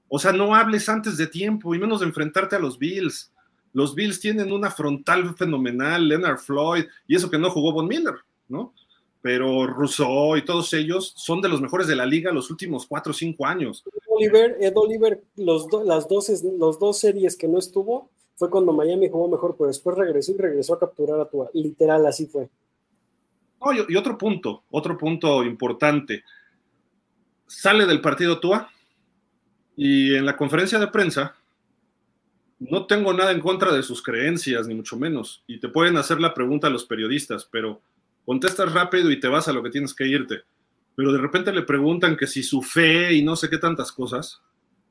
O 0.08 0.20
sea, 0.20 0.32
no 0.32 0.56
hables 0.56 0.88
antes 0.90 1.18
de 1.18 1.28
tiempo 1.28 1.76
y 1.76 1.80
menos 1.80 2.00
de 2.00 2.08
enfrentarte 2.08 2.56
a 2.56 2.60
los 2.60 2.80
Bills. 2.80 3.34
Los 3.74 3.94
Bills 3.94 4.20
tienen 4.20 4.52
una 4.52 4.72
frontal 4.72 5.36
fenomenal, 5.36 6.08
Leonard 6.08 6.40
Floyd, 6.40 6.86
y 7.08 7.16
eso 7.16 7.30
que 7.30 7.38
no 7.38 7.50
jugó 7.50 7.74
Von 7.74 7.88
Miller, 7.88 8.16
¿no? 8.48 8.74
Pero 9.22 9.66
Rousseau 9.68 10.38
y 10.38 10.46
todos 10.46 10.72
ellos 10.74 11.14
son 11.16 11.42
de 11.42 11.50
los 11.50 11.60
mejores 11.60 11.88
de 11.88 11.96
la 11.96 12.06
liga 12.06 12.32
los 12.32 12.52
últimos 12.52 12.86
cuatro 12.86 13.12
o 13.12 13.14
cinco 13.14 13.46
años. 13.46 13.84
Oliver, 14.08 14.58
Ed 14.60 14.74
Oliver, 14.76 15.24
los, 15.36 15.68
las 15.86 16.08
dos, 16.08 16.30
los 16.44 16.80
dos 16.80 17.00
series 17.00 17.36
que 17.36 17.48
no 17.48 17.58
estuvo, 17.58 18.10
fue 18.38 18.52
cuando 18.52 18.72
Miami 18.72 19.10
jugó 19.10 19.28
mejor, 19.28 19.56
pero 19.58 19.68
después 19.68 19.98
regresó 19.98 20.32
y 20.32 20.38
regresó 20.38 20.76
a 20.76 20.80
capturar 20.80 21.20
a 21.20 21.26
Tua. 21.26 21.50
Literal, 21.54 22.06
así 22.06 22.28
fue. 22.28 22.48
y, 23.90 23.96
otro 23.96 24.18
punto, 24.18 24.64
otro 24.70 24.96
punto 24.98 25.44
importante. 25.44 26.24
Sale 27.48 27.88
del 27.88 28.00
partido 28.00 28.40
Tua 28.40 28.70
y 29.76 30.14
en 30.16 30.26
la 30.26 30.38
conferencia 30.38 30.78
de 30.78 30.88
prensa 30.88 31.36
no 32.60 32.86
tengo 32.86 33.12
nada 33.14 33.32
en 33.32 33.40
contra 33.40 33.72
de 33.72 33.82
sus 33.82 34.04
creencias, 34.04 34.68
ni 34.68 34.76
mucho 34.76 34.98
menos. 34.98 35.44
Y 35.48 35.60
te 35.60 35.70
pueden 35.70 35.98
hacer 35.98 36.20
la 36.20 36.34
pregunta 36.34 36.68
a 36.68 36.72
los 36.72 36.86
periodistas, 36.86 37.48
pero 37.52 37.82
contestas 38.28 38.74
rápido 38.74 39.10
y 39.10 39.22
te 39.22 39.30
vas 39.30 39.48
a 39.48 39.54
lo 39.54 39.64
que 39.64 39.70
tienes 39.70 39.94
que 39.94 40.06
irte. 40.06 40.42
Pero 40.96 41.14
de 41.14 41.18
repente 41.18 41.54
le 41.54 41.62
preguntan 41.62 42.18
que 42.18 42.28
si 42.28 42.44
su 42.44 42.62
fe 42.62 43.14
y 43.14 43.24
no 43.24 43.38
sé 43.38 43.50
qué 43.50 43.58
tantas 43.58 43.94
cosas 43.94 44.42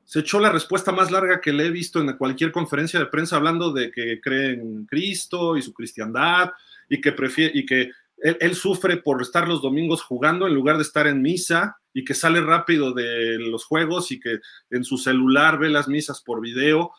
se 0.05 0.21
echó 0.21 0.39
la 0.39 0.51
respuesta 0.51 0.91
más 0.91 1.11
larga 1.11 1.39
que 1.39 1.53
le 1.53 1.67
he 1.67 1.69
visto 1.69 1.99
en 1.99 2.17
cualquier 2.17 2.51
conferencia 2.51 2.97
de 2.97 3.05
prensa 3.05 3.35
hablando 3.35 3.71
de 3.71 3.91
que 3.91 4.19
cree 4.19 4.53
en 4.53 4.87
Cristo 4.87 5.55
y 5.55 5.61
su 5.61 5.71
cristiandad 5.71 6.49
y 6.89 6.99
que 6.99 7.11
prefiere 7.11 7.51
y 7.53 7.63
que 7.63 7.91
él, 8.17 8.55
sufre 8.55 8.97
por 8.97 9.21
estar 9.21 9.47
los 9.47 9.61
domingos 9.61 10.01
jugando 10.01 10.47
en 10.47 10.55
lugar 10.55 10.77
de 10.77 10.81
estar 10.81 11.05
en 11.05 11.21
misa 11.21 11.77
y 11.93 12.03
que 12.03 12.15
sale 12.15 12.41
rápido 12.41 12.93
de 12.93 13.37
los 13.37 13.65
juegos 13.65 14.11
y 14.11 14.19
que 14.19 14.39
en 14.71 14.83
su 14.83 14.97
celular 14.97 15.59
ve 15.59 15.69
las 15.69 15.87
misas 15.87 16.23
por 16.23 16.41
video. 16.41 16.91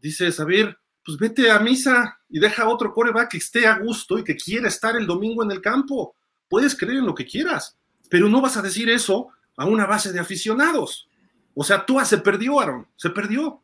Dice, 0.00 0.32
Sabir, 0.32 0.78
pues 1.04 1.18
vete 1.18 1.50
a 1.50 1.58
misa 1.58 2.18
y 2.28 2.38
deja 2.38 2.62
a 2.62 2.68
otro 2.68 2.92
coreback 2.92 3.32
que 3.32 3.38
esté 3.38 3.66
a 3.66 3.78
gusto 3.78 4.18
y 4.18 4.24
que 4.24 4.36
quiera 4.36 4.68
estar 4.68 4.96
el 4.96 5.06
domingo 5.06 5.42
en 5.42 5.50
el 5.50 5.60
campo. 5.60 6.14
Puedes 6.48 6.76
creer 6.76 6.98
en 6.98 7.06
lo 7.06 7.14
que 7.14 7.26
quieras, 7.26 7.78
pero 8.08 8.28
no 8.28 8.40
vas 8.40 8.56
a 8.56 8.62
decir 8.62 8.88
eso 8.88 9.28
a 9.56 9.66
una 9.66 9.86
base 9.86 10.12
de 10.12 10.20
aficionados. 10.20 11.08
O 11.54 11.64
sea, 11.64 11.84
Tua 11.84 12.04
se 12.04 12.18
perdió, 12.18 12.60
Aaron, 12.60 12.86
se 12.96 13.10
perdió. 13.10 13.62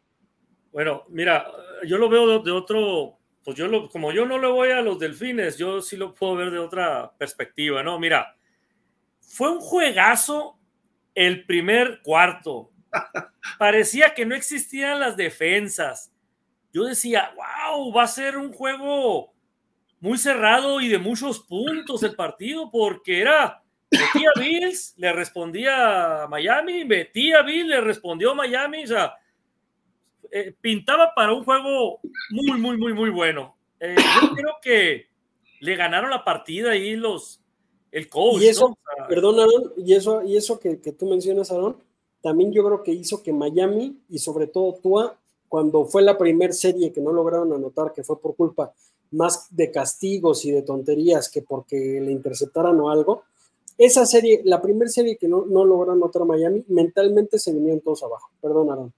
Bueno, 0.72 1.04
mira, 1.08 1.46
yo 1.86 1.96
lo 1.98 2.08
veo 2.08 2.40
de, 2.40 2.50
otro, 2.50 3.18
pues 3.44 3.56
yo 3.56 3.66
lo, 3.68 3.88
como 3.88 4.12
yo 4.12 4.26
no 4.26 4.38
le 4.38 4.48
voy 4.48 4.70
a 4.70 4.82
los 4.82 4.98
delfines, 4.98 5.56
yo 5.56 5.80
sí 5.80 5.96
lo 5.96 6.12
puedo 6.14 6.36
ver 6.36 6.50
de 6.50 6.58
otra 6.58 7.12
perspectiva, 7.16 7.82
¿no? 7.82 7.98
Mira, 7.98 8.36
fue 9.20 9.50
un 9.50 9.60
juegazo 9.60 10.58
el 11.14 11.44
primer 11.46 12.00
cuarto. 12.02 12.70
Parecía 13.58 14.14
que 14.14 14.26
no 14.26 14.34
existían 14.34 15.00
las 15.00 15.16
defensas. 15.16 16.12
Yo 16.72 16.84
decía, 16.84 17.32
wow, 17.34 17.92
va 17.92 18.04
a 18.04 18.08
ser 18.08 18.36
un 18.36 18.52
juego 18.52 19.32
muy 20.00 20.18
cerrado 20.18 20.80
y 20.80 20.88
de 20.88 20.98
muchos 20.98 21.40
puntos 21.40 22.02
el 22.02 22.14
partido, 22.14 22.70
porque 22.70 23.20
era 23.20 23.62
metía 23.90 24.30
Bills, 24.38 24.94
le 24.96 25.12
respondía 25.12 26.26
Miami, 26.28 26.84
metía 26.84 27.42
Bills, 27.42 27.68
le 27.68 27.80
respondió 27.80 28.34
Miami, 28.34 28.84
o 28.84 28.86
sea, 28.86 29.14
eh, 30.30 30.54
pintaba 30.60 31.14
para 31.14 31.32
un 31.32 31.44
juego 31.44 32.00
muy, 32.30 32.60
muy, 32.60 32.76
muy, 32.76 32.92
muy 32.92 33.10
bueno. 33.10 33.56
Eh, 33.80 33.96
yo 34.22 34.34
creo 34.34 34.56
que 34.62 35.06
le 35.60 35.76
ganaron 35.76 36.10
la 36.10 36.24
partida 36.24 36.72
ahí 36.72 36.96
los, 36.96 37.40
el 37.90 38.08
coach. 38.08 38.42
Y 38.42 38.48
eso, 38.48 38.78
perdón, 39.08 39.40
Aaron, 39.40 39.72
y 39.78 39.94
eso, 39.94 40.22
y 40.22 40.36
eso 40.36 40.60
que, 40.60 40.80
que, 40.80 40.92
tú 40.92 41.08
mencionas, 41.08 41.50
Aaron, 41.50 41.78
también 42.20 42.52
yo 42.52 42.64
creo 42.64 42.82
que 42.82 42.92
hizo 42.92 43.22
que 43.22 43.32
Miami 43.32 43.98
y 44.08 44.18
sobre 44.18 44.46
todo 44.46 44.74
Tua, 44.74 45.18
cuando 45.48 45.84
fue 45.86 46.02
la 46.02 46.18
primera 46.18 46.52
serie 46.52 46.92
que 46.92 47.00
no 47.00 47.12
lograron 47.12 47.52
anotar, 47.52 47.92
que 47.92 48.04
fue 48.04 48.20
por 48.20 48.36
culpa 48.36 48.72
más 49.10 49.46
de 49.50 49.70
castigos 49.70 50.44
y 50.44 50.50
de 50.50 50.62
tonterías 50.62 51.30
que 51.30 51.42
porque 51.42 51.76
le 51.76 52.12
interceptaran 52.12 52.78
o 52.80 52.90
algo, 52.90 53.24
esa 53.78 54.04
serie, 54.04 54.42
la 54.44 54.60
primera 54.60 54.90
serie 54.90 55.16
que 55.16 55.28
no, 55.28 55.46
no 55.46 55.64
lograron 55.64 55.96
anotar 55.96 56.24
Miami, 56.24 56.64
mentalmente 56.68 57.38
se 57.38 57.52
vinieron 57.52 57.80
todos 57.80 58.02
abajo. 58.02 58.30
Perdón, 58.40 58.70
Aaron. 58.70 58.92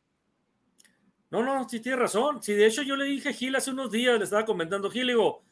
No, 1.31 1.45
no, 1.45 1.69
sí 1.69 1.81
tiene 1.81 1.99
razón. 1.99 2.43
Sí, 2.43 2.55
de 2.55 2.67
hecho 2.67 2.83
yo 2.83 2.97
le 2.97 3.05
dije 3.05 3.29
a 3.29 3.33
Gil 3.33 3.55
hace 3.55 3.71
unos 3.71 3.91
días, 3.91 4.19
le 4.19 4.25
estaba 4.25 4.45
comentando 4.45 4.91
Gil, 4.91 5.07
digo, 5.07 5.43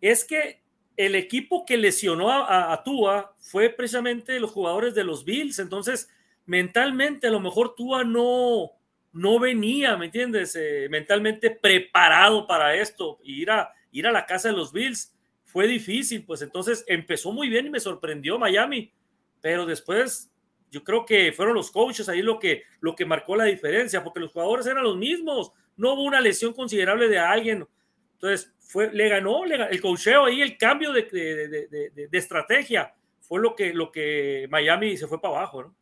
es 0.00 0.24
que 0.24 0.62
el 0.96 1.14
equipo 1.14 1.64
que 1.64 1.76
lesionó 1.76 2.30
a, 2.30 2.82
Tua 2.84 3.34
fue 3.38 3.70
precisamente 3.70 4.38
los 4.40 4.50
jugadores 4.50 4.94
de 4.94 5.04
los 5.04 5.24
Bills. 5.24 5.60
Entonces, 5.60 6.08
mentalmente, 6.44 7.28
a 7.28 7.30
lo 7.30 7.40
mejor 7.40 7.74
Tua 7.76 8.02
no, 8.02 8.72
no 9.18 9.40
venía, 9.40 9.96
¿me 9.96 10.06
entiendes? 10.06 10.54
Eh, 10.54 10.86
mentalmente 10.90 11.50
preparado 11.50 12.46
para 12.46 12.74
esto. 12.76 13.18
Ir 13.24 13.50
a, 13.50 13.72
ir 13.90 14.06
a 14.06 14.12
la 14.12 14.24
casa 14.26 14.48
de 14.48 14.56
los 14.56 14.72
Bills 14.72 15.12
fue 15.42 15.66
difícil. 15.66 16.24
Pues 16.24 16.40
entonces 16.42 16.84
empezó 16.86 17.32
muy 17.32 17.48
bien 17.48 17.66
y 17.66 17.70
me 17.70 17.80
sorprendió 17.80 18.38
Miami. 18.38 18.92
Pero 19.40 19.66
después, 19.66 20.30
yo 20.70 20.84
creo 20.84 21.04
que 21.04 21.32
fueron 21.32 21.54
los 21.54 21.72
coaches 21.72 22.08
ahí 22.08 22.22
lo 22.22 22.38
que, 22.38 22.62
lo 22.80 22.94
que 22.94 23.04
marcó 23.04 23.34
la 23.34 23.44
diferencia, 23.44 24.04
porque 24.04 24.20
los 24.20 24.30
jugadores 24.30 24.66
eran 24.66 24.84
los 24.84 24.96
mismos. 24.96 25.50
No 25.76 25.94
hubo 25.94 26.04
una 26.04 26.20
lesión 26.20 26.52
considerable 26.52 27.08
de 27.08 27.18
alguien. 27.18 27.66
Entonces, 28.12 28.54
fue, 28.60 28.92
le 28.92 29.08
ganó 29.08 29.44
el 29.44 29.80
cocheo 29.80 30.26
ahí, 30.26 30.42
el 30.42 30.56
cambio 30.56 30.92
de, 30.92 31.02
de, 31.02 32.08
estrategia, 32.12 32.94
fue 33.20 33.40
lo 33.40 33.56
que, 33.56 33.72
lo 33.72 33.90
que 33.90 34.46
Miami 34.50 34.96
se 34.96 35.06
fue 35.06 35.20
para 35.20 35.38
abajo, 35.38 35.62
¿no? 35.62 35.74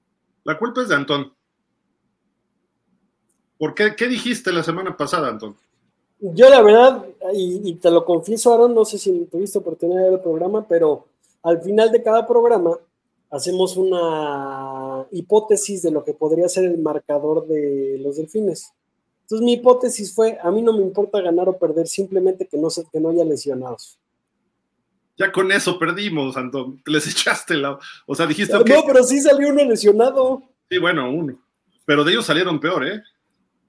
La 0.44 0.56
culpa 0.56 0.82
es 0.82 0.88
de 0.88 0.94
Antón. 0.94 1.34
¿Por 3.58 3.74
qué? 3.74 3.94
¿Qué 3.96 4.08
dijiste 4.08 4.52
la 4.52 4.62
semana 4.62 4.96
pasada, 4.96 5.28
Antón? 5.28 5.56
Yo 6.18 6.48
la 6.48 6.62
verdad, 6.62 7.04
y, 7.34 7.74
te 7.74 7.90
lo 7.90 8.04
confieso, 8.04 8.52
Aaron, 8.52 8.74
no 8.74 8.84
sé 8.84 8.98
si 8.98 9.26
tuviste 9.26 9.58
oportunidad 9.58 9.98
de 9.98 10.04
ver 10.04 10.12
el 10.14 10.20
programa, 10.20 10.66
pero 10.66 11.06
al 11.42 11.60
final 11.60 11.92
de 11.92 12.02
cada 12.02 12.26
programa 12.26 12.78
hacemos 13.30 13.76
una 13.76 15.06
hipótesis 15.10 15.82
de 15.82 15.90
lo 15.90 16.04
que 16.04 16.14
podría 16.14 16.48
ser 16.48 16.64
el 16.64 16.78
marcador 16.78 17.46
de 17.46 17.98
los 18.00 18.16
delfines. 18.16 18.72
Entonces 19.22 19.44
mi 19.44 19.54
hipótesis 19.54 20.14
fue, 20.14 20.38
a 20.42 20.50
mí 20.50 20.62
no 20.62 20.72
me 20.72 20.82
importa 20.82 21.20
ganar 21.20 21.48
o 21.48 21.58
perder, 21.58 21.86
simplemente 21.86 22.46
que 22.46 22.56
no, 22.56 22.68
que 22.90 23.00
no 23.00 23.10
haya 23.10 23.24
lesionados. 23.24 23.98
Ya 25.18 25.32
con 25.32 25.50
eso 25.50 25.78
perdimos, 25.78 26.36
Antón. 26.36 26.82
Les 26.86 27.06
echaste 27.08 27.56
la... 27.56 27.78
O 28.06 28.14
sea, 28.14 28.26
dijiste... 28.26 28.52
No, 28.52 28.84
pero 28.86 29.02
sí 29.02 29.20
salió 29.20 29.48
uno 29.48 29.64
lesionado. 29.64 30.42
Sí, 30.70 30.78
bueno, 30.78 31.10
uno. 31.10 31.38
Pero 31.86 32.04
de 32.04 32.12
ellos 32.12 32.26
salieron 32.26 32.60
peor, 32.60 32.86
¿eh? 32.86 33.02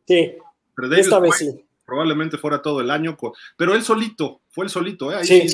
Sí. 0.08 0.34
Pero 0.76 0.96
esta 0.96 1.20
vez 1.20 1.36
sí. 1.36 1.66
Probablemente 1.86 2.38
fuera 2.38 2.62
todo 2.62 2.82
el 2.82 2.92
año. 2.92 3.18
Pero 3.58 3.74
él 3.74 3.82
solito, 3.82 4.42
fue 4.50 4.66
el 4.66 4.70
solito, 4.70 5.12
¿eh? 5.12 5.16
Ahí 5.16 5.26
sí. 5.26 5.54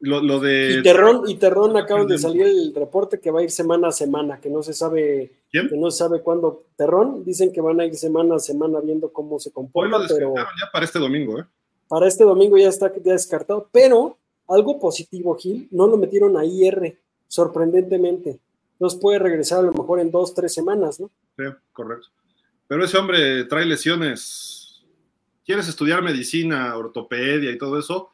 Lo, 0.00 0.38
de. 0.40 0.78
Y 0.78 0.82
Terrón, 0.82 1.22
y 1.26 1.36
Terrón 1.36 1.76
acaban 1.76 2.06
de 2.06 2.18
salir 2.18 2.42
el 2.42 2.74
reporte 2.74 3.18
que 3.18 3.30
va 3.30 3.40
a 3.40 3.42
ir 3.42 3.50
semana 3.50 3.88
a 3.88 3.92
semana, 3.92 4.38
que 4.40 4.50
no 4.50 4.62
se 4.62 4.74
sabe, 4.74 5.32
¿Quién? 5.50 5.68
que 5.68 5.76
no 5.76 5.90
se 5.90 5.98
sabe 5.98 6.20
cuándo. 6.20 6.66
Terrón, 6.76 7.24
dicen 7.24 7.50
que 7.50 7.62
van 7.62 7.80
a 7.80 7.86
ir 7.86 7.94
semana 7.94 8.36
a 8.36 8.38
semana 8.38 8.80
viendo 8.80 9.10
cómo 9.10 9.38
se 9.38 9.50
comporta, 9.50 9.98
pero. 10.06 10.34
Ya 10.34 10.70
para 10.70 10.84
este 10.84 10.98
domingo, 10.98 11.40
¿eh? 11.40 11.44
Para 11.88 12.06
este 12.06 12.24
domingo 12.24 12.58
ya 12.58 12.68
está 12.68 12.90
descartado, 12.90 13.70
pero 13.72 14.18
algo 14.48 14.78
positivo, 14.78 15.34
Gil, 15.36 15.68
no 15.70 15.86
lo 15.86 15.96
metieron 15.96 16.36
a 16.36 16.44
IR, 16.44 16.98
sorprendentemente. 17.26 18.38
Nos 18.78 18.96
puede 18.96 19.18
regresar 19.18 19.60
a 19.60 19.62
lo 19.62 19.72
mejor 19.72 20.00
en 20.00 20.10
dos, 20.10 20.34
tres 20.34 20.52
semanas, 20.52 21.00
¿no? 21.00 21.10
Sí, 21.38 21.44
correcto. 21.72 22.08
Pero 22.68 22.84
ese 22.84 22.98
hombre 22.98 23.44
trae 23.44 23.64
lesiones. 23.64 24.84
¿Quieres 25.44 25.68
estudiar 25.68 26.02
medicina, 26.02 26.76
ortopedia 26.76 27.50
y 27.50 27.58
todo 27.58 27.78
eso? 27.78 28.12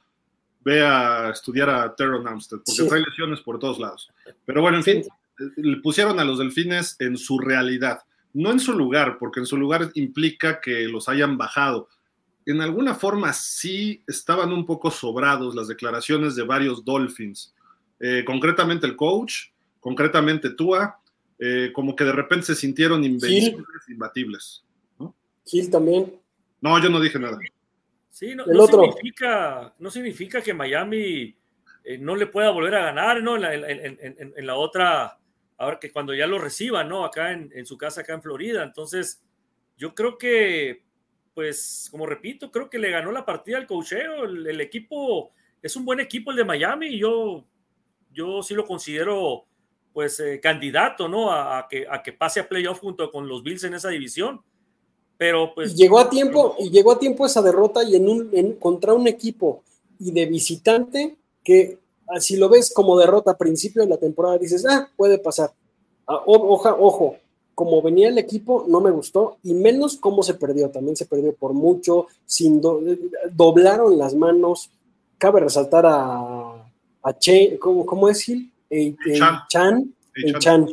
ve 0.64 0.84
a 0.84 1.30
estudiar 1.30 1.70
a 1.70 1.94
Terron 1.94 2.26
Amstead, 2.26 2.60
porque 2.64 2.88
trae 2.88 3.00
lesiones 3.00 3.40
por 3.40 3.58
todos 3.58 3.78
lados. 3.78 4.10
Pero 4.44 4.62
bueno, 4.62 4.78
en 4.78 4.84
fin, 4.84 5.02
le 5.56 5.76
pusieron 5.78 6.20
a 6.20 6.24
los 6.24 6.38
delfines 6.38 6.96
en 6.98 7.16
su 7.16 7.38
realidad, 7.38 8.00
no 8.32 8.50
en 8.50 8.60
su 8.60 8.72
lugar, 8.72 9.18
porque 9.18 9.40
en 9.40 9.46
su 9.46 9.56
lugar 9.56 9.90
implica 9.94 10.60
que 10.60 10.88
los 10.88 11.08
hayan 11.08 11.36
bajado. 11.36 11.88
En 12.46 12.60
alguna 12.60 12.94
forma 12.94 13.32
sí 13.32 14.02
estaban 14.06 14.52
un 14.52 14.66
poco 14.66 14.90
sobrados 14.90 15.54
las 15.54 15.68
declaraciones 15.68 16.34
de 16.34 16.42
varios 16.42 16.84
Dolphins, 16.84 17.54
eh, 18.00 18.24
concretamente 18.26 18.86
el 18.86 18.96
coach, 18.96 19.50
concretamente 19.80 20.50
Tua, 20.50 20.98
eh, 21.44 21.72
como 21.72 21.96
que 21.96 22.04
de 22.04 22.12
repente 22.12 22.46
se 22.46 22.54
sintieron 22.54 23.02
invencibles, 23.02 23.66
imbatibles. 23.88 24.64
¿no? 24.96 25.12
Gil 25.44 25.68
también. 25.68 26.14
No, 26.60 26.80
yo 26.80 26.88
no 26.88 27.00
dije 27.00 27.18
nada. 27.18 27.36
Sí, 28.10 28.36
no, 28.36 28.46
no 28.46 28.66
significa, 28.68 29.74
no 29.80 29.90
significa 29.90 30.40
que 30.40 30.54
Miami 30.54 31.34
eh, 31.82 31.98
no 31.98 32.14
le 32.14 32.28
pueda 32.28 32.50
volver 32.50 32.76
a 32.76 32.84
ganar, 32.84 33.24
¿no? 33.24 33.34
En 33.34 34.46
la, 34.46 34.54
otra, 34.54 35.18
ahora 35.58 35.80
que 35.80 35.90
cuando 35.90 36.14
ya 36.14 36.28
lo 36.28 36.38
reciban, 36.38 36.88
¿no? 36.88 37.04
Acá 37.04 37.32
en, 37.32 37.66
su 37.66 37.76
casa, 37.76 38.02
acá 38.02 38.14
en 38.14 38.22
Florida. 38.22 38.62
Entonces, 38.62 39.20
yo 39.76 39.96
creo 39.96 40.16
que, 40.18 40.84
pues, 41.34 41.88
como 41.90 42.06
repito, 42.06 42.52
creo 42.52 42.70
que 42.70 42.78
le 42.78 42.90
ganó 42.90 43.10
la 43.10 43.26
partida 43.26 43.58
al 43.58 43.66
cocheo. 43.66 44.26
El, 44.26 44.60
equipo 44.60 45.32
es 45.60 45.74
un 45.74 45.84
buen 45.84 45.98
equipo 45.98 46.30
el 46.30 46.36
de 46.36 46.44
Miami 46.44 46.86
y 46.86 47.00
yo, 47.00 47.44
yo 48.12 48.44
sí 48.44 48.54
lo 48.54 48.64
considero, 48.64 49.46
pues, 49.92 50.20
eh, 50.20 50.40
candidato, 50.40 51.08
¿no? 51.08 51.32
A, 51.32 51.66
que, 51.68 51.86
a 51.88 52.02
que 52.02 52.12
pase 52.12 52.40
a 52.40 52.48
playoff 52.48 52.80
junto 52.80 53.10
con 53.10 53.28
los 53.28 53.42
Bills 53.42 53.64
en 53.64 53.74
esa 53.74 53.88
división 53.88 54.42
pero 55.22 55.54
pues. 55.54 55.76
llegó 55.76 56.00
a 56.00 56.10
tiempo, 56.10 56.56
y 56.58 56.68
llegó 56.68 56.90
a 56.90 56.98
tiempo 56.98 57.24
esa 57.24 57.40
derrota 57.42 57.84
y 57.84 57.94
en 57.94 58.08
un, 58.08 58.56
contra 58.58 58.92
un 58.92 59.06
equipo 59.06 59.62
y 60.00 60.10
de 60.10 60.26
visitante 60.26 61.16
que 61.44 61.78
ah, 62.08 62.18
si 62.18 62.36
lo 62.36 62.48
ves 62.48 62.72
como 62.74 62.98
derrota 62.98 63.30
a 63.30 63.38
principio 63.38 63.82
de 63.82 63.88
la 63.88 63.98
temporada, 63.98 64.36
dices, 64.38 64.66
ah, 64.68 64.90
puede 64.96 65.18
pasar. 65.18 65.52
Ah, 66.08 66.20
ojo, 66.26 67.16
como 67.54 67.80
venía 67.82 68.08
el 68.08 68.18
equipo, 68.18 68.64
no 68.66 68.80
me 68.80 68.90
gustó, 68.90 69.36
y 69.44 69.54
menos 69.54 69.96
cómo 69.96 70.24
se 70.24 70.34
perdió. 70.34 70.70
También 70.70 70.96
se 70.96 71.06
perdió 71.06 71.32
por 71.34 71.52
mucho, 71.52 72.08
sin 72.26 72.60
doblaron 73.30 73.96
las 73.96 74.16
manos. 74.16 74.70
Cabe 75.18 75.38
resaltar 75.38 75.86
a, 75.86 76.68
a 77.00 77.18
Che, 77.20 77.58
¿cómo, 77.60 78.08
es 78.08 78.22
Gil? 78.22 78.51
Chan. 79.48 79.94
Chan. 80.38 80.68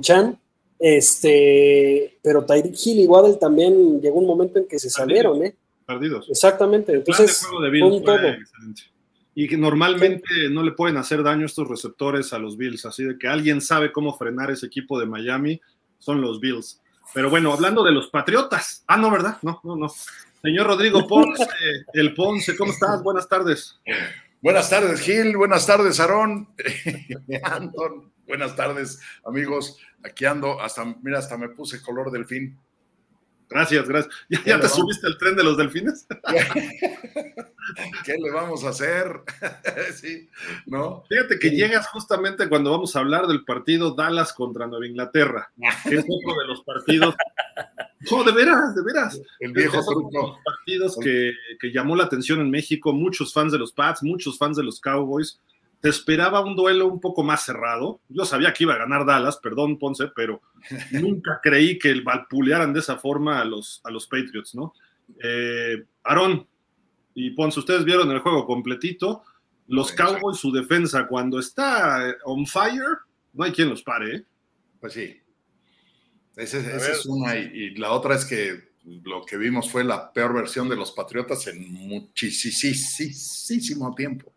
Chan 0.00 0.38
este, 0.78 2.18
pero 2.22 2.44
Tyreek 2.44 2.74
Hill 2.84 3.00
y 3.00 3.06
Waddle 3.06 3.36
también 3.36 4.00
llegó 4.00 4.18
un 4.18 4.26
momento 4.26 4.58
en 4.58 4.68
que 4.68 4.78
se 4.78 4.90
salieron, 4.90 5.44
¿eh? 5.44 5.56
Perdidos. 5.84 6.28
Exactamente. 6.30 6.92
Entonces, 6.92 7.46
Y 9.34 9.48
que 9.48 9.56
normalmente 9.56 10.48
no 10.50 10.62
le 10.62 10.72
pueden 10.72 10.96
hacer 10.96 11.22
daño 11.22 11.46
estos 11.46 11.68
receptores 11.68 12.32
a 12.32 12.38
los 12.38 12.56
Bills, 12.56 12.84
así 12.84 13.04
de 13.04 13.18
que 13.18 13.26
alguien 13.26 13.60
sabe 13.60 13.90
cómo 13.90 14.16
frenar 14.16 14.50
ese 14.50 14.66
equipo 14.66 15.00
de 15.00 15.06
Miami, 15.06 15.60
son 15.98 16.20
los 16.20 16.40
Bills. 16.40 16.80
Pero 17.14 17.30
bueno, 17.30 17.52
hablando 17.52 17.82
de 17.82 17.92
los 17.92 18.08
Patriotas. 18.08 18.84
Ah, 18.86 18.96
no, 18.96 19.10
¿verdad? 19.10 19.38
No, 19.42 19.60
no, 19.64 19.76
no. 19.76 19.88
Señor 20.42 20.66
Rodrigo 20.66 21.06
Ponce, 21.06 21.48
el 21.94 22.14
Ponce, 22.14 22.56
¿cómo 22.56 22.72
estás? 22.72 23.02
Buenas 23.02 23.28
tardes. 23.28 23.80
Buenas 24.40 24.70
tardes, 24.70 25.00
Gil. 25.00 25.36
Buenas 25.36 25.66
tardes, 25.66 25.98
Aarón. 25.98 26.48
Buenas 28.26 28.54
tardes, 28.54 29.00
amigos. 29.24 29.78
Aquí 30.04 30.26
ando, 30.26 30.60
hasta, 30.60 30.84
mira, 31.02 31.18
hasta 31.18 31.36
me 31.36 31.48
puse 31.48 31.82
color 31.82 32.12
delfín. 32.12 32.56
Gracias, 33.50 33.88
gracias. 33.88 34.14
¿Ya, 34.46 34.60
te 34.60 34.68
subiste 34.68 35.06
al 35.06 35.18
tren 35.18 35.34
de 35.34 35.42
los 35.42 35.56
delfines? 35.56 36.06
¿Qué 38.04 38.16
le 38.16 38.30
vamos 38.30 38.62
a 38.64 38.68
hacer? 38.68 39.22
sí, 39.94 40.28
¿no? 40.66 41.02
Fíjate 41.08 41.38
que 41.38 41.50
llegas 41.50 41.88
justamente 41.88 42.48
cuando 42.48 42.70
vamos 42.70 42.94
a 42.94 43.00
hablar 43.00 43.26
del 43.26 43.44
partido 43.44 43.94
Dallas 43.94 44.32
contra 44.32 44.66
Nueva 44.66 44.86
Inglaterra, 44.86 45.50
que 45.82 45.96
es 45.96 46.04
uno 46.06 46.40
de 46.40 46.46
los 46.46 46.62
partidos. 46.62 47.16
No, 48.10 48.22
de 48.22 48.32
veras, 48.32 48.74
de 48.74 48.82
veras. 48.82 49.20
El 49.40 49.52
viejo 49.52 49.84
truco. 49.84 50.38
partidos 50.44 50.96
que, 51.02 51.32
que 51.60 51.72
llamó 51.72 51.96
la 51.96 52.04
atención 52.04 52.40
en 52.40 52.50
México, 52.50 52.92
muchos 52.92 53.32
fans 53.32 53.52
de 53.52 53.58
los 53.58 53.72
Pats, 53.72 54.02
muchos 54.02 54.38
fans 54.38 54.56
de 54.56 54.62
los 54.62 54.80
Cowboys 54.80 55.40
te 55.80 55.88
esperaba 55.88 56.40
un 56.40 56.56
duelo 56.56 56.86
un 56.86 57.00
poco 57.00 57.22
más 57.22 57.44
cerrado. 57.44 58.00
Yo 58.08 58.24
sabía 58.24 58.52
que 58.52 58.64
iba 58.64 58.74
a 58.74 58.78
ganar 58.78 59.06
Dallas, 59.06 59.36
perdón, 59.36 59.78
Ponce, 59.78 60.08
pero 60.14 60.42
nunca 60.90 61.40
creí 61.42 61.78
que 61.78 62.00
valpulearan 62.00 62.72
de 62.72 62.80
esa 62.80 62.96
forma 62.96 63.40
a 63.40 63.44
los, 63.44 63.80
a 63.84 63.90
los 63.90 64.06
Patriots, 64.06 64.54
¿no? 64.54 64.74
Eh, 65.22 65.84
Aarón 66.02 66.46
y 67.14 67.30
Ponce, 67.30 67.60
ustedes 67.60 67.84
vieron 67.84 68.10
el 68.10 68.20
juego 68.20 68.46
completito. 68.46 69.22
Los 69.68 69.92
Cowboys, 69.92 70.38
su 70.38 70.50
defensa, 70.50 71.06
cuando 71.06 71.38
está 71.38 72.16
on 72.24 72.46
fire, 72.46 72.98
no 73.34 73.44
hay 73.44 73.52
quien 73.52 73.68
los 73.68 73.82
pare, 73.82 74.16
¿eh? 74.16 74.24
Pues 74.80 74.94
sí. 74.94 75.16
Esa 76.38 76.92
es 76.92 77.06
una. 77.06 77.36
Y, 77.36 77.74
la 77.74 77.92
otra 77.92 78.14
es 78.14 78.24
que 78.24 78.68
lo 78.84 79.24
que 79.24 79.36
vimos 79.36 79.70
fue 79.70 79.84
la 79.84 80.12
peor 80.12 80.34
versión 80.34 80.68
de 80.68 80.76
los 80.76 80.92
Patriotas 80.92 81.46
en 81.48 81.72
muchísimo 81.72 83.94
tiempo 83.94 84.32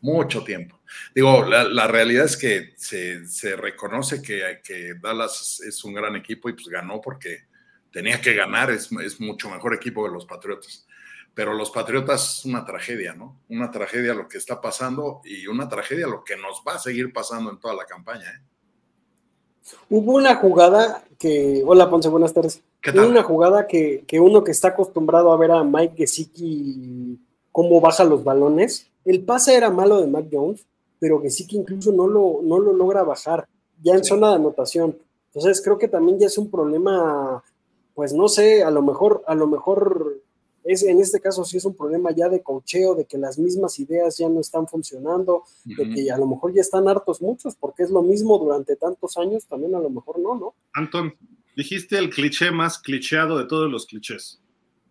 mucho 0.00 0.44
tiempo. 0.44 0.80
Digo, 1.14 1.44
la, 1.44 1.86
realidad 1.86 2.26
es 2.26 2.36
que 2.36 2.74
se, 2.76 3.56
reconoce 3.56 4.22
que, 4.22 4.60
que, 4.62 4.94
Dallas 5.00 5.60
es 5.60 5.84
un 5.84 5.94
gran 5.94 6.16
equipo 6.16 6.48
y 6.48 6.52
pues 6.52 6.68
ganó 6.68 7.00
porque 7.00 7.46
tenía 7.90 8.20
que 8.20 8.34
ganar, 8.34 8.70
es, 8.70 8.90
es 8.92 9.20
mucho 9.20 9.50
mejor 9.50 9.74
equipo 9.74 10.04
que 10.04 10.12
los 10.12 10.26
Patriotas. 10.26 10.86
Pero 11.34 11.54
los 11.54 11.70
Patriotas 11.70 12.38
es 12.38 12.44
una 12.44 12.64
tragedia, 12.64 13.14
¿no? 13.14 13.40
Una 13.48 13.70
tragedia 13.70 14.14
lo 14.14 14.28
que 14.28 14.38
está 14.38 14.60
pasando 14.60 15.20
y 15.24 15.46
una 15.46 15.68
tragedia 15.68 16.06
lo 16.06 16.24
que 16.24 16.36
nos 16.36 16.62
va 16.66 16.74
a 16.74 16.78
seguir 16.78 17.12
pasando 17.12 17.50
en 17.50 17.60
toda 17.60 17.74
la 17.74 17.84
campaña. 17.84 18.28
¿eh? 18.28 18.40
Hubo 19.90 20.14
una 20.14 20.36
jugada 20.36 21.04
que, 21.18 21.62
hola 21.66 21.90
Ponce, 21.90 22.08
buenas 22.08 22.32
tardes. 22.32 22.62
Hubo 22.94 23.06
una 23.06 23.22
jugada 23.22 23.66
que, 23.66 24.04
que, 24.06 24.20
uno 24.20 24.44
que 24.44 24.52
está 24.52 24.68
acostumbrado 24.68 25.32
a 25.32 25.36
ver 25.36 25.50
a 25.50 25.64
Mike 25.64 25.94
Gesicki 25.96 27.18
cómo 27.52 27.80
baja 27.80 28.04
los 28.04 28.22
balones, 28.22 28.86
el 29.04 29.24
pase 29.24 29.56
era 29.56 29.70
malo 29.70 30.00
de 30.00 30.06
Mac 30.06 30.26
Jones, 30.30 30.64
pero 31.00 31.20
que 31.20 31.28
incluso 31.50 31.92
no 31.92 32.06
lo, 32.06 32.40
no 32.42 32.58
lo 32.58 32.72
logra 32.72 33.02
bajar 33.02 33.48
ya 33.82 33.94
en 33.94 34.04
zona 34.04 34.30
de 34.30 34.36
anotación. 34.36 34.96
Entonces 35.26 35.62
creo 35.62 35.78
que 35.78 35.88
también 35.88 36.18
ya 36.18 36.26
es 36.26 36.38
un 36.38 36.50
problema, 36.50 37.42
pues 37.94 38.12
no 38.12 38.28
sé, 38.28 38.62
a 38.62 38.70
lo 38.70 38.82
mejor, 38.82 39.22
a 39.26 39.34
lo 39.34 39.46
mejor 39.46 40.20
es, 40.68 40.82
en 40.82 41.00
este 41.00 41.18
caso 41.18 41.44
sí 41.44 41.56
es 41.56 41.64
un 41.64 41.74
problema 41.74 42.10
ya 42.14 42.28
de 42.28 42.42
cocheo, 42.42 42.94
de 42.94 43.06
que 43.06 43.16
las 43.16 43.38
mismas 43.38 43.78
ideas 43.78 44.18
ya 44.18 44.28
no 44.28 44.40
están 44.40 44.68
funcionando, 44.68 45.44
de 45.64 45.88
que 45.88 46.10
a 46.10 46.18
lo 46.18 46.26
mejor 46.26 46.52
ya 46.54 46.60
están 46.60 46.88
hartos 46.88 47.22
muchos, 47.22 47.56
porque 47.56 47.84
es 47.84 47.90
lo 47.90 48.02
mismo 48.02 48.38
durante 48.38 48.76
tantos 48.76 49.16
años, 49.16 49.46
también 49.46 49.74
a 49.74 49.80
lo 49.80 49.88
mejor 49.88 50.18
no, 50.18 50.34
¿no? 50.34 50.54
Anton, 50.74 51.14
dijiste 51.56 51.96
el 51.96 52.10
cliché 52.10 52.50
más 52.50 52.78
clicheado 52.78 53.38
de 53.38 53.46
todos 53.46 53.70
los 53.70 53.86
clichés. 53.86 54.42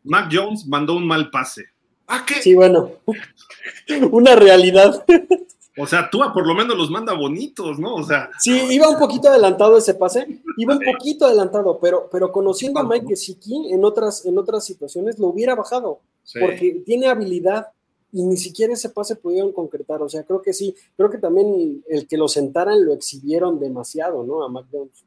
Mac 0.04 0.30
Jones 0.32 0.66
mandó 0.66 0.96
un 0.96 1.06
mal 1.06 1.30
pase. 1.30 1.66
¿Ah, 2.08 2.26
qué? 2.26 2.42
Sí, 2.42 2.56
bueno, 2.56 2.94
una 4.12 4.36
realidad. 4.36 5.06
O 5.78 5.86
sea, 5.86 6.10
Tua 6.10 6.34
por 6.34 6.48
lo 6.48 6.56
menos 6.56 6.76
los 6.76 6.90
manda 6.90 7.14
bonitos, 7.14 7.78
¿no? 7.78 7.96
O 7.96 8.04
sea. 8.04 8.30
Sí, 8.40 8.52
iba 8.72 8.90
un 8.90 8.98
poquito 8.98 9.30
adelantado 9.30 9.78
ese 9.78 9.94
pase, 9.94 10.42
iba 10.58 10.76
un 10.76 10.82
poquito 10.84 11.26
adelantado, 11.26 11.80
pero, 11.80 12.10
pero 12.12 12.32
conociendo 12.32 12.80
a 12.80 12.84
Mike 12.84 13.08
Gesicki 13.10 13.72
en 13.72 13.86
otras, 13.86 14.26
en 14.26 14.38
otras 14.38 14.66
situaciones 14.66 15.20
lo 15.20 15.28
hubiera 15.28 15.56
bajado, 15.56 16.00
porque 16.40 16.82
tiene 16.86 17.08
habilidad 17.08 17.68
y 18.12 18.24
ni 18.24 18.38
siquiera 18.38 18.74
ese 18.74 18.90
pase 18.90 19.16
pudieron 19.16 19.52
concretar. 19.52 20.02
O 20.02 20.10
sea, 20.10 20.24
creo 20.24 20.42
que 20.42 20.54
sí, 20.54 20.76
creo 20.96 21.10
que 21.10 21.20
también 21.20 21.84
el 21.88 22.08
que 22.08 22.18
lo 22.18 22.28
sentaran 22.28 22.84
lo 22.84 22.94
exhibieron 22.94 23.60
demasiado, 23.60 24.24
¿no? 24.24 24.44
A 24.44 24.66
Jones. 24.72 25.06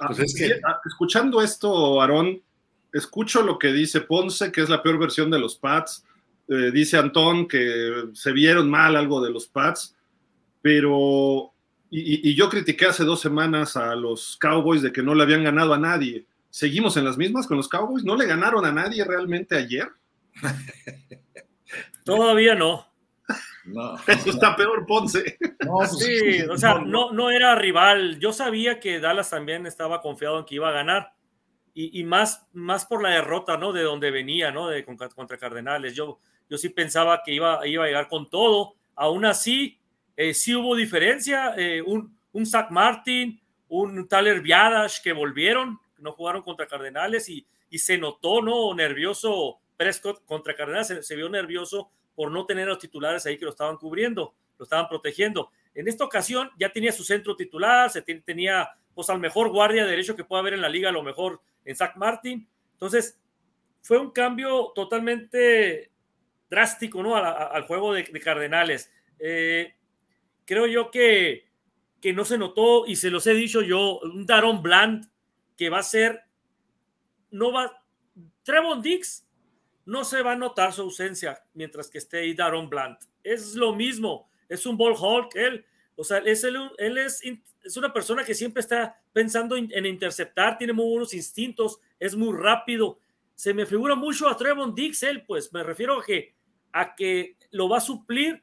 Ah, 0.00 0.06
pues 0.08 0.20
es 0.20 0.34
que, 0.34 0.52
ah, 0.64 0.80
escuchando 0.84 1.42
esto, 1.42 2.00
Aarón, 2.00 2.42
escucho 2.92 3.42
lo 3.42 3.58
que 3.58 3.68
dice 3.68 4.00
Ponce, 4.00 4.52
que 4.52 4.62
es 4.62 4.68
la 4.68 4.82
peor 4.82 4.98
versión 4.98 5.30
de 5.30 5.38
los 5.38 5.56
Pats 5.56 6.04
eh, 6.50 6.72
dice 6.72 6.96
Antón 6.96 7.46
que 7.46 8.08
se 8.12 8.32
vieron 8.32 8.68
mal 8.68 8.96
algo 8.96 9.22
de 9.22 9.30
los 9.30 9.46
Pats, 9.46 9.96
pero. 10.60 11.52
Y, 11.92 12.34
yo 12.34 12.48
critiqué 12.48 12.86
hace 12.86 13.04
dos 13.04 13.20
semanas 13.20 13.76
a 13.76 13.96
los 13.96 14.36
Cowboys 14.36 14.82
de 14.82 14.92
que 14.92 15.02
no 15.02 15.14
le 15.14 15.22
habían 15.22 15.44
ganado 15.44 15.74
a 15.74 15.78
nadie. 15.78 16.26
¿Seguimos 16.48 16.96
en 16.96 17.04
las 17.04 17.16
mismas 17.16 17.46
con 17.46 17.56
los 17.56 17.68
Cowboys? 17.68 18.04
¿No 18.04 18.16
le 18.16 18.26
ganaron 18.26 18.64
a 18.64 18.72
nadie 18.72 19.04
realmente 19.04 19.56
ayer? 19.56 19.88
Todavía 22.04 22.54
no. 22.54 22.86
No, 23.64 23.96
Eso 24.06 24.30
está 24.30 24.56
peor, 24.56 24.86
Ponce. 24.86 25.36
Pues, 25.58 25.98
sí, 25.98 26.42
o 26.42 26.56
sea, 26.56 26.78
no, 26.78 27.12
no 27.12 27.30
era 27.30 27.54
rival. 27.54 28.18
Yo 28.18 28.32
sabía 28.32 28.80
que 28.80 28.98
Dallas 28.98 29.30
también 29.30 29.66
estaba 29.66 30.00
confiado 30.00 30.38
en 30.40 30.44
que 30.44 30.56
iba 30.56 30.68
a 30.68 30.72
ganar. 30.72 31.12
Y, 31.72 32.02
más, 32.04 32.46
más 32.52 32.84
por 32.84 33.02
la 33.02 33.10
derrota, 33.10 33.56
¿no? 33.56 33.72
De 33.72 33.82
donde 33.82 34.10
venía, 34.10 34.50
¿no? 34.50 34.68
De, 34.68 34.84
contra 34.84 35.38
Cardenales. 35.38 35.94
Yo, 35.94 36.18
yo 36.50 36.58
sí 36.58 36.68
pensaba 36.68 37.22
que 37.24 37.32
iba, 37.32 37.66
iba 37.66 37.84
a 37.84 37.86
llegar 37.86 38.08
con 38.08 38.28
todo. 38.28 38.74
Aún 38.96 39.24
así, 39.24 39.78
eh, 40.16 40.34
sí 40.34 40.54
hubo 40.54 40.76
diferencia. 40.76 41.54
Eh, 41.56 41.80
un, 41.80 42.18
un 42.32 42.44
Zach 42.44 42.70
Martin, 42.70 43.40
un 43.68 44.08
Tyler 44.08 44.40
Viadash 44.40 45.00
que 45.00 45.12
volvieron, 45.12 45.78
no 45.98 46.12
jugaron 46.12 46.42
contra 46.42 46.66
Cardenales 46.66 47.28
y, 47.28 47.46
y 47.70 47.78
se 47.78 47.96
notó, 47.96 48.42
¿no? 48.42 48.74
Nervioso 48.74 49.60
Prescott 49.76 50.24
contra 50.26 50.54
Cardenales, 50.54 51.06
se, 51.06 51.16
vio 51.16 51.30
nervioso 51.30 51.90
por 52.14 52.30
no 52.30 52.44
tener 52.44 52.66
a 52.66 52.72
los 52.72 52.78
titulares 52.78 53.24
ahí 53.24 53.38
que 53.38 53.46
lo 53.46 53.52
estaban 53.52 53.78
cubriendo, 53.78 54.34
lo 54.58 54.64
estaban 54.64 54.88
protegiendo. 54.88 55.50
En 55.74 55.88
esta 55.88 56.04
ocasión 56.04 56.50
ya 56.58 56.70
tenía 56.70 56.92
su 56.92 57.04
centro 57.04 57.34
titular, 57.34 57.88
se 57.88 58.02
tenía 58.02 58.68
pues 58.94 59.08
al 59.08 59.20
mejor 59.20 59.48
guardia 59.48 59.86
derecho 59.86 60.16
que 60.16 60.24
pueda 60.24 60.40
haber 60.40 60.54
en 60.54 60.60
la 60.60 60.68
liga, 60.68 60.90
a 60.90 60.92
lo 60.92 61.02
mejor 61.02 61.40
en 61.64 61.76
Zach 61.76 61.96
Martin. 61.96 62.46
Entonces, 62.72 63.18
fue 63.80 63.98
un 63.98 64.10
cambio 64.10 64.72
totalmente 64.74 65.90
drástico 66.50 67.02
¿no? 67.02 67.16
al 67.16 67.62
juego 67.62 67.94
de, 67.94 68.04
Cardenales. 68.20 68.92
Eh, 69.18 69.74
creo 70.44 70.66
yo 70.66 70.90
que, 70.90 71.48
que 72.00 72.12
no 72.12 72.24
se 72.24 72.36
notó, 72.36 72.86
y 72.86 72.96
se 72.96 73.10
los 73.10 73.26
he 73.26 73.34
dicho 73.34 73.62
yo, 73.62 74.00
un 74.00 74.26
Daron 74.26 74.62
Bland 74.62 75.08
que 75.56 75.70
va 75.70 75.78
a 75.78 75.84
ser, 75.84 76.22
no 77.30 77.52
va, 77.52 77.84
Trevon 78.42 78.82
Dix 78.82 79.26
no 79.86 80.04
se 80.04 80.22
va 80.22 80.32
a 80.32 80.36
notar 80.36 80.72
su 80.72 80.82
ausencia 80.82 81.42
mientras 81.54 81.88
que 81.88 81.98
esté 81.98 82.18
ahí 82.18 82.34
Daron 82.34 82.68
Bland. 82.68 82.98
Es 83.22 83.54
lo 83.54 83.74
mismo, 83.74 84.28
es 84.48 84.66
un 84.66 84.76
ball 84.76 84.96
hawk, 84.96 85.34
él, 85.36 85.64
o 85.96 86.04
sea, 86.04 86.18
es 86.18 86.42
él 86.44 86.98
es, 86.98 87.22
es 87.62 87.76
una 87.76 87.92
persona 87.92 88.24
que 88.24 88.34
siempre 88.34 88.60
está 88.60 88.98
pensando 89.12 89.56
en 89.56 89.86
interceptar, 89.86 90.56
tiene 90.56 90.72
muy 90.72 90.88
buenos 90.88 91.14
instintos, 91.14 91.78
es 91.98 92.16
muy 92.16 92.36
rápido. 92.36 92.98
Se 93.34 93.54
me 93.54 93.66
figura 93.66 93.94
mucho 93.94 94.28
a 94.28 94.36
Trevon 94.36 94.74
Dix, 94.74 95.02
él, 95.02 95.24
pues 95.26 95.52
me 95.52 95.62
refiero 95.62 96.00
a 96.00 96.04
que 96.04 96.34
a 96.72 96.94
que 96.94 97.36
lo 97.50 97.68
va 97.68 97.78
a 97.78 97.80
suplir 97.80 98.42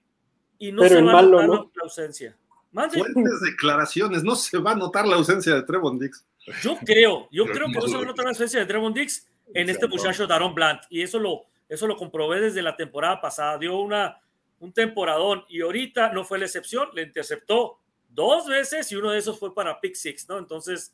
y 0.57 0.71
no 0.71 0.83
se 0.87 1.01
va 1.01 1.19
a 1.19 1.21
notar 1.21 1.49
la 1.75 1.83
ausencia. 1.83 2.37
Fuertes 2.71 3.41
declaraciones, 3.41 4.23
no 4.23 4.35
se 4.35 4.57
va 4.59 4.71
a 4.71 4.75
notar 4.75 5.07
la 5.07 5.15
ausencia 5.15 5.55
de 5.55 5.63
Trevon 5.63 5.97
Dix. 5.97 6.25
Yo 6.61 6.77
creo, 6.85 7.27
yo 7.31 7.45
creo 7.45 7.67
que 7.67 7.79
no 7.79 7.87
se 7.87 7.95
va 7.95 8.03
a 8.03 8.05
notar 8.05 8.25
la 8.25 8.31
ausencia 8.31 8.59
de 8.59 8.65
Trevon 8.65 8.93
Dix 8.93 9.27
en 9.53 9.69
este 9.69 9.87
muchacho 9.87 10.27
Daron 10.27 10.53
Blunt 10.53 10.81
y 10.89 11.01
eso 11.01 11.19
lo, 11.19 11.45
eso 11.67 11.87
lo 11.87 11.95
comprobé 11.95 12.39
desde 12.41 12.61
la 12.61 12.75
temporada 12.75 13.19
pasada. 13.19 13.57
Dio 13.57 13.77
una, 13.79 14.19
un 14.59 14.71
temporadón 14.73 15.43
y 15.49 15.61
ahorita 15.61 16.13
no 16.13 16.23
fue 16.23 16.39
la 16.39 16.45
excepción, 16.45 16.89
le 16.93 17.03
interceptó 17.03 17.79
dos 18.09 18.47
veces 18.47 18.91
y 18.91 18.95
uno 18.95 19.11
de 19.11 19.19
esos 19.19 19.39
fue 19.39 19.53
para 19.53 19.79
pick 19.79 19.95
six, 19.95 20.27
¿no? 20.29 20.37
Entonces, 20.37 20.93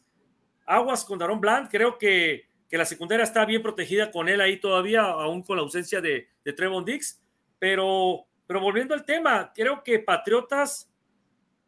aguas 0.65 1.03
con 1.03 1.19
Daron 1.19 1.41
Blunt, 1.41 1.69
creo 1.69 1.97
que, 1.97 2.47
que 2.69 2.77
la 2.77 2.85
secundaria 2.85 3.23
está 3.23 3.45
bien 3.45 3.61
protegida 3.61 4.11
con 4.11 4.29
él 4.29 4.41
ahí 4.41 4.59
todavía, 4.59 5.01
aún 5.01 5.43
con 5.43 5.57
la 5.57 5.63
ausencia 5.63 6.01
de, 6.01 6.29
de 6.43 6.53
Trevon 6.53 6.85
Dix 6.85 7.19
pero, 7.63 8.25
pero 8.45 8.59
volviendo 8.59 8.93
al 8.93 9.05
tema, 9.05 9.53
creo 9.55 9.81
que 9.81 9.99
Patriotas, 9.99 10.91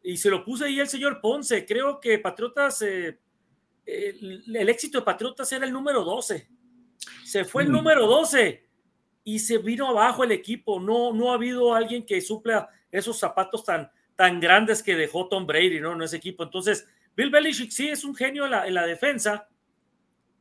y 0.02 0.18
se 0.18 0.28
lo 0.28 0.44
puse 0.44 0.66
ahí 0.66 0.78
el 0.78 0.88
señor 0.88 1.22
Ponce, 1.22 1.64
creo 1.64 1.98
que 1.98 2.18
Patriotas, 2.18 2.82
eh, 2.82 3.18
el, 3.86 4.68
éxito 4.68 4.98
de 4.98 5.04
Patriotas 5.06 5.50
era 5.52 5.64
el 5.64 5.72
número 5.72 6.04
12. 6.04 6.50
Se 7.24 7.46
fue 7.46 7.62
el 7.62 7.70
mm. 7.70 7.72
número 7.72 8.06
12 8.06 8.68
y 9.24 9.38
se 9.38 9.56
vino 9.56 9.88
abajo 9.88 10.22
el 10.22 10.32
equipo. 10.32 10.78
No, 10.80 11.14
no 11.14 11.30
ha 11.30 11.36
habido 11.36 11.74
alguien 11.74 12.04
que 12.04 12.20
supla 12.20 12.68
esos 12.92 13.18
zapatos 13.18 13.64
tan, 13.64 13.90
tan 14.16 14.38
grandes 14.38 14.82
que 14.82 14.96
dejó 14.96 15.28
Tom 15.28 15.46
Brady, 15.46 15.80
¿no? 15.80 15.94
En 15.94 16.02
ese 16.02 16.18
equipo. 16.18 16.42
Entonces, 16.42 16.86
Bill 17.16 17.30
Belichick 17.30 17.70
sí 17.70 17.88
es 17.88 18.04
un 18.04 18.14
genio 18.14 18.44
en 18.44 18.50
la, 18.50 18.66
en 18.66 18.74
la 18.74 18.84
defensa, 18.84 19.48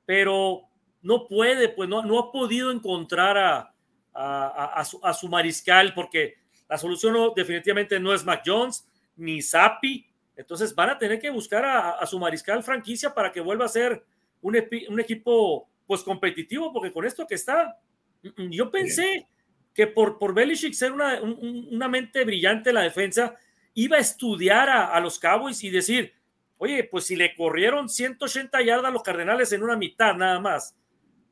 pero 0.06 0.64
no 1.02 1.26
puede, 1.30 1.70
pues 1.70 1.88
no, 1.88 2.04
no 2.04 2.20
ha 2.20 2.30
podido 2.34 2.72
encontrar 2.72 3.38
a, 3.38 3.75
a, 4.16 5.14
su, 5.20 5.28
mariscal, 5.28 5.94
porque 5.94 6.36
la 6.70 6.78
solución 6.78 7.16
definitivamente 7.36 8.00
no 8.00 8.14
es 8.14 8.24
Mac 8.24 8.44
Jones 8.46 8.88
ni 9.18 9.42
Zappi. 9.42 10.08
Entonces 10.36 10.74
van 10.74 10.90
a 10.90 10.98
tener 10.98 11.20
que 11.20 11.30
buscar 11.30 11.66
a, 11.66 12.06
su 12.06 12.20
mariscal 12.20 12.64
franquicia 12.64 13.14
para 13.14 13.32
que 13.32 13.42
vuelva 13.42 13.66
a 13.66 13.70
ser 13.70 14.04
un, 14.42 14.56
equipo 14.56 15.70
pues 15.86 16.04
competitivo, 16.04 16.72
porque 16.72 16.92
con 16.92 17.06
esto 17.06 17.28
que 17.28 17.36
está, 17.36 17.78
mm, 18.24 18.50
yo 18.50 18.72
pensé 18.72 19.28
que 19.74 19.88
por, 19.88 20.18
por 20.18 20.34
Belichick 20.34 20.74
ser 20.74 20.92
una, 20.92 21.22
una 21.22 21.88
mente 21.90 22.24
brillante 22.24 22.70
en 22.70 22.76
la 22.76 22.82
defensa, 22.82 23.36
iba 23.74 23.98
a 23.98 24.00
estudiar 24.00 24.70
a, 24.70 24.86
a, 24.88 25.00
los 25.02 25.20
Cowboys 25.20 25.62
y 25.66 25.70
decir, 25.70 26.14
oye, 26.58 26.86
pues 26.86 27.06
si 27.06 27.18
le 27.18 27.36
corrieron 27.36 27.90
180 27.90 28.62
yardas 28.62 28.86
a 28.86 28.92
los 28.92 29.04
Cardenales 29.04 29.52
en 29.52 29.64
una 29.64 29.76
mitad 29.76 30.16
nada 30.16 30.40
más, 30.40 30.78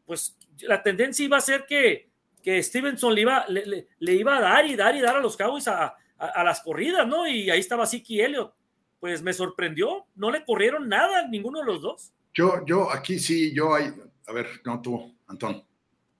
pues 0.06 0.38
la 0.60 0.84
tendencia 0.84 1.26
iba 1.26 1.38
a 1.38 1.42
ser 1.42 1.66
que, 1.66 2.10
que 2.44 2.62
Stevenson 2.62 3.16
le 3.16 3.22
iba, 3.22 3.46
le, 3.48 3.88
le, 3.98 4.14
iba 4.14 4.38
a 4.38 4.42
dar 4.42 4.66
y 4.68 4.76
dar 4.76 4.96
y 4.96 5.02
dar 5.02 5.16
a 5.16 5.22
los 5.22 5.38
Cowboys 5.38 5.68
a, 5.68 5.86
a, 5.86 5.96
a 6.18 6.44
las 6.44 6.62
corridas, 6.62 7.08
¿no? 7.08 7.26
Y 7.26 7.50
ahí 7.50 7.60
estaba 7.60 7.88
Siki 7.88 8.20
Elliott. 8.22 8.54
Pues 9.00 9.22
me 9.22 9.34
sorprendió, 9.34 10.06
no 10.16 10.30
le 10.30 10.46
corrieron 10.46 10.88
nada 10.88 11.28
ninguno 11.28 11.60
de 11.60 11.66
los 11.66 11.82
dos. 11.82 12.12
Yo, 12.34 12.66
yo, 12.66 12.92
aquí 12.92 13.18
sí, 13.20 13.54
yo 13.54 13.74
hay, 13.74 13.94
a 14.28 14.34
ver, 14.34 14.48
no 14.66 14.82
tú, 14.82 15.16
Antón. 15.28 15.64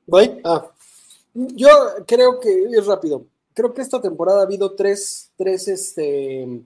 ¿Voy? 0.08 0.40
Ah. 0.44 0.72
Yo 1.34 1.70
creo 2.06 2.40
que 2.40 2.66
es 2.72 2.86
rápido. 2.86 3.26
Creo 3.54 3.74
que 3.74 3.82
esta 3.82 4.02
temporada 4.02 4.42
ha 4.42 4.44
habido 4.44 4.76
tres, 4.76 5.32
tres, 5.38 5.68
este, 5.68 6.62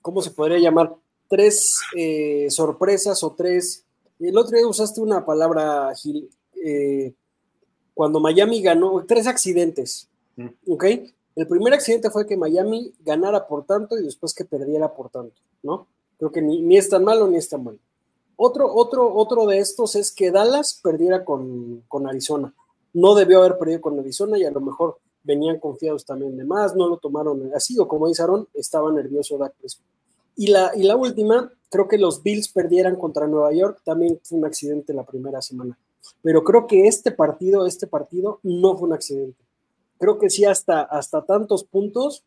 ¿cómo 0.00 0.22
se 0.22 0.30
podría 0.30 0.58
llamar? 0.58 0.94
Tres 1.28 1.78
eh, 1.96 2.46
sorpresas 2.50 3.22
o 3.22 3.34
tres. 3.34 3.84
El 4.18 4.36
otro 4.38 4.56
día 4.56 4.66
usaste 4.66 5.00
una 5.00 5.24
palabra, 5.26 5.92
Gil, 5.94 6.30
eh, 6.64 7.12
cuando 7.96 8.20
Miami 8.20 8.60
ganó, 8.60 9.04
tres 9.08 9.26
accidentes. 9.26 10.06
¿Ok? 10.68 10.84
El 11.34 11.46
primer 11.48 11.72
accidente 11.72 12.10
fue 12.10 12.26
que 12.26 12.36
Miami 12.36 12.92
ganara 13.04 13.48
por 13.48 13.64
tanto 13.64 13.98
y 13.98 14.04
después 14.04 14.34
que 14.34 14.44
perdiera 14.44 14.94
por 14.94 15.08
tanto, 15.08 15.34
¿no? 15.62 15.86
Creo 16.18 16.30
que 16.30 16.42
ni, 16.42 16.60
ni 16.60 16.76
es 16.76 16.88
tan 16.88 17.02
malo 17.04 17.26
ni 17.26 17.36
es 17.38 17.48
tan 17.48 17.64
bueno. 17.64 17.78
Otro, 18.36 18.72
otro, 18.72 19.14
otro 19.14 19.46
de 19.46 19.58
estos 19.58 19.96
es 19.96 20.12
que 20.12 20.30
Dallas 20.30 20.78
perdiera 20.82 21.24
con, 21.24 21.82
con 21.88 22.06
Arizona 22.06 22.54
no 22.96 23.14
debió 23.14 23.40
haber 23.40 23.58
perdido 23.58 23.82
con 23.82 24.00
Arizona 24.00 24.38
y 24.38 24.44
a 24.44 24.50
lo 24.50 24.62
mejor 24.62 24.98
venían 25.22 25.60
confiados 25.60 26.06
también 26.06 26.34
de 26.34 26.44
más, 26.44 26.74
no 26.74 26.88
lo 26.88 26.96
tomaron 26.96 27.52
así, 27.54 27.78
o 27.78 27.86
como 27.86 28.08
dice 28.08 28.22
Aaron, 28.22 28.48
estaba 28.54 28.90
nervioso 28.90 29.36
Dak 29.36 29.52
Y 30.34 30.46
la, 30.46 30.72
y 30.74 30.82
la 30.82 30.96
última, 30.96 31.52
creo 31.68 31.88
que 31.88 31.98
los 31.98 32.22
Bills 32.22 32.48
perdieran 32.48 32.96
contra 32.96 33.26
Nueva 33.26 33.52
York, 33.52 33.82
también 33.84 34.18
fue 34.22 34.38
un 34.38 34.46
accidente 34.46 34.94
la 34.94 35.04
primera 35.04 35.42
semana. 35.42 35.78
Pero 36.22 36.44
creo 36.44 36.66
que 36.66 36.86
este 36.86 37.10
partido, 37.10 37.66
este 37.66 37.86
partido 37.86 38.40
no 38.42 38.76
fue 38.76 38.88
un 38.88 38.94
accidente. 38.94 39.42
Creo 39.98 40.18
que 40.18 40.30
sí, 40.30 40.44
hasta, 40.44 40.82
hasta 40.82 41.24
tantos 41.24 41.64
puntos, 41.64 42.24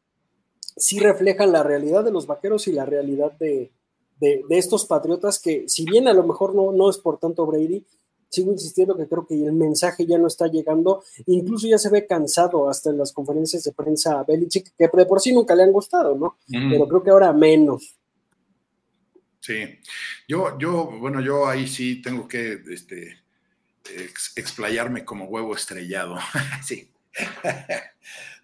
sí 0.75 0.99
reflejan 0.99 1.51
la 1.51 1.63
realidad 1.63 2.03
de 2.03 2.11
los 2.11 2.27
vaqueros 2.27 2.67
y 2.67 2.71
la 2.71 2.85
realidad 2.85 3.31
de, 3.33 3.71
de, 4.19 4.43
de 4.47 4.57
estos 4.57 4.85
patriotas 4.85 5.39
que, 5.39 5.67
si 5.67 5.85
bien 5.85 6.07
a 6.07 6.13
lo 6.13 6.23
mejor 6.23 6.55
no, 6.55 6.71
no 6.71 6.89
es 6.89 6.97
por 6.97 7.19
tanto 7.19 7.45
Brady, 7.45 7.85
sigo 8.29 8.51
insistiendo 8.51 8.95
que 8.95 9.07
creo 9.07 9.25
que 9.25 9.33
el 9.33 9.53
mensaje 9.53 10.05
ya 10.05 10.17
no 10.17 10.27
está 10.27 10.47
llegando, 10.47 11.03
incluso 11.25 11.67
ya 11.67 11.77
se 11.77 11.89
ve 11.89 12.05
cansado 12.05 12.69
hasta 12.69 12.91
en 12.91 12.97
las 12.97 13.11
conferencias 13.11 13.63
de 13.63 13.73
prensa 13.73 14.19
a 14.19 14.23
Belichick, 14.23 14.73
que 14.77 14.89
de 14.91 15.05
por 15.05 15.19
sí 15.19 15.33
nunca 15.33 15.55
le 15.55 15.63
han 15.63 15.71
gustado, 15.71 16.15
¿no? 16.15 16.37
Mm. 16.47 16.69
Pero 16.71 16.87
creo 16.87 17.03
que 17.03 17.09
ahora 17.09 17.33
menos. 17.33 17.95
Sí, 19.39 19.55
yo, 20.27 20.57
yo, 20.59 20.91
bueno, 20.99 21.21
yo 21.21 21.47
ahí 21.47 21.67
sí 21.67 22.01
tengo 22.01 22.27
que 22.27 22.61
este, 22.71 23.18
explayarme 24.35 25.05
como 25.05 25.25
huevo 25.25 25.55
estrellado. 25.55 26.17
sí. 26.63 26.91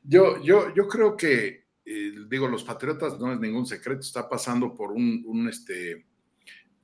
yo, 0.03 0.41
yo, 0.43 0.73
yo 0.73 0.87
creo 0.87 1.15
que, 1.15 1.65
eh, 1.85 2.13
digo, 2.27 2.47
los 2.47 2.63
Patriotas 2.63 3.19
no 3.19 3.33
es 3.33 3.39
ningún 3.39 3.65
secreto, 3.65 4.01
está 4.01 4.27
pasando 4.27 4.73
por 4.73 4.91
un, 4.91 5.23
un 5.25 5.49
este, 5.49 6.05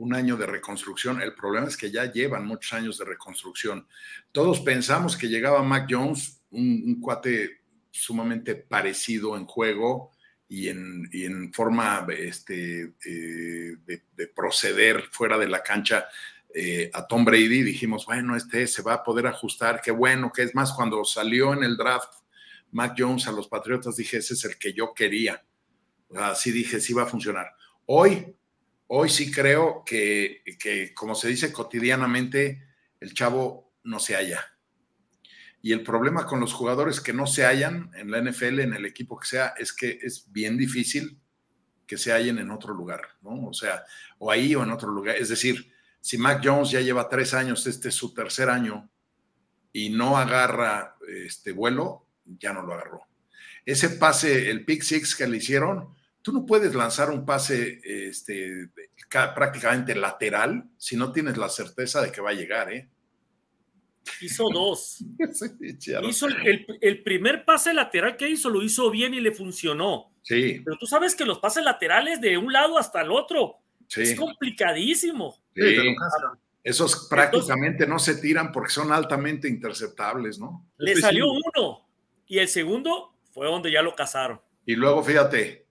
un 0.02 0.16
año 0.16 0.36
de 0.36 0.48
reconstrucción. 0.48 1.22
El 1.22 1.36
problema 1.36 1.68
es 1.68 1.78
que 1.78 1.92
ya 1.92 2.12
llevan 2.12 2.46
muchos 2.46 2.74
años 2.74 2.98
de 2.98 3.06
reconstrucción. 3.06 3.88
Todos 4.32 4.60
pensamos 4.62 5.16
que 5.16 5.30
llegaba 5.30 5.64
Mac 5.64 5.88
Jones, 5.90 6.42
un, 6.52 7.00
cuate 7.00 7.62
sumamente 7.92 8.56
parecido 8.56 9.38
en 9.38 9.46
juego 9.46 10.12
y 10.48 10.70
en, 10.70 11.08
en 11.14 11.54
forma 11.54 12.06
este, 12.18 12.94
eh, 13.06 13.78
de, 13.86 14.28
proceder 14.36 15.04
fuera 15.12 15.38
de 15.38 15.48
la 15.48 15.62
cancha 15.62 16.08
eh, 16.54 16.90
a 16.94 17.08
Tom 17.08 17.26
Brady. 17.26 17.64
Dijimos, 17.64 18.06
bueno, 18.06 18.36
este 18.36 18.68
se 18.68 18.82
va 18.82 18.94
a 18.96 19.04
poder 19.04 19.28
ajustar, 19.28 19.82
qué 19.82 19.92
bueno, 19.92 20.32
que 20.32 20.44
es 20.44 20.56
más, 20.56 20.74
cuando 20.74 21.04
salió 21.04 21.54
en 21.54 21.64
el 21.64 21.78
draft 21.78 22.14
Mac 22.72 22.96
Jones 22.98 23.28
a 23.28 23.32
los 23.32 23.48
Patriotas, 23.48 23.96
dije, 23.98 24.18
ese 24.18 24.34
es 24.34 24.46
el 24.46 24.58
que 24.58 24.74
yo 24.74 24.94
quería. 24.94 25.44
Así 26.16 26.52
dije, 26.52 26.80
sí 26.80 26.94
va 26.94 27.04
a 27.04 27.08
funcionar. 27.08 27.48
Hoy 27.86 28.36
Hoy 28.94 29.08
sí 29.08 29.32
creo 29.32 29.86
que, 29.86 30.44
como 30.94 31.16
se 31.16 31.30
dice 31.30 31.54
cotidianamente, 31.54 32.68
el 33.00 33.14
chavo 33.14 33.74
no 33.86 34.00
se 34.00 34.16
halla. 34.16 34.46
Y 35.62 35.72
el 35.72 35.82
problema 35.82 36.26
con 36.26 36.42
los 36.42 36.52
jugadores 36.52 37.00
que 37.00 37.14
no 37.14 37.26
se 37.26 37.46
hallan 37.46 37.90
en 37.96 38.12
la 38.12 38.22
NFL, 38.22 38.60
en 38.60 38.74
el 38.74 38.86
equipo 38.86 39.18
que 39.18 39.28
sea, 39.28 39.54
es 39.58 39.72
que 39.72 39.98
es 40.02 40.30
bien 40.34 40.58
difícil 40.58 41.22
que 41.88 41.98
se 41.98 42.12
hallen 42.12 42.40
en 42.40 42.52
otro 42.52 42.74
lugar, 42.74 43.02
¿no? 43.22 43.48
O 43.48 43.54
sea, 43.54 43.86
o 44.20 44.30
ahí 44.30 44.56
o 44.56 44.64
en 44.64 44.72
otro 44.72 44.92
lugar. 44.92 45.16
Es 45.16 45.30
decir, 45.30 45.72
si 46.02 46.18
Mac 46.18 46.42
Jones 46.44 46.72
ya 46.72 46.82
lleva 46.82 47.08
tres 47.08 47.34
años, 47.34 47.66
este 47.68 47.90
es 47.90 47.96
su 47.96 48.14
tercer 48.14 48.50
año, 48.50 48.90
y 49.72 49.90
no 49.90 50.18
agarra 50.18 50.98
este 51.08 51.54
vuelo, 51.54 52.08
ya 52.26 52.52
no 52.52 52.64
lo 52.64 52.74
agarró. 52.74 53.02
Ese 53.66 53.92
pase, 53.92 54.50
el 54.50 54.66
pick 54.66 54.82
six 54.82 55.16
que 55.16 55.28
le 55.28 55.38
hicieron, 55.38 55.96
tú 56.22 56.32
no 56.34 56.46
puedes 56.46 56.74
lanzar 56.74 57.10
un 57.12 57.26
pase 57.26 57.80
este, 57.84 58.70
prácticamente 59.10 59.96
lateral 59.96 60.66
si 60.78 60.96
no 60.96 61.12
tienes 61.12 61.38
la 61.38 61.50
certeza 61.50 62.02
de 62.02 62.12
que 62.12 62.22
va 62.22 62.32
a 62.32 62.34
llegar, 62.34 62.74
¿eh? 62.74 62.90
Hizo 64.20 64.46
dos. 64.52 65.04
hizo 66.10 66.28
el, 66.28 67.04
primer 67.04 67.46
pase 67.46 67.74
lateral 67.74 68.18
que 68.18 68.30
hizo, 68.30 68.50
lo 68.50 68.64
hizo 68.64 68.90
bien 68.90 69.14
y 69.14 69.20
le 69.20 69.32
funcionó. 69.32 70.12
Sí. 70.24 70.62
Pero 70.64 70.78
tú 70.80 70.88
sabes 70.88 71.16
que 71.16 71.26
los 71.26 71.40
pases 71.40 71.64
laterales 71.64 72.20
de 72.20 72.38
un 72.38 72.52
lado 72.52 72.80
hasta 72.80 73.02
el 73.02 73.12
otro 73.12 73.58
es 73.96 74.16
complicadísimo. 74.16 75.41
Sí. 75.56 75.96
Esos 76.64 77.08
prácticamente 77.10 77.88
no 77.88 77.98
se 77.98 78.16
tiran 78.16 78.52
porque 78.52 78.72
son 78.72 78.92
altamente 78.92 79.48
interceptables, 79.48 80.40
¿no? 80.40 80.68
Le 80.78 80.96
salió 80.96 81.26
uno 81.32 81.88
y 82.28 82.38
el 82.38 82.48
segundo 82.48 83.16
fue 83.32 83.48
donde 83.48 83.72
ya 83.72 83.82
lo 83.82 83.96
cazaron. 83.96 84.40
Y 84.66 84.76
luego, 84.76 85.04
fíjate, 85.04 85.66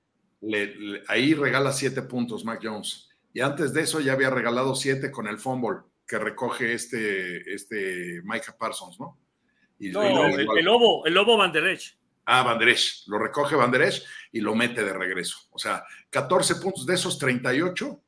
ahí 1.06 1.34
regala 1.34 1.72
siete 1.72 2.02
puntos 2.02 2.44
Mac 2.44 2.60
Jones. 2.62 3.08
Y 3.32 3.40
antes 3.40 3.72
de 3.72 3.82
eso 3.82 4.00
ya 4.00 4.14
había 4.14 4.30
regalado 4.30 4.74
siete 4.74 5.12
con 5.12 5.28
el 5.28 5.38
fumble 5.38 5.82
que 6.06 6.18
recoge 6.18 6.74
este, 6.74 7.54
este 7.54 8.20
Micah 8.24 8.56
Parsons, 8.58 8.98
¿no? 8.98 9.16
Y, 9.78 9.90
no, 9.90 10.02
el, 10.02 10.64
lobo, 10.64 11.06
el 11.06 11.14
lobo 11.14 11.36
Banderech. 11.36 11.96
Ah, 12.26 12.42
Banderech, 12.42 13.04
lo 13.06 13.18
recoge 13.18 13.54
Banderech 13.54 14.02
y 14.32 14.40
lo 14.40 14.54
mete 14.54 14.84
de 14.84 14.92
regreso. 14.92 15.38
O 15.52 15.58
sea, 15.58 15.84
14 16.10 16.56
puntos 16.56 16.84
de 16.84 16.94
esos 16.94 17.16
38 17.16 18.02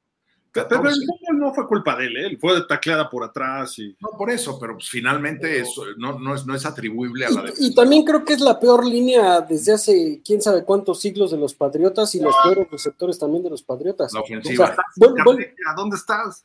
pero 0.52 0.88
el 0.88 0.94
fútbol 1.06 1.38
no 1.38 1.54
fue 1.54 1.66
culpa 1.66 1.96
de 1.96 2.06
él, 2.06 2.16
¿eh? 2.16 2.26
él 2.26 2.38
fue 2.38 2.66
tacleada 2.66 3.08
por 3.08 3.24
atrás. 3.24 3.78
Y... 3.78 3.96
No, 4.00 4.10
por 4.10 4.30
eso, 4.30 4.58
pero 4.58 4.74
pues, 4.74 4.88
finalmente 4.88 5.58
eso 5.58 5.84
no, 5.96 6.18
no, 6.18 6.34
es, 6.34 6.44
no 6.44 6.54
es 6.54 6.66
atribuible 6.66 7.24
a 7.24 7.30
la 7.30 7.42
defensa. 7.42 7.64
Y 7.64 7.74
también 7.74 8.04
creo 8.04 8.24
que 8.24 8.34
es 8.34 8.40
la 8.40 8.60
peor 8.60 8.84
línea 8.84 9.40
desde 9.40 9.72
hace 9.72 10.20
quién 10.22 10.42
sabe 10.42 10.64
cuántos 10.64 11.00
siglos 11.00 11.30
de 11.30 11.38
los 11.38 11.54
Patriotas 11.54 12.14
y 12.14 12.20
los 12.20 12.34
peores 12.44 12.70
receptores 12.70 13.18
también 13.18 13.42
de 13.42 13.50
los 13.50 13.62
Patriotas. 13.62 14.12
La 14.12 14.20
ofensiva. 14.20 14.76
¿A 14.76 15.74
dónde 15.74 15.96
estás? 15.96 16.44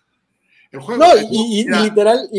El 0.71 0.79
juego, 0.79 1.03
no, 1.03 1.11
y, 1.31 1.65
literal, 1.65 2.29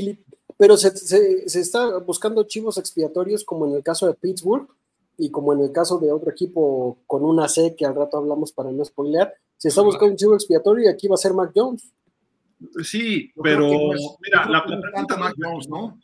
pero 0.57 0.77
se, 0.77 0.95
se, 0.97 1.49
se 1.49 1.61
está 1.61 1.99
buscando 1.99 2.45
chivos 2.45 2.77
expiatorios 2.77 3.45
como 3.45 3.67
en 3.67 3.75
el 3.75 3.83
caso 3.83 4.07
de 4.07 4.15
Pittsburgh 4.15 4.69
y 5.17 5.31
como 5.31 5.53
en 5.53 5.61
el 5.61 5.73
caso 5.73 5.99
de 5.99 6.13
otro 6.13 6.31
equipo 6.31 6.99
con 7.07 7.25
una 7.25 7.49
C 7.49 7.75
que 7.75 7.87
al 7.87 7.95
rato 7.95 8.19
hablamos 8.19 8.53
para 8.53 8.71
no 8.71 8.85
spoilear 8.85 9.35
se 9.59 9.69
está 9.69 9.83
buscando 9.83 10.13
un 10.13 10.17
chivo 10.17 10.35
expiatorio 10.35 10.85
y 10.85 10.89
aquí 10.89 11.09
va 11.09 11.15
a 11.15 11.19
ser 11.19 11.35
Mac 11.35 11.51
Jones. 11.55 11.93
Sí, 12.83 13.33
pero 13.43 13.69
mira, 14.21 14.49
la 14.49 14.65
pregunta 14.65 15.17
Mac 15.17 15.35
Jones, 15.37 15.69
¿no? 15.69 16.01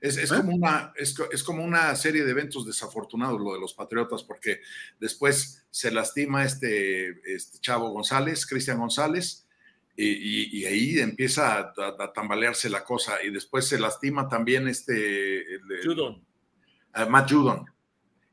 Es, 0.00 0.16
es, 0.16 0.30
¿Eh? 0.30 0.36
como 0.36 0.54
una, 0.54 0.92
es, 0.94 1.14
es, 1.32 1.42
como 1.42 1.64
una 1.64 1.96
serie 1.96 2.22
de 2.24 2.30
eventos 2.30 2.64
desafortunados 2.64 3.40
lo 3.40 3.52
de 3.54 3.60
los 3.60 3.74
Patriotas, 3.74 4.22
porque 4.22 4.60
después 5.00 5.66
se 5.70 5.90
lastima 5.90 6.44
este, 6.44 7.08
este 7.34 7.58
chavo 7.58 7.90
González, 7.90 8.46
Cristian 8.46 8.78
González, 8.78 9.46
y, 9.96 10.60
y, 10.60 10.64
ahí 10.64 11.00
empieza 11.00 11.58
a, 11.58 11.72
a, 11.98 12.12
tambalearse 12.12 12.70
la 12.70 12.84
cosa, 12.84 13.20
y 13.24 13.30
después 13.30 13.66
se 13.66 13.80
lastima 13.80 14.28
también 14.28 14.68
este... 14.68 15.44
Judon. 15.84 16.24
Matt 17.08 17.32
Judon. 17.32 17.64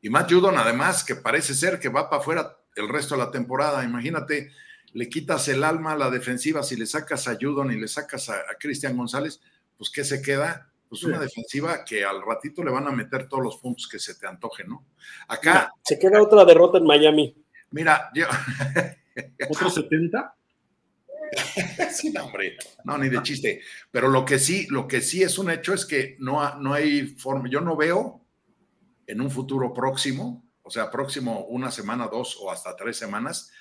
Y 0.03 0.09
Matt 0.11 0.32
Judon, 0.32 0.59
además, 0.59 1.03
que 1.03 1.15
parece 1.15 1.55
ser 1.55 1.80
que 1.80 1.89
va 1.89 2.07
para 2.07 2.21
afuera 2.21 2.55
el 2.76 2.88
resto 2.88 3.15
de 3.15 3.23
la 3.23 3.32
temporada. 3.32 3.84
Imagínate 3.84 4.51
le 4.96 5.10
quitas 5.10 5.50
el 5.50 5.62
alma 5.66 5.91
a 5.91 5.98
la 5.98 6.10
defensiva, 6.10 6.64
si 6.64 6.78
le 6.78 6.86
sacas 6.86 7.28
a 7.28 7.38
Judon 7.39 7.70
y 7.70 7.76
le 7.78 7.88
sacas 7.88 8.30
a, 8.30 8.41
Cristian 8.58 8.96
González, 8.96 9.41
pues 9.78 9.89
¿qué 9.89 10.06
se 10.06 10.22
queda? 10.22 10.72
Pues 10.88 11.04
una 11.04 11.20
defensiva 11.20 11.84
que 11.84 12.06
al 12.06 12.22
ratito 12.22 12.64
le 12.64 12.72
van 12.72 12.88
a 12.88 12.91
meter 12.91 13.28
todos 13.28 13.43
los 13.43 13.58
puntos 13.58 13.89
que 13.89 14.00
se 14.00 14.16
te 14.16 14.26
antojen, 14.26 14.70
¿no? 14.70 14.86
Acá. 15.28 15.70
se 15.84 16.00
queda 16.00 16.22
otra 16.22 16.46
derrota 16.46 16.78
en 16.78 16.86
Miami. 16.86 17.36
Mira, 17.72 18.10
yo. 18.14 18.26
¿Otro 19.50 19.70
70? 19.70 20.34
sí, 21.91 22.12
no, 22.12 22.28
hombre, 22.28 22.56
no, 22.86 22.98
ni 22.98 23.10
de 23.10 23.22
chiste. 23.22 23.62
Pero 23.91 24.08
lo 24.08 24.24
que 24.24 24.39
sí, 24.39 24.66
lo 24.70 24.88
que 24.88 25.02
sí 25.02 25.24
es 25.24 25.38
un 25.38 25.52
hecho 25.52 25.74
es 25.74 25.86
que 25.86 26.16
no, 26.20 26.56
no 26.60 26.74
hay 26.74 27.08
forma, 27.18 27.50
yo 27.50 27.60
no 27.60 27.76
veo 27.76 28.22
en 29.08 29.20
un 29.20 29.30
futuro 29.30 29.74
próximo, 29.74 30.46
o 30.62 30.70
sea, 30.70 30.89
próximo 30.89 31.48
una 31.48 31.70
semana, 31.70 32.08
dos 32.08 32.38
o 32.39 32.50
hasta 32.50 32.78
tres 32.78 32.96
semanas, 32.96 33.52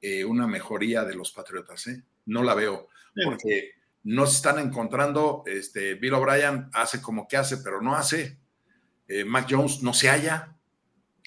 eh, 0.00 0.24
una 0.24 0.46
mejoría 0.46 1.04
de 1.04 1.14
los 1.14 1.32
Patriotas, 1.32 1.86
¿eh? 1.86 2.02
No 2.26 2.42
la 2.42 2.54
veo, 2.54 2.88
porque 3.24 3.72
no 4.04 4.26
se 4.26 4.36
están 4.36 4.58
encontrando, 4.58 5.42
este, 5.46 5.94
Bill 5.94 6.14
O'Brien 6.14 6.70
hace 6.72 7.02
como 7.02 7.28
que 7.28 7.36
hace, 7.36 7.58
pero 7.58 7.80
no 7.82 7.96
hace. 7.96 8.38
Eh, 9.08 9.24
Mac 9.24 9.46
Jones 9.50 9.82
no 9.82 9.92
se 9.92 10.08
halla, 10.08 10.56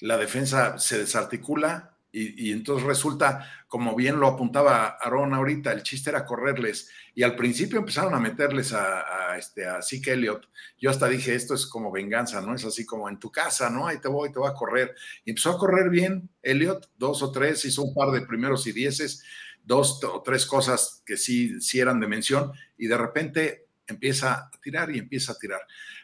la 0.00 0.16
defensa 0.16 0.78
se 0.78 0.98
desarticula, 0.98 1.93
y, 2.16 2.52
entonces 2.52 2.86
resulta, 2.86 3.50
como 3.66 3.96
bien 3.96 4.20
lo 4.20 4.28
apuntaba 4.28 4.98
Aaron 5.00 5.34
ahorita, 5.34 5.72
el 5.72 5.82
chiste 5.82 6.10
era 6.10 6.24
correrles. 6.24 6.88
Y 7.12 7.24
al 7.24 7.34
principio 7.34 7.80
empezaron 7.80 8.14
a 8.14 8.20
meterles 8.20 8.72
a, 8.72 9.32
a, 9.32 9.36
este, 9.36 9.66
a 9.66 9.82
Zeke 9.82 10.12
Elliott. 10.12 10.48
Yo 10.78 10.90
hasta 10.90 11.08
dije, 11.08 11.34
esto 11.34 11.54
es 11.54 11.66
como 11.66 11.90
venganza, 11.90 12.40
¿no? 12.40 12.54
Es 12.54 12.64
así 12.64 12.86
como 12.86 13.08
en 13.08 13.18
tu 13.18 13.32
casa, 13.32 13.68
¿no? 13.68 13.88
Ahí 13.88 13.98
te 13.98 14.06
voy, 14.06 14.30
te 14.30 14.38
voy 14.38 14.48
a 14.48 14.54
correr. 14.54 14.94
Empezó 15.26 15.50
a 15.50 15.58
correr 15.58 15.90
bien 15.90 16.30
Elliott, 16.40 16.88
dos 16.96 17.20
o 17.22 17.32
tres, 17.32 17.64
hizo 17.64 17.82
un 17.82 17.92
par 17.92 18.12
de 18.12 18.24
primeros 18.24 18.64
y 18.68 18.72
dieces, 18.72 19.24
dos 19.64 20.02
o 20.04 20.22
tres 20.22 20.46
cosas 20.46 21.02
que 21.04 21.16
sí, 21.16 21.60
sí 21.60 21.80
eran 21.80 21.98
de 21.98 22.06
mención. 22.06 22.52
Y 22.78 22.86
de 22.86 22.96
repente 22.96 23.66
empieza 23.88 24.34
a 24.34 24.50
tirar 24.62 24.94
y 24.94 25.00
empieza 25.00 25.32
a 25.32 25.36
tirar. 25.36 25.62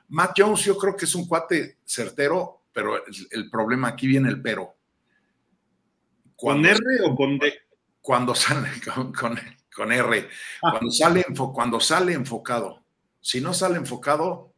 Matt 0.08 0.32
Jones 0.36 0.64
yo 0.64 0.76
creo 0.76 0.96
que 0.96 1.04
es 1.04 1.14
un 1.14 1.28
cuate 1.28 1.78
certero, 1.84 2.64
pero 2.72 3.00
el 3.30 3.48
problema 3.48 3.88
aquí 3.88 4.08
viene 4.08 4.28
el 4.28 4.42
pero 4.42 4.79
¿Con 6.40 6.64
R 6.64 6.78
o 7.04 7.14
con 7.14 7.38
D? 7.38 7.52
Cuando 8.00 8.34
sale 8.34 8.68
con, 9.74 9.92
R. 9.92 10.28
Ah. 10.62 10.70
Cuando, 10.72 10.90
sale, 10.90 11.26
cuando 11.52 11.80
sale 11.80 12.12
enfocado. 12.14 12.82
Si 13.20 13.40
no 13.40 13.52
sale 13.52 13.76
enfocado, 13.76 14.52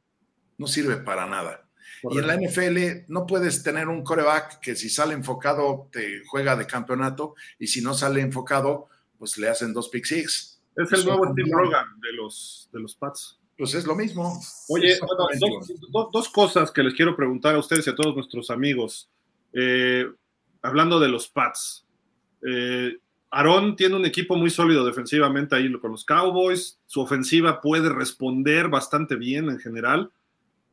no 0.58 0.66
sirve 0.66 0.96
para 0.98 1.26
nada. 1.26 1.68
Y 2.10 2.18
en 2.18 2.26
la 2.26 2.36
NFL 2.36 3.04
no 3.08 3.26
puedes 3.26 3.62
tener 3.62 3.88
un 3.88 4.02
coreback 4.02 4.60
que 4.60 4.74
si 4.74 4.88
sale 4.88 5.14
enfocado 5.14 5.88
te 5.92 6.22
juega 6.26 6.56
de 6.56 6.66
campeonato 6.66 7.34
y 7.58 7.68
si 7.68 7.80
no 7.80 7.94
sale 7.94 8.20
enfocado, 8.20 8.88
pues 9.18 9.38
le 9.38 9.48
hacen 9.48 9.72
dos 9.72 9.88
pick 9.88 10.04
six. 10.04 10.60
Es 10.76 10.92
el 10.92 11.04
nuevo 11.04 11.30
Steve 11.32 11.50
Rogan 11.52 12.00
de 12.00 12.12
los, 12.14 12.68
de 12.72 12.80
los 12.80 12.96
Pats. 12.96 13.38
Pues 13.56 13.74
es 13.74 13.84
lo 13.84 13.94
mismo. 13.94 14.40
Oye, 14.68 14.98
dos, 16.12 16.28
cosas 16.30 16.70
que 16.70 16.82
les 16.82 16.94
quiero 16.94 17.14
preguntar 17.14 17.54
a 17.54 17.58
ustedes 17.58 17.86
y 17.86 17.90
a 17.90 17.94
todos 17.94 18.16
nuestros 18.16 18.50
amigos. 18.50 19.08
Eh, 19.52 20.06
hablando 20.62 20.98
de 21.00 21.08
los 21.08 21.28
Pats, 21.28 21.86
eh, 22.46 22.96
Aaron 23.30 23.76
tiene 23.76 23.96
un 23.96 24.04
equipo 24.04 24.36
muy 24.36 24.50
sólido 24.50 24.84
defensivamente 24.84 25.56
ahí 25.56 25.72
con 25.78 25.92
los 25.92 26.04
Cowboys. 26.04 26.78
Su 26.86 27.00
ofensiva 27.00 27.60
puede 27.60 27.88
responder 27.88 28.68
bastante 28.68 29.16
bien 29.16 29.48
en 29.48 29.58
general. 29.58 30.10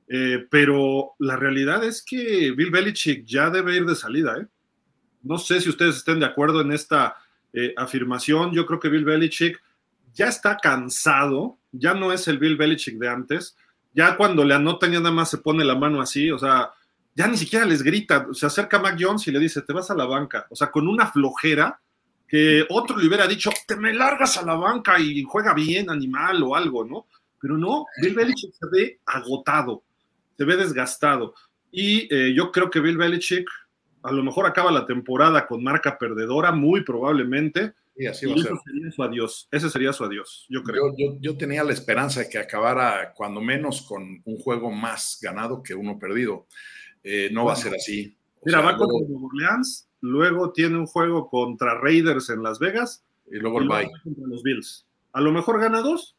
Eh, 0.07 0.45
pero 0.49 1.11
la 1.19 1.35
realidad 1.35 1.83
es 1.83 2.03
que 2.03 2.51
Bill 2.51 2.71
Belichick 2.71 3.25
ya 3.25 3.49
debe 3.49 3.77
ir 3.77 3.85
de 3.85 3.95
salida. 3.95 4.37
¿eh? 4.37 4.47
No 5.23 5.37
sé 5.37 5.61
si 5.61 5.69
ustedes 5.69 5.97
estén 5.97 6.19
de 6.19 6.25
acuerdo 6.25 6.61
en 6.61 6.71
esta 6.71 7.15
afirmación. 7.77 8.51
Yo 8.51 8.65
creo 8.65 8.79
que 8.79 8.89
Bill 8.89 9.05
Belichick 9.05 9.59
ya 10.13 10.27
está 10.27 10.57
cansado. 10.57 11.57
Ya 11.71 11.93
no 11.93 12.11
es 12.11 12.27
el 12.27 12.39
Bill 12.39 12.57
Belichick 12.57 12.97
de 12.97 13.07
antes. 13.07 13.55
Ya 13.93 14.17
cuando 14.17 14.43
le 14.43 14.53
anotan 14.53 14.91
ya 14.91 14.99
nada 14.99 15.11
más 15.11 15.29
se 15.29 15.37
pone 15.37 15.63
la 15.63 15.75
mano 15.75 16.01
así. 16.01 16.29
O 16.29 16.37
sea, 16.37 16.71
ya 17.15 17.27
ni 17.27 17.37
siquiera 17.37 17.65
les 17.65 17.83
grita, 17.83 18.27
se 18.31 18.45
acerca 18.45 18.77
a 18.77 18.81
Mac 18.81 18.97
Jones 18.99 19.27
y 19.27 19.31
le 19.31 19.39
dice, 19.39 19.61
te 19.61 19.73
vas 19.73 19.89
a 19.91 19.95
la 19.95 20.05
banca, 20.05 20.47
o 20.49 20.55
sea, 20.55 20.71
con 20.71 20.87
una 20.87 21.07
flojera 21.07 21.79
que 22.27 22.65
otro 22.69 22.97
le 22.97 23.07
hubiera 23.07 23.27
dicho, 23.27 23.49
te 23.67 23.75
me 23.75 23.93
largas 23.93 24.37
a 24.37 24.45
la 24.45 24.53
banca 24.53 24.99
y 24.99 25.23
juega 25.23 25.53
bien, 25.53 25.89
animal 25.89 26.43
o 26.43 26.55
algo, 26.55 26.85
¿no? 26.85 27.07
Pero 27.41 27.57
no, 27.57 27.85
Bill 28.01 28.13
Belichick 28.13 28.53
se 28.53 28.67
ve 28.71 28.99
agotado, 29.05 29.83
se 30.37 30.45
ve 30.45 30.55
desgastado. 30.55 31.33
Y 31.71 32.13
eh, 32.13 32.33
yo 32.35 32.51
creo 32.51 32.69
que 32.69 32.79
Bill 32.79 32.97
Belichick 32.97 33.49
a 34.03 34.11
lo 34.11 34.23
mejor 34.23 34.45
acaba 34.45 34.71
la 34.71 34.85
temporada 34.85 35.47
con 35.47 35.63
marca 35.63 35.97
perdedora, 35.97 36.51
muy 36.51 36.83
probablemente. 36.83 37.73
Y 37.95 38.05
así 38.05 38.25
va 38.25 38.35
a 38.35 38.37
ser. 38.37 38.53
Ese 38.53 38.61
sería 38.63 38.91
su 38.91 39.03
adiós. 39.03 39.47
Ese 39.51 39.69
sería 39.69 39.93
su 39.93 40.03
adiós, 40.05 40.45
yo 40.49 40.63
creo. 40.63 40.95
Yo, 40.97 41.17
yo, 41.19 41.37
tenía 41.37 41.63
la 41.63 41.73
esperanza 41.73 42.21
de 42.21 42.29
que 42.29 42.37
acabara 42.37 43.13
cuando 43.13 43.41
menos 43.41 43.81
con 43.81 44.21
un 44.23 44.37
juego 44.37 44.71
más 44.71 45.19
ganado 45.21 45.61
que 45.61 45.73
uno 45.73 45.99
perdido. 45.99 46.47
Eh, 47.03 47.29
no 47.31 47.45
va 47.45 47.53
a 47.53 47.57
ser 47.57 47.73
así. 47.75 48.15
Mira, 48.43 48.61
va 48.61 48.77
contra 48.77 49.07
Nueva 49.07 49.27
Orleans, 49.27 49.89
luego 50.01 50.51
tiene 50.51 50.77
un 50.77 50.85
juego 50.85 51.29
contra 51.29 51.79
Raiders 51.79 52.29
en 52.29 52.43
Las 52.43 52.59
Vegas 52.59 53.03
y 53.29 53.37
luego 53.37 53.59
el 53.59 53.67
bye. 53.67 53.89
contra 54.03 54.27
los 54.27 54.43
Bills. 54.43 54.85
A 55.13 55.21
lo 55.21 55.31
mejor 55.31 55.59
gana 55.59 55.81
dos. 55.81 56.15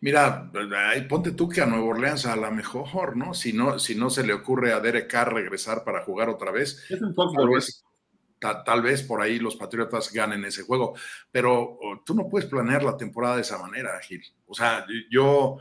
Mira, 0.00 0.50
ahí 0.90 1.02
ponte 1.08 1.32
tú 1.32 1.48
que 1.48 1.62
a 1.62 1.66
Nueva 1.66 1.86
Orleans 1.86 2.26
a 2.26 2.36
lo 2.36 2.50
mejor, 2.50 3.16
¿no? 3.16 3.32
Si 3.32 3.52
no, 3.52 3.78
si 3.78 3.94
no 3.94 4.10
se 4.10 4.26
le 4.26 4.34
ocurre 4.34 4.72
a 4.72 4.80
Derek 4.80 5.10
Carr 5.10 5.32
regresar 5.32 5.82
para 5.82 6.04
jugar 6.04 6.28
otra 6.28 6.50
vez, 6.50 6.86
tal, 7.16 7.48
vez, 7.48 7.84
tal 8.38 8.82
vez 8.82 9.02
por 9.02 9.22
ahí 9.22 9.38
los 9.38 9.56
Patriotas 9.56 10.12
ganen 10.12 10.44
ese 10.44 10.62
juego. 10.62 10.94
Pero 11.32 11.78
oh, 11.80 12.02
tú 12.04 12.14
no 12.14 12.28
puedes 12.28 12.48
planear 12.48 12.84
la 12.84 12.98
temporada 12.98 13.36
de 13.36 13.42
esa 13.42 13.58
manera, 13.58 13.98
Gil. 14.00 14.22
O 14.46 14.54
sea, 14.54 14.84
yo 15.10 15.58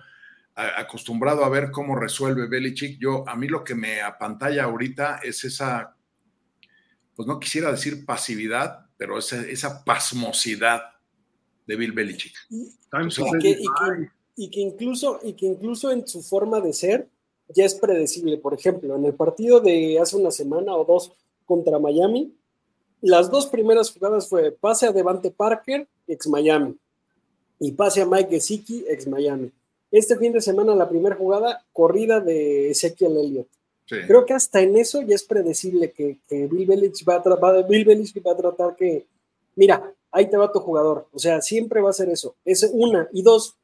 acostumbrado 0.55 1.43
a 1.43 1.49
ver 1.49 1.71
cómo 1.71 1.95
resuelve 1.95 2.47
Belichick. 2.47 2.99
Yo, 2.99 3.27
a 3.27 3.35
mí 3.35 3.47
lo 3.47 3.63
que 3.63 3.75
me 3.75 4.01
apantalla 4.01 4.65
ahorita 4.65 5.19
es 5.23 5.43
esa, 5.43 5.95
pues 7.15 7.27
no 7.27 7.39
quisiera 7.39 7.71
decir 7.71 8.05
pasividad, 8.05 8.85
pero 8.97 9.17
esa, 9.17 9.41
esa 9.47 9.83
pasmosidad 9.83 10.81
de 11.65 11.75
Bill 11.75 11.91
Belichick. 11.91 12.35
y, 14.35 14.49
que, 14.49 14.61
incluso, 14.61 15.19
y 15.23 15.33
que 15.33 15.45
incluso 15.47 15.91
en 15.91 16.07
su 16.07 16.21
forma 16.21 16.59
de 16.59 16.73
ser 16.73 17.07
ya 17.49 17.65
es 17.65 17.75
predecible. 17.75 18.37
Por 18.37 18.53
ejemplo, 18.53 18.95
en 18.95 19.05
el 19.05 19.13
partido 19.13 19.59
de 19.59 19.99
hace 19.99 20.17
una 20.17 20.31
semana 20.31 20.75
o 20.75 20.85
dos 20.85 21.13
contra 21.45 21.79
Miami, 21.79 22.33
las 23.01 23.29
dos 23.29 23.47
primeras 23.47 23.91
jugadas 23.91 24.29
fue 24.29 24.51
pase 24.51 24.85
a 24.85 24.91
Devante 24.91 25.31
Parker, 25.31 25.87
ex 26.07 26.27
Miami, 26.27 26.77
y 27.59 27.71
pase 27.71 28.01
a 28.01 28.05
Mike 28.05 28.29
Gesicki, 28.29 28.85
ex 28.87 29.07
Miami 29.07 29.51
este 29.93 30.17
fin 30.17 30.33
de 30.33 30.41
semana, 30.41 30.75
la 30.75 30.89
primera 30.89 31.15
jugada, 31.15 31.63
corrida 31.71 32.19
de 32.19 32.71
Ezequiel 32.71 33.15
Elliott. 33.15 33.47
Creo 33.85 34.25
que 34.25 34.33
hasta 34.33 34.59
en 34.61 34.75
eso 34.75 35.01
ya 35.03 35.13
es 35.13 35.23
predecible 35.23 35.91
que, 35.91 36.17
Bill, 36.29 36.65
Belichick 36.65 37.07
va 37.07 37.15
a 37.17 37.61
Bill 37.61 37.85
Belichick 37.85 38.25
va 38.25 38.31
a 38.31 38.37
tratar 38.37 38.75
que, 38.75 39.05
mira, 39.55 39.93
ahí 40.11 40.29
te 40.29 40.37
va 40.37 40.51
tu 40.51 40.59
jugador. 40.59 41.07
O 41.11 41.19
sea, 41.19 41.41
siempre 41.41 41.79
va 41.79 41.91
a 41.91 41.93
ser 41.93 42.09
eso. 42.09 42.35
Es 42.43 42.67
una. 42.73 43.07
Y 43.13 43.21
dos, 43.21 43.55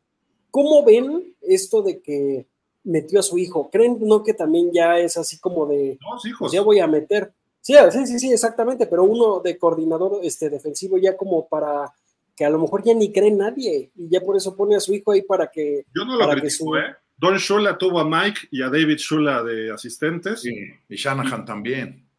¿cómo 0.51 0.83
ven 0.83 1.35
esto 1.41 1.81
de 1.81 1.99
que 1.99 2.45
metió 2.83 3.19
a 3.19 3.23
su 3.23 3.39
hijo? 3.39 3.69
¿Creen 3.71 3.97
no 4.01 4.23
que 4.23 4.35
también 4.35 4.71
ya 4.71 4.99
es 4.99 5.17
así 5.17 5.39
como 5.39 5.65
de, 5.65 5.97
Dos 5.99 6.25
hijos. 6.27 6.39
Pues 6.39 6.51
ya 6.51 6.61
voy 6.61 6.79
a 6.79 6.85
meter? 6.85 7.33
Sí, 7.61 7.73
sí, 7.91 8.05
sí, 8.05 8.19
sí, 8.19 8.31
exactamente, 8.31 8.85
pero 8.85 9.03
uno 9.03 9.39
de 9.39 9.57
coordinador 9.57 10.19
este, 10.23 10.49
defensivo 10.49 10.97
ya 10.97 11.17
como 11.17 11.47
para 11.47 11.91
que 12.39 12.45
a 12.45 12.49
lo 12.49 12.57
mejor 12.57 12.81
ya 12.85 12.93
ni 12.93 13.11
cree 13.11 13.31
nadie 13.31 13.91
y 13.97 14.07
ya 14.07 14.21
por 14.21 14.37
eso 14.37 14.55
pone 14.55 14.73
a 14.73 14.79
su 14.79 14.93
hijo 14.93 15.11
ahí 15.11 15.23
para 15.23 15.51
que. 15.51 15.83
Yo 15.93 16.05
no 16.05 16.15
lo 16.15 16.25
para 16.25 16.39
¿eh? 16.41 16.95
Don 17.17 17.35
Shula 17.35 17.77
tuvo 17.77 17.99
a 17.99 18.05
Mike 18.05 18.47
y 18.49 18.61
a 18.61 18.69
David 18.69 18.95
Shula 18.95 19.43
de 19.43 19.73
asistentes. 19.73 20.45
y 20.45 20.95
Shanahan 20.95 21.43
también. 21.43 22.09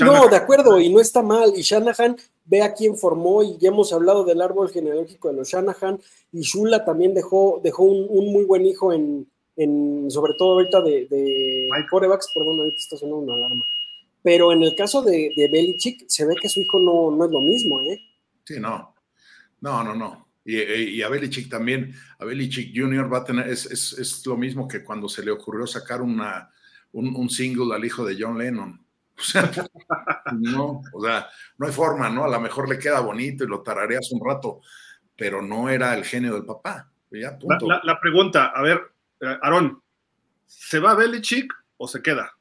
No, 0.00 0.28
de 0.28 0.36
acuerdo, 0.36 0.80
y 0.80 0.88
no 0.88 0.98
está 0.98 1.20
mal. 1.20 1.52
Y 1.54 1.60
Shanahan 1.60 2.16
ve 2.46 2.62
a 2.62 2.72
quién 2.72 2.96
formó 2.96 3.42
y 3.42 3.58
ya 3.58 3.68
hemos 3.68 3.92
hablado 3.92 4.24
del 4.24 4.40
árbol 4.40 4.70
genealógico 4.70 5.28
de 5.28 5.34
los 5.34 5.48
Shanahan. 5.50 6.00
Y 6.32 6.40
Shula 6.40 6.82
también 6.82 7.12
dejó, 7.12 7.60
dejó 7.62 7.82
un, 7.82 8.32
muy 8.32 8.44
buen 8.44 8.64
hijo 8.64 8.94
en, 8.94 9.30
en, 9.56 10.10
sobre 10.10 10.32
todo 10.38 10.54
ahorita 10.54 10.80
de, 10.80 11.06
de 11.06 11.68
corebacks, 11.90 12.32
perdón, 12.34 12.60
ahorita 12.60 12.78
está 12.78 12.96
sonando 12.96 13.34
una 13.34 13.34
alarma. 13.34 13.66
Pero 14.22 14.52
en 14.52 14.62
el 14.62 14.74
caso 14.74 15.02
de, 15.02 15.32
de 15.36 15.48
Belichick, 15.48 16.08
se 16.08 16.24
ve 16.24 16.34
que 16.40 16.48
su 16.48 16.60
hijo 16.60 16.80
no, 16.80 17.10
no 17.10 17.26
es 17.26 17.30
lo 17.30 17.42
mismo, 17.42 17.82
¿eh? 17.82 18.00
Sí, 18.44 18.58
no. 18.58 18.94
No, 19.60 19.84
no, 19.84 19.94
no. 19.94 20.30
Y, 20.44 20.58
y, 20.58 21.02
a 21.02 21.08
Belichick 21.08 21.50
también, 21.50 21.94
a 22.18 22.24
Belichick 22.24 22.72
Jr. 22.74 23.12
va 23.12 23.18
a 23.18 23.24
tener, 23.24 23.48
es, 23.48 24.26
lo 24.26 24.36
mismo 24.36 24.66
que 24.66 24.82
cuando 24.82 25.08
se 25.08 25.22
le 25.22 25.30
ocurrió 25.30 25.66
sacar 25.66 26.00
una, 26.00 26.50
un, 26.92 27.28
single 27.28 27.74
al 27.74 27.84
hijo 27.84 28.04
de 28.04 28.16
John 28.18 28.38
Lennon. 28.38 28.80
O 29.20 29.22
sea, 29.22 29.50
no, 30.32 30.80
o 30.94 31.04
sea, 31.04 31.28
no 31.58 31.66
hay 31.66 31.72
forma, 31.74 32.08
¿no? 32.08 32.24
A 32.24 32.28
lo 32.28 32.40
mejor 32.40 32.70
le 32.70 32.78
queda 32.78 33.00
bonito 33.00 33.44
y 33.44 33.48
lo 33.48 33.60
tarareas 33.60 34.10
un 34.12 34.26
rato, 34.26 34.62
pero 35.14 35.42
no 35.42 35.68
era 35.68 35.92
el 35.92 36.06
genio 36.06 36.32
del 36.32 36.46
papá. 36.46 36.90
Ya, 37.10 37.38
punto. 37.38 37.66
La, 37.68 38.00
pregunta, 38.00 38.46
a 38.46 38.62
ver, 38.62 38.80
eh, 39.20 39.36
Aarón, 39.42 39.82
¿se 40.46 40.78
va 40.78 40.94
Belichick 40.94 41.52
o 41.76 41.86
se 41.86 42.00
queda 42.00 42.32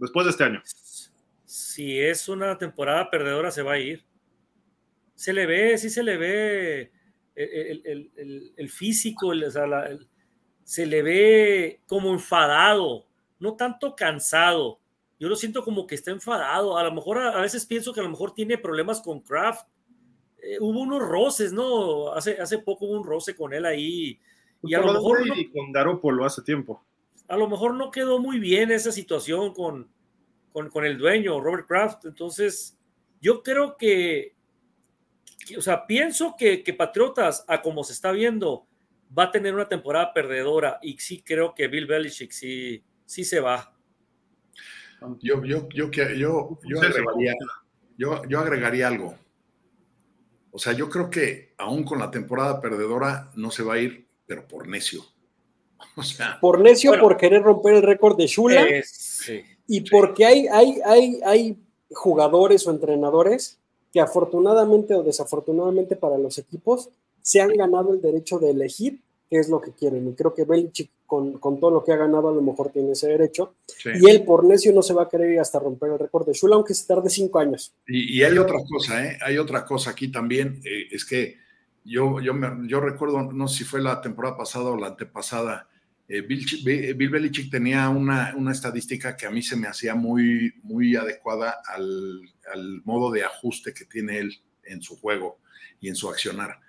después 0.00 0.26
de 0.26 0.32
este 0.32 0.42
año? 0.42 0.60
Si 1.44 2.00
es 2.00 2.28
una 2.28 2.58
temporada 2.58 3.08
perdedora, 3.08 3.52
se 3.52 3.62
va 3.62 3.74
a 3.74 3.78
ir 3.78 4.04
se 5.14 5.32
le 5.32 5.46
ve, 5.46 5.78
sí 5.78 5.90
se 5.90 6.02
le 6.02 6.16
ve 6.16 6.92
el, 7.34 8.70
físico, 8.70 9.32
se 10.64 10.86
le 10.86 11.02
ve 11.02 11.80
como 11.86 12.12
enfadado, 12.12 13.06
no 13.38 13.54
tanto 13.56 13.94
cansado. 13.94 14.80
Yo 15.18 15.28
lo 15.28 15.36
siento 15.36 15.64
como 15.64 15.86
que 15.86 15.94
está 15.94 16.10
enfadado. 16.10 16.76
A 16.76 16.82
lo 16.84 16.92
mejor 16.92 17.18
a, 17.18 17.40
veces 17.40 17.66
pienso 17.66 17.92
que 17.92 18.00
a 18.00 18.02
lo 18.02 18.10
mejor 18.10 18.34
tiene 18.34 18.58
problemas 18.58 19.00
con 19.00 19.20
Kraft. 19.20 19.68
eh, 20.42 20.58
hubo 20.60 20.80
unos 20.80 21.02
roces, 21.02 21.52
¿no? 21.52 22.12
Hace, 22.12 22.40
hace 22.40 22.58
poco 22.58 22.86
hubo 22.86 22.98
un 22.98 23.04
roce 23.04 23.34
con 23.34 23.54
él 23.54 23.64
ahí. 23.64 24.20
Y 24.62 24.74
a 24.74 24.80
lo 24.80 24.92
mejor. 24.92 25.26
No, 25.26 25.34
con 25.52 25.72
Garoppolo 25.72 26.24
hace 26.24 26.42
tiempo. 26.42 26.84
A 27.28 27.36
lo 27.36 27.48
mejor 27.48 27.74
no 27.74 27.90
quedó 27.90 28.18
muy 28.18 28.38
bien 28.38 28.70
esa 28.70 28.92
situación 28.92 29.54
con, 29.54 29.88
con, 30.52 30.68
con 30.68 30.84
el 30.84 30.98
dueño, 30.98 31.40
Robert 31.40 31.66
Kraft. 31.66 32.04
Entonces, 32.06 32.78
yo 33.20 33.42
creo 33.42 33.76
que, 33.76 34.33
o 35.56 35.62
sea, 35.62 35.86
pienso 35.86 36.34
que, 36.38 36.62
que, 36.62 36.74
Patriotas, 36.74 37.44
a 37.48 37.60
como 37.60 37.84
se 37.84 37.92
está 37.92 38.12
viendo, 38.12 38.66
va 39.16 39.24
a 39.24 39.30
tener 39.30 39.54
una 39.54 39.68
temporada 39.68 40.12
perdedora 40.12 40.78
y 40.82 40.96
sí 40.98 41.22
creo 41.22 41.54
que 41.54 41.68
Bill 41.68 41.86
Belichick 41.86 42.32
sí, 42.32 42.82
sí 43.04 43.24
se 43.24 43.40
va. 43.40 43.72
Yo, 45.20 45.44
yo, 45.44 45.68
yo, 45.68 45.90
yo, 45.90 46.58
yo, 46.64 46.80
agregaría, 46.80 47.34
yo, 47.98 48.22
yo 48.26 48.40
agregaría 48.40 48.88
algo. 48.88 49.18
O 50.50 50.58
sea, 50.58 50.72
yo 50.72 50.88
creo 50.88 51.10
que 51.10 51.54
aún 51.58 51.84
con 51.84 51.98
la 51.98 52.10
temporada 52.10 52.60
perdedora 52.60 53.30
no 53.34 53.50
se 53.50 53.62
va 53.62 53.74
a 53.74 53.78
ir, 53.78 54.08
pero 54.26 54.46
por 54.46 54.68
necio. 54.68 55.04
O 55.96 56.02
sea, 56.02 56.40
por 56.40 56.60
necio, 56.60 56.98
por 56.98 57.16
querer 57.16 57.42
romper 57.42 57.74
el 57.74 57.82
récord 57.82 58.16
de 58.16 58.26
Shula. 58.26 58.66
y 59.66 59.80
porque 59.90 60.24
hay, 60.24 60.46
hay, 60.48 60.80
hay, 60.84 61.20
hay 61.24 61.58
jugadores 61.90 62.66
o 62.66 62.70
entrenadores 62.70 63.60
que 63.94 64.00
afortunadamente 64.00 64.92
o 64.92 65.04
desafortunadamente 65.04 65.94
para 65.94 66.18
los 66.18 66.36
equipos 66.38 66.90
se 67.22 67.40
han 67.40 67.50
ganado 67.50 67.94
el 67.94 68.02
derecho 68.02 68.40
de 68.40 68.50
elegir 68.50 68.98
qué 69.30 69.38
es 69.38 69.48
lo 69.48 69.60
que 69.60 69.70
quieren. 69.70 70.08
Y 70.08 70.14
creo 70.14 70.34
que 70.34 70.44
Belichick, 70.44 70.90
con, 71.06 71.38
con 71.38 71.60
todo 71.60 71.70
lo 71.70 71.84
que 71.84 71.92
ha 71.92 71.96
ganado, 71.96 72.28
a 72.28 72.32
lo 72.32 72.42
mejor 72.42 72.70
tiene 72.70 72.90
ese 72.90 73.06
derecho. 73.06 73.54
Y 73.84 74.10
él, 74.10 74.24
por 74.24 74.44
necio, 74.44 74.72
no 74.72 74.82
se 74.82 74.94
va 74.94 75.04
a 75.04 75.08
querer 75.08 75.30
ir 75.30 75.38
hasta 75.38 75.60
romper 75.60 75.92
el 75.92 76.00
récord 76.00 76.26
de 76.26 76.32
Shula, 76.32 76.56
aunque 76.56 76.74
se 76.74 76.88
tarde 76.88 77.08
cinco 77.08 77.38
años. 77.38 77.72
Y, 77.86 78.18
y 78.18 78.24
hay 78.24 78.36
otra 78.36 78.58
cosa, 78.68 79.06
¿eh? 79.06 79.16
Hay 79.22 79.38
otra 79.38 79.64
cosa 79.64 79.90
aquí 79.90 80.08
también. 80.10 80.60
Eh, 80.64 80.88
es 80.90 81.04
que 81.04 81.36
yo, 81.84 82.20
yo, 82.20 82.34
me, 82.34 82.68
yo 82.68 82.80
recuerdo, 82.80 83.30
no 83.32 83.46
sé 83.46 83.58
si 83.58 83.64
fue 83.64 83.80
la 83.80 84.00
temporada 84.00 84.36
pasada 84.36 84.70
o 84.72 84.76
la 84.76 84.88
antepasada, 84.88 85.68
eh, 86.08 86.20
Bill, 86.20 86.46
Bill, 86.96 87.10
Belichick 87.10 87.50
tenía 87.50 87.88
una, 87.88 88.34
una, 88.36 88.52
estadística 88.52 89.16
que 89.16 89.26
a 89.26 89.30
mí 89.30 89.42
se 89.42 89.56
me 89.56 89.68
hacía 89.68 89.94
muy, 89.94 90.54
muy 90.62 90.96
adecuada 90.96 91.62
al, 91.66 92.20
al, 92.52 92.82
modo 92.84 93.10
de 93.10 93.24
ajuste 93.24 93.72
que 93.72 93.86
tiene 93.86 94.18
él 94.18 94.42
en 94.64 94.82
su 94.82 94.98
juego 94.98 95.40
y 95.80 95.88
en 95.88 95.96
su 95.96 96.08
accionar. 96.10 96.60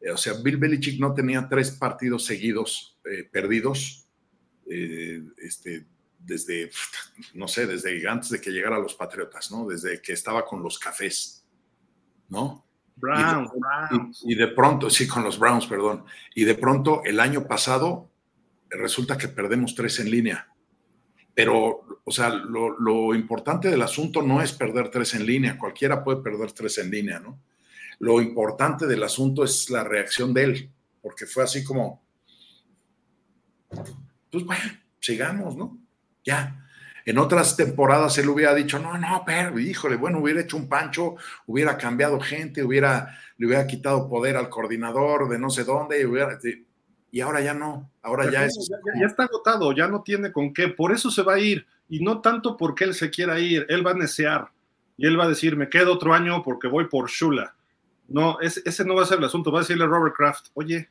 Eh, 0.00 0.10
o 0.10 0.16
sea, 0.16 0.34
Bill 0.34 0.58
Belichick 0.58 1.00
no 1.00 1.14
tenía 1.14 1.48
tres 1.48 1.70
partidos 1.72 2.24
seguidos 2.24 2.98
eh, 3.04 3.24
perdidos 3.24 4.06
eh, 4.70 5.22
este, 5.38 5.86
desde, 6.18 6.70
no 7.34 7.48
sé, 7.48 7.66
desde 7.66 8.06
antes 8.08 8.30
de 8.30 8.40
que 8.40 8.50
llegara 8.50 8.76
a 8.76 8.80
los 8.80 8.94
Patriotas, 8.94 9.50
¿no? 9.50 9.66
Desde 9.66 10.00
que 10.00 10.12
estaba 10.12 10.44
con 10.44 10.62
los 10.62 10.78
cafés, 10.78 11.44
¿no? 12.28 12.64
Browns, 12.96 13.50
y, 13.54 13.58
Browns. 13.58 14.22
Y, 14.24 14.32
y 14.32 14.34
de 14.36 14.48
pronto, 14.48 14.88
sí, 14.88 15.08
con 15.08 15.24
los 15.24 15.38
Browns, 15.38 15.66
perdón. 15.66 16.04
Y 16.34 16.44
de 16.44 16.54
pronto, 16.54 17.02
el 17.04 17.18
año 17.18 17.46
pasado, 17.46 18.10
resulta 18.76 19.16
que 19.16 19.28
perdemos 19.28 19.74
tres 19.74 20.00
en 20.00 20.10
línea. 20.10 20.48
Pero, 21.34 22.00
o 22.04 22.12
sea, 22.12 22.28
lo, 22.28 23.14
importante 23.14 23.68
del 23.68 23.82
asunto 23.82 24.22
no 24.22 24.40
es 24.40 24.52
perder 24.52 24.88
tres 24.88 25.14
en 25.14 25.26
línea, 25.26 25.58
cualquiera 25.58 26.04
puede 26.04 26.22
perder 26.22 26.52
tres 26.52 26.78
en 26.78 26.90
línea, 26.90 27.18
¿no? 27.18 27.40
Lo 27.98 28.20
importante 28.20 28.86
del 28.86 29.02
asunto 29.02 29.44
es 29.44 29.68
la 29.70 29.82
reacción 29.82 30.32
de 30.32 30.44
él, 30.44 30.70
porque 31.02 31.26
fue 31.26 31.42
así 31.42 31.64
como, 31.64 32.04
pues 34.30 34.44
bueno, 34.44 34.72
sigamos, 35.00 35.56
¿no? 35.56 35.78
Ya. 36.24 36.60
En 37.04 37.18
otras 37.18 37.56
temporadas 37.56 38.16
él 38.18 38.28
hubiera 38.28 38.54
dicho, 38.54 38.78
no, 38.78 38.96
no, 38.96 39.24
pero 39.26 39.58
híjole, 39.58 39.96
bueno, 39.96 40.20
hubiera 40.20 40.40
hecho 40.40 40.56
un 40.56 40.68
pancho, 40.68 41.16
hubiera 41.46 41.76
cambiado 41.76 42.20
gente, 42.20 42.62
hubiera, 42.62 43.18
le 43.36 43.46
hubiera 43.46 43.66
quitado 43.66 44.08
poder 44.08 44.36
al 44.36 44.48
coordinador 44.48 45.28
de 45.28 45.38
no 45.38 45.50
sé 45.50 45.64
dónde, 45.64 46.08
y 47.10 47.20
ahora 47.20 47.40
ya 47.40 47.54
no, 47.54 47.90
ahora 48.04 48.30
ya 48.30 48.44
es... 48.44 48.68
Ya, 48.70 49.00
ya, 49.00 49.06
está 49.06 49.24
agotado, 49.24 49.72
ya 49.72 49.88
no 49.88 50.02
tiene 50.02 50.30
con 50.30 50.52
qué, 50.52 50.68
por 50.68 50.92
eso 50.92 51.10
se 51.10 51.22
va 51.22 51.34
a 51.34 51.38
ir, 51.38 51.66
y 51.88 52.00
no 52.00 52.20
tanto 52.20 52.56
porque 52.56 52.84
él 52.84 52.94
se 52.94 53.10
quiera 53.10 53.40
ir, 53.40 53.66
él 53.68 53.86
va 53.86 53.92
a 53.92 53.94
desear, 53.94 54.48
y 54.96 55.06
él 55.06 55.18
va 55.18 55.24
a 55.24 55.28
decir, 55.28 55.56
me 55.56 55.68
quedo 55.68 55.94
otro 55.94 56.14
año 56.14 56.42
porque 56.42 56.68
voy 56.68 56.86
por 56.86 57.10
Shula. 57.10 57.54
No, 58.06 58.38
ese, 58.40 58.62
ese 58.64 58.84
no 58.84 58.94
va 58.94 59.02
a 59.02 59.06
ser 59.06 59.18
el 59.18 59.24
asunto, 59.24 59.50
va 59.50 59.60
a 59.60 59.62
decirle 59.62 59.84
a 59.84 59.88
Robert 59.88 60.14
Kraft, 60.14 60.48
oye, 60.54 60.90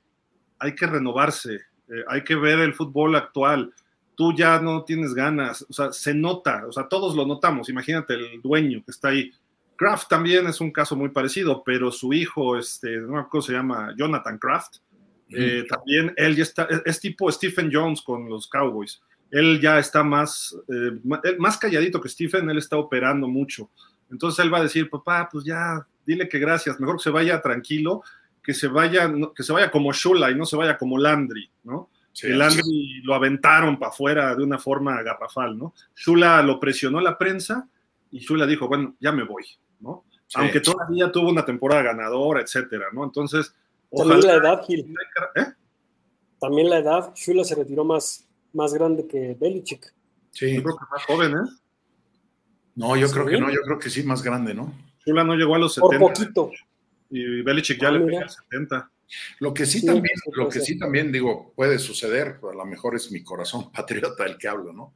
hay 0.59 0.75
que 0.75 0.87
renovarse, 0.87 1.55
eh, 1.55 2.03
hay 2.07 2.23
que 2.23 2.35
ver 2.35 2.59
el 2.59 2.73
fútbol 2.73 3.15
actual, 3.15 3.73
tú 4.15 4.33
ya 4.33 4.59
no 4.59 4.83
tienes 4.83 5.13
ganas, 5.13 5.65
o 5.69 5.73
sea, 5.73 5.91
se 5.91 6.13
nota, 6.13 6.65
o 6.67 6.71
sea, 6.71 6.87
todos 6.87 7.15
lo 7.15 7.25
notamos, 7.25 7.69
imagínate 7.69 8.13
el 8.13 8.41
dueño 8.41 8.83
que 8.83 8.91
está 8.91 9.09
ahí. 9.09 9.31
Kraft 9.75 10.07
también 10.07 10.47
es 10.47 10.61
un 10.61 10.71
caso 10.71 10.95
muy 10.95 11.09
parecido, 11.09 11.63
pero 11.63 11.91
su 11.91 12.13
hijo, 12.13 12.57
este, 12.57 12.97
no 12.97 13.07
me 13.07 13.19
acuerdo 13.19 13.29
cómo 13.29 13.41
se 13.41 13.53
llama, 13.53 13.93
Jonathan 13.97 14.37
Kraft, 14.37 14.77
eh, 15.35 15.65
también 15.67 16.13
él 16.17 16.35
ya 16.35 16.43
está, 16.43 16.67
es, 16.85 16.99
tipo 16.99 17.31
Stephen 17.31 17.69
Jones 17.71 18.01
con 18.01 18.29
los 18.29 18.47
Cowboys. 18.47 19.01
Él 19.31 19.59
ya 19.59 19.79
está 19.79 20.03
más, 20.03 20.55
eh, 20.67 20.99
más 21.39 21.57
calladito 21.57 21.99
que 21.99 22.09
Stephen, 22.09 22.49
él 22.49 22.57
está 22.57 22.77
operando 22.77 23.27
mucho. 23.27 23.69
Entonces 24.11 24.43
él 24.43 24.53
va 24.53 24.59
a 24.59 24.63
decir, 24.63 24.89
papá, 24.89 25.27
pues 25.31 25.43
ya, 25.43 25.85
dile 26.05 26.29
que 26.29 26.39
gracias, 26.39 26.79
mejor 26.79 26.97
que 26.97 27.03
se 27.03 27.09
vaya 27.09 27.41
tranquilo, 27.41 28.03
que 28.43 28.53
se 28.53 28.67
vaya, 28.67 29.11
que 29.35 29.43
se 29.43 29.53
vaya 29.53 29.71
como 29.71 29.91
Shula 29.91 30.29
y 30.29 30.35
no 30.35 30.45
se 30.45 30.55
vaya 30.55 30.77
como 30.77 30.97
Landry, 30.97 31.49
¿no? 31.63 31.89
Sí, 32.11 32.27
el 32.27 32.37
Landry 32.37 32.61
sí. 32.61 33.01
lo 33.03 33.15
aventaron 33.15 33.79
para 33.79 33.91
afuera 33.91 34.35
de 34.35 34.43
una 34.43 34.59
forma 34.59 35.01
garrafal, 35.01 35.57
¿no? 35.57 35.73
Shula 35.95 36.43
lo 36.43 36.59
presionó 36.59 37.01
la 37.01 37.17
prensa 37.17 37.67
y 38.11 38.19
Shula 38.19 38.45
dijo, 38.45 38.67
bueno, 38.67 38.95
ya 38.99 39.11
me 39.11 39.23
voy, 39.23 39.45
¿no? 39.79 40.05
Sí, 40.27 40.39
Aunque 40.39 40.59
todavía 40.59 41.11
tuvo 41.11 41.29
una 41.29 41.45
temporada 41.45 41.81
ganadora, 41.81 42.41
etcétera, 42.41 42.87
¿no? 42.93 43.03
Entonces, 43.03 43.55
Ojalá. 43.93 44.19
También 44.19 44.27
la 44.27 44.49
edad, 44.49 44.63
Gil. 44.65 44.95
¿Eh? 45.35 45.45
También 46.39 46.69
la 46.69 46.77
edad. 46.79 47.13
Shula 47.15 47.43
se 47.43 47.55
retiró 47.55 47.85
más, 47.85 48.27
más 48.53 48.73
grande 48.73 49.07
que 49.07 49.37
Belichick. 49.39 49.93
Sí. 50.31 50.55
Yo 50.55 50.63
creo 50.63 50.77
que 50.77 50.85
más 50.91 51.05
joven, 51.05 51.31
¿eh? 51.31 51.49
No, 52.75 52.95
yo 52.95 53.07
¿Sí? 53.07 53.13
creo 53.13 53.25
que 53.27 53.39
no, 53.39 53.51
yo 53.51 53.61
creo 53.61 53.77
que 53.77 53.91
sí, 53.91 54.01
más 54.03 54.23
grande, 54.23 54.55
¿no? 54.55 54.73
Shula 55.05 55.23
no 55.23 55.35
llegó 55.35 55.55
a 55.55 55.59
los 55.59 55.75
70. 55.75 55.99
Por 55.99 56.13
poquito. 56.13 56.51
Y 57.11 57.43
Belichick 57.43 57.79
ya 57.79 57.89
ah, 57.89 57.91
le 57.91 57.99
pegó 57.99 58.25
a 58.25 58.29
70. 58.29 58.91
Lo 59.39 59.53
que 59.53 59.67
sí, 59.67 59.81
sí 59.81 59.85
también, 59.85 60.15
lo 60.33 60.49
que 60.49 60.59
sí 60.59 60.79
también 60.79 61.11
digo, 61.11 61.53
puede 61.55 61.77
suceder, 61.77 62.39
a 62.41 62.55
lo 62.55 62.65
mejor 62.65 62.95
es 62.95 63.11
mi 63.11 63.23
corazón 63.23 63.71
patriota 63.73 64.25
el 64.25 64.37
que 64.37 64.47
hablo, 64.47 64.73
¿no? 64.73 64.95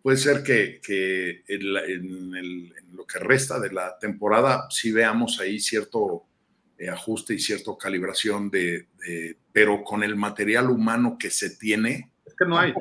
Puede 0.00 0.18
ser 0.18 0.44
que, 0.44 0.80
que 0.80 1.42
en, 1.48 1.62
en, 1.62 2.34
el, 2.36 2.74
en, 2.78 2.96
lo 2.96 3.04
que 3.04 3.18
resta 3.18 3.58
de 3.58 3.72
la 3.72 3.98
temporada 3.98 4.68
sí 4.70 4.92
veamos 4.92 5.40
ahí 5.40 5.58
cierto 5.58 6.26
ajuste 6.90 7.34
y 7.34 7.38
cierta 7.38 7.72
calibración 7.78 8.50
de, 8.50 8.86
de, 9.04 9.36
pero 9.52 9.82
con 9.82 10.02
el 10.02 10.16
material 10.16 10.70
humano 10.70 11.16
que 11.18 11.30
se 11.30 11.56
tiene. 11.56 12.10
Es 12.24 12.34
que 12.34 12.44
no 12.44 12.58
hay. 12.58 12.72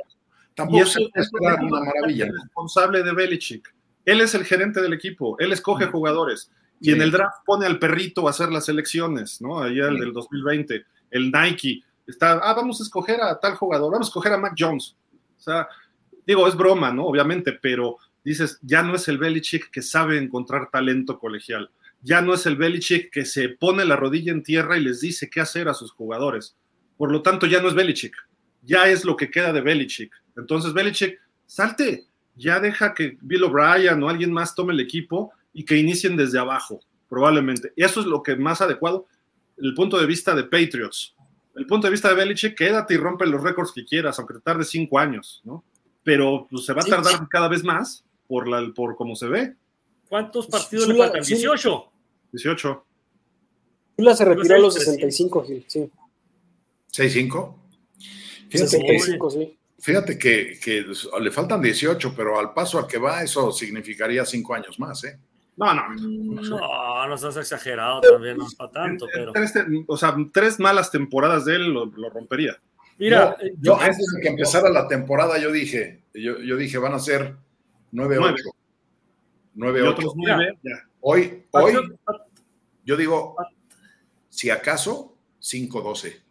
Tampoco, 0.54 0.80
tampoco 0.80 0.86
se 0.86 1.02
es 1.14 1.30
una 1.34 1.58
maravilla. 1.58 2.26
Es 2.26 2.34
responsable 2.43 3.04
de 3.04 3.14
Belichick. 3.14 3.74
Él 4.06 4.22
es 4.22 4.36
el 4.36 4.46
gerente 4.46 4.82
del 4.82 4.93
equipo, 4.93 5.38
él 5.39 5.52
escoge 5.52 5.88
jugadores. 5.88 6.52
Y 6.80 6.86
sí. 6.86 6.91
en 6.91 7.02
el 7.02 7.12
draft 7.12 7.38
pone 7.46 7.66
al 7.66 7.80
perrito 7.80 8.28
a 8.28 8.32
hacer 8.32 8.52
las 8.52 8.70
elecciones, 8.70 9.41
¿no? 9.41 9.60
Allá 9.60 9.88
el 9.88 9.98
del 9.98 10.14
2020, 10.14 10.86
el 11.12 11.32
Nike. 11.32 11.82
Está, 12.06 12.34
ah, 12.34 12.54
vamos 12.54 12.80
a 12.82 12.84
escoger 12.84 13.20
a 13.22 13.39
tal 13.39 13.56
jugador, 13.56 13.91
vamos 13.91 14.08
a 14.08 14.10
escoger 14.10 14.34
a 14.34 14.38
Mac 14.38 14.54
Jones. 14.58 14.96
O 15.38 15.41
sea, 15.41 15.68
digo, 16.28 16.48
es 16.48 16.56
broma, 16.56 16.91
¿no? 16.91 17.06
Obviamente, 17.06 17.54
pero 17.54 17.98
dices, 18.24 18.60
ya 18.62 18.84
no 18.84 18.96
es 18.96 19.08
el 19.08 19.18
Belichick 19.18 19.72
que 19.72 19.82
sabe 19.82 20.18
encontrar 20.18 20.70
talento 20.70 21.18
colegial 21.18 21.72
ya 22.06 22.22
no 22.22 22.36
es 22.36 22.45
el 22.45 22.56
Belichick 22.56 23.12
que 23.12 23.26
se 23.26 23.49
pone 23.49 23.84
la 23.84 23.95
rodilla 23.95 24.32
en 24.32 24.43
tierra 24.43 24.78
y 24.78 24.84
les 24.84 25.01
dice 25.01 25.28
qué 25.28 25.41
hacer 25.41 25.68
a 25.68 25.74
sus 25.74 25.91
jugadores. 25.91 26.56
Por 26.97 27.12
lo 27.12 27.24
tanto, 27.24 27.47
ya 27.47 27.64
no 27.64 27.68
es 27.68 27.74
Belichick, 27.74 28.16
ya 28.62 28.88
es 28.88 29.06
lo 29.06 29.18
que 29.18 29.32
queda 29.32 29.51
de 29.51 29.62
Belichick. 29.62 30.14
Entonces, 30.38 30.72
Belichick, 30.74 31.20
salte, 31.47 32.06
ya 32.36 32.60
deja 32.60 32.93
que 32.93 33.18
Bill 33.22 33.45
O'Brien 33.45 34.03
o 34.03 34.08
alguien 34.08 34.32
más 34.32 34.53
tome 34.53 34.74
el 34.74 34.82
equipo 34.82 35.34
y 35.51 35.66
que 35.66 35.78
inicien 35.78 36.16
desde 36.16 36.38
abajo, 36.38 36.80
probablemente. 37.10 37.74
Y 37.76 37.84
eso 37.84 38.01
es 38.01 38.06
lo 38.06 38.22
que 38.22 38.36
más 38.36 38.62
adecuado, 38.62 39.08
el 39.58 39.74
punto 39.74 39.99
de 39.99 40.06
vista 40.06 40.36
de 40.36 40.43
Patriots. 40.43 41.16
El 41.56 41.66
punto 41.66 41.88
de 41.88 41.91
vista 41.91 42.10
de 42.10 42.16
Belichick, 42.16 42.56
quédate 42.56 42.93
y 42.93 42.97
rompe 42.97 43.26
los 43.26 43.41
récords 43.41 43.72
que 43.72 43.84
quieras, 43.84 44.20
aunque 44.20 44.36
te 44.36 44.41
tarde 44.41 44.64
cinco 44.64 44.99
años, 44.99 45.41
¿no? 45.43 45.64
Pero 46.03 46.45
pues, 46.51 46.66
se 46.66 46.74
va 46.74 46.84
a 46.84 46.86
tardar 46.86 47.28
cada 47.30 47.47
vez 47.47 47.64
más 47.64 48.06
por, 48.28 48.47
la, 48.47 48.72
por 48.76 48.95
cómo 48.95 49.16
se 49.16 49.28
ve. 49.28 49.56
¿Cuántos 50.08 50.45
partidos 50.45 50.86
sí, 50.86 50.91
le 50.91 50.99
faltan? 50.99 51.24
Sí. 51.24 51.34
18. 51.34 51.93
18. 52.36 52.86
Chula 53.98 54.16
se 54.16 54.26
retiró 54.26 54.56
a 54.56 54.60
los 54.60 54.74
65, 54.74 55.44
Gil, 55.46 55.66
sí. 55.68 55.90
¿65? 56.92 57.56
Fíjate, 58.50 58.70
65, 58.70 59.30
sí. 59.32 59.58
Fíjate 59.80 60.18
que, 60.18 60.60
que, 60.62 60.86
le 61.22 61.32
faltan 61.32 61.62
18, 61.62 62.14
pero 62.16 62.40
al 62.40 62.54
paso 62.54 62.80
al 62.80 62.88
que 62.88 62.98
va, 62.98 63.24
eso 63.24 63.52
significaría 63.52 64.26
5 64.26 64.54
años 64.54 64.80
más, 64.80 65.04
¿eh? 65.04 65.20
No, 65.58 65.74
no. 65.74 65.96
No, 65.96 67.08
no 67.08 67.18
seas 67.18 67.38
exagerado 67.38 68.02
también, 68.02 68.38
no 68.38 68.46
es 68.46 68.56
para 68.56 68.72
tanto, 68.72 69.08
pero. 69.14 69.32
Tres, 69.32 69.54
o 69.88 69.96
sea, 69.96 70.16
tres 70.34 70.60
malas 70.60 70.92
temporadas 70.92 71.46
de 71.46 71.56
él 71.56 71.70
lo, 71.70 71.86
lo 71.86 72.10
rompería. 72.10 72.58
Mira, 72.98 73.38
yo, 73.42 73.50
yo, 73.60 73.80
antes 73.80 74.06
de 74.16 74.22
que 74.22 74.28
empezara 74.30 74.70
la 74.70 74.88
temporada, 74.88 75.38
yo 75.38 75.52
dije, 75.52 76.04
yo, 76.14 76.40
yo 76.40 76.58
dije, 76.58 76.78
van 76.78 76.94
a 76.94 77.00
ser 77.00 77.36
9-8. 77.94 78.36
9-8. 79.56 80.84
Hoy, 81.02 81.44
hoy, 81.52 81.74
yo 82.86 82.96
digo, 82.96 83.36
si 84.30 84.50
acaso, 84.50 85.18
5-12. 85.42 86.22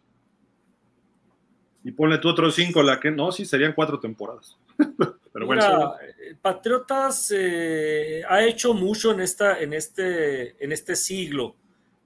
Y 1.83 1.91
ponle 1.91 2.17
tú 2.17 2.29
otros 2.29 2.55
cinco, 2.55 2.81
la 2.81 2.99
que 2.99 3.11
no, 3.11 3.31
sí, 3.31 3.45
serían 3.45 3.73
cuatro 3.73 3.99
temporadas. 3.99 4.57
Pero 5.33 5.45
bueno, 5.45 5.61
Mira, 5.61 5.91
eh, 6.01 6.35
Patriotas 6.41 7.31
eh, 7.35 8.23
ha 8.27 8.43
hecho 8.43 8.73
mucho 8.73 9.11
en, 9.11 9.19
esta, 9.19 9.59
en, 9.59 9.73
este, 9.73 10.63
en 10.63 10.71
este 10.71 10.95
siglo. 10.95 11.55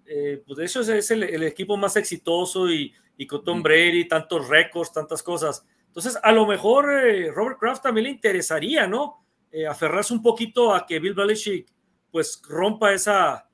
Eh, 0.05 0.43
pues 0.45 0.57
de 0.57 0.65
hecho 0.65 0.81
es 0.81 1.11
el, 1.11 1.23
el, 1.23 1.43
equipo 1.43 1.77
más 1.77 1.95
exitoso 1.95 2.69
y, 2.69 2.93
y 3.17 3.27
con 3.27 3.43
Tom 3.43 3.61
Brady, 3.63 4.07
tantos 4.07 4.49
récords, 4.49 4.91
tantas 4.91 5.23
cosas. 5.23 5.65
Entonces, 5.87 6.17
a 6.21 6.31
lo 6.31 6.45
mejor 6.45 6.85
Robert 7.33 7.59
Kraft 7.59 7.83
también 7.83 8.05
le 8.05 8.11
interesaría, 8.11 8.87
¿no? 8.87 9.25
aferrarse 9.67 10.13
un 10.13 10.21
poquito 10.21 10.75
a 10.75 10.85
que 10.85 10.99
Bill 10.99 11.15
Belichick 11.15 11.67
pues 12.11 12.39
rompa 12.47 12.93
esa, 12.93 13.48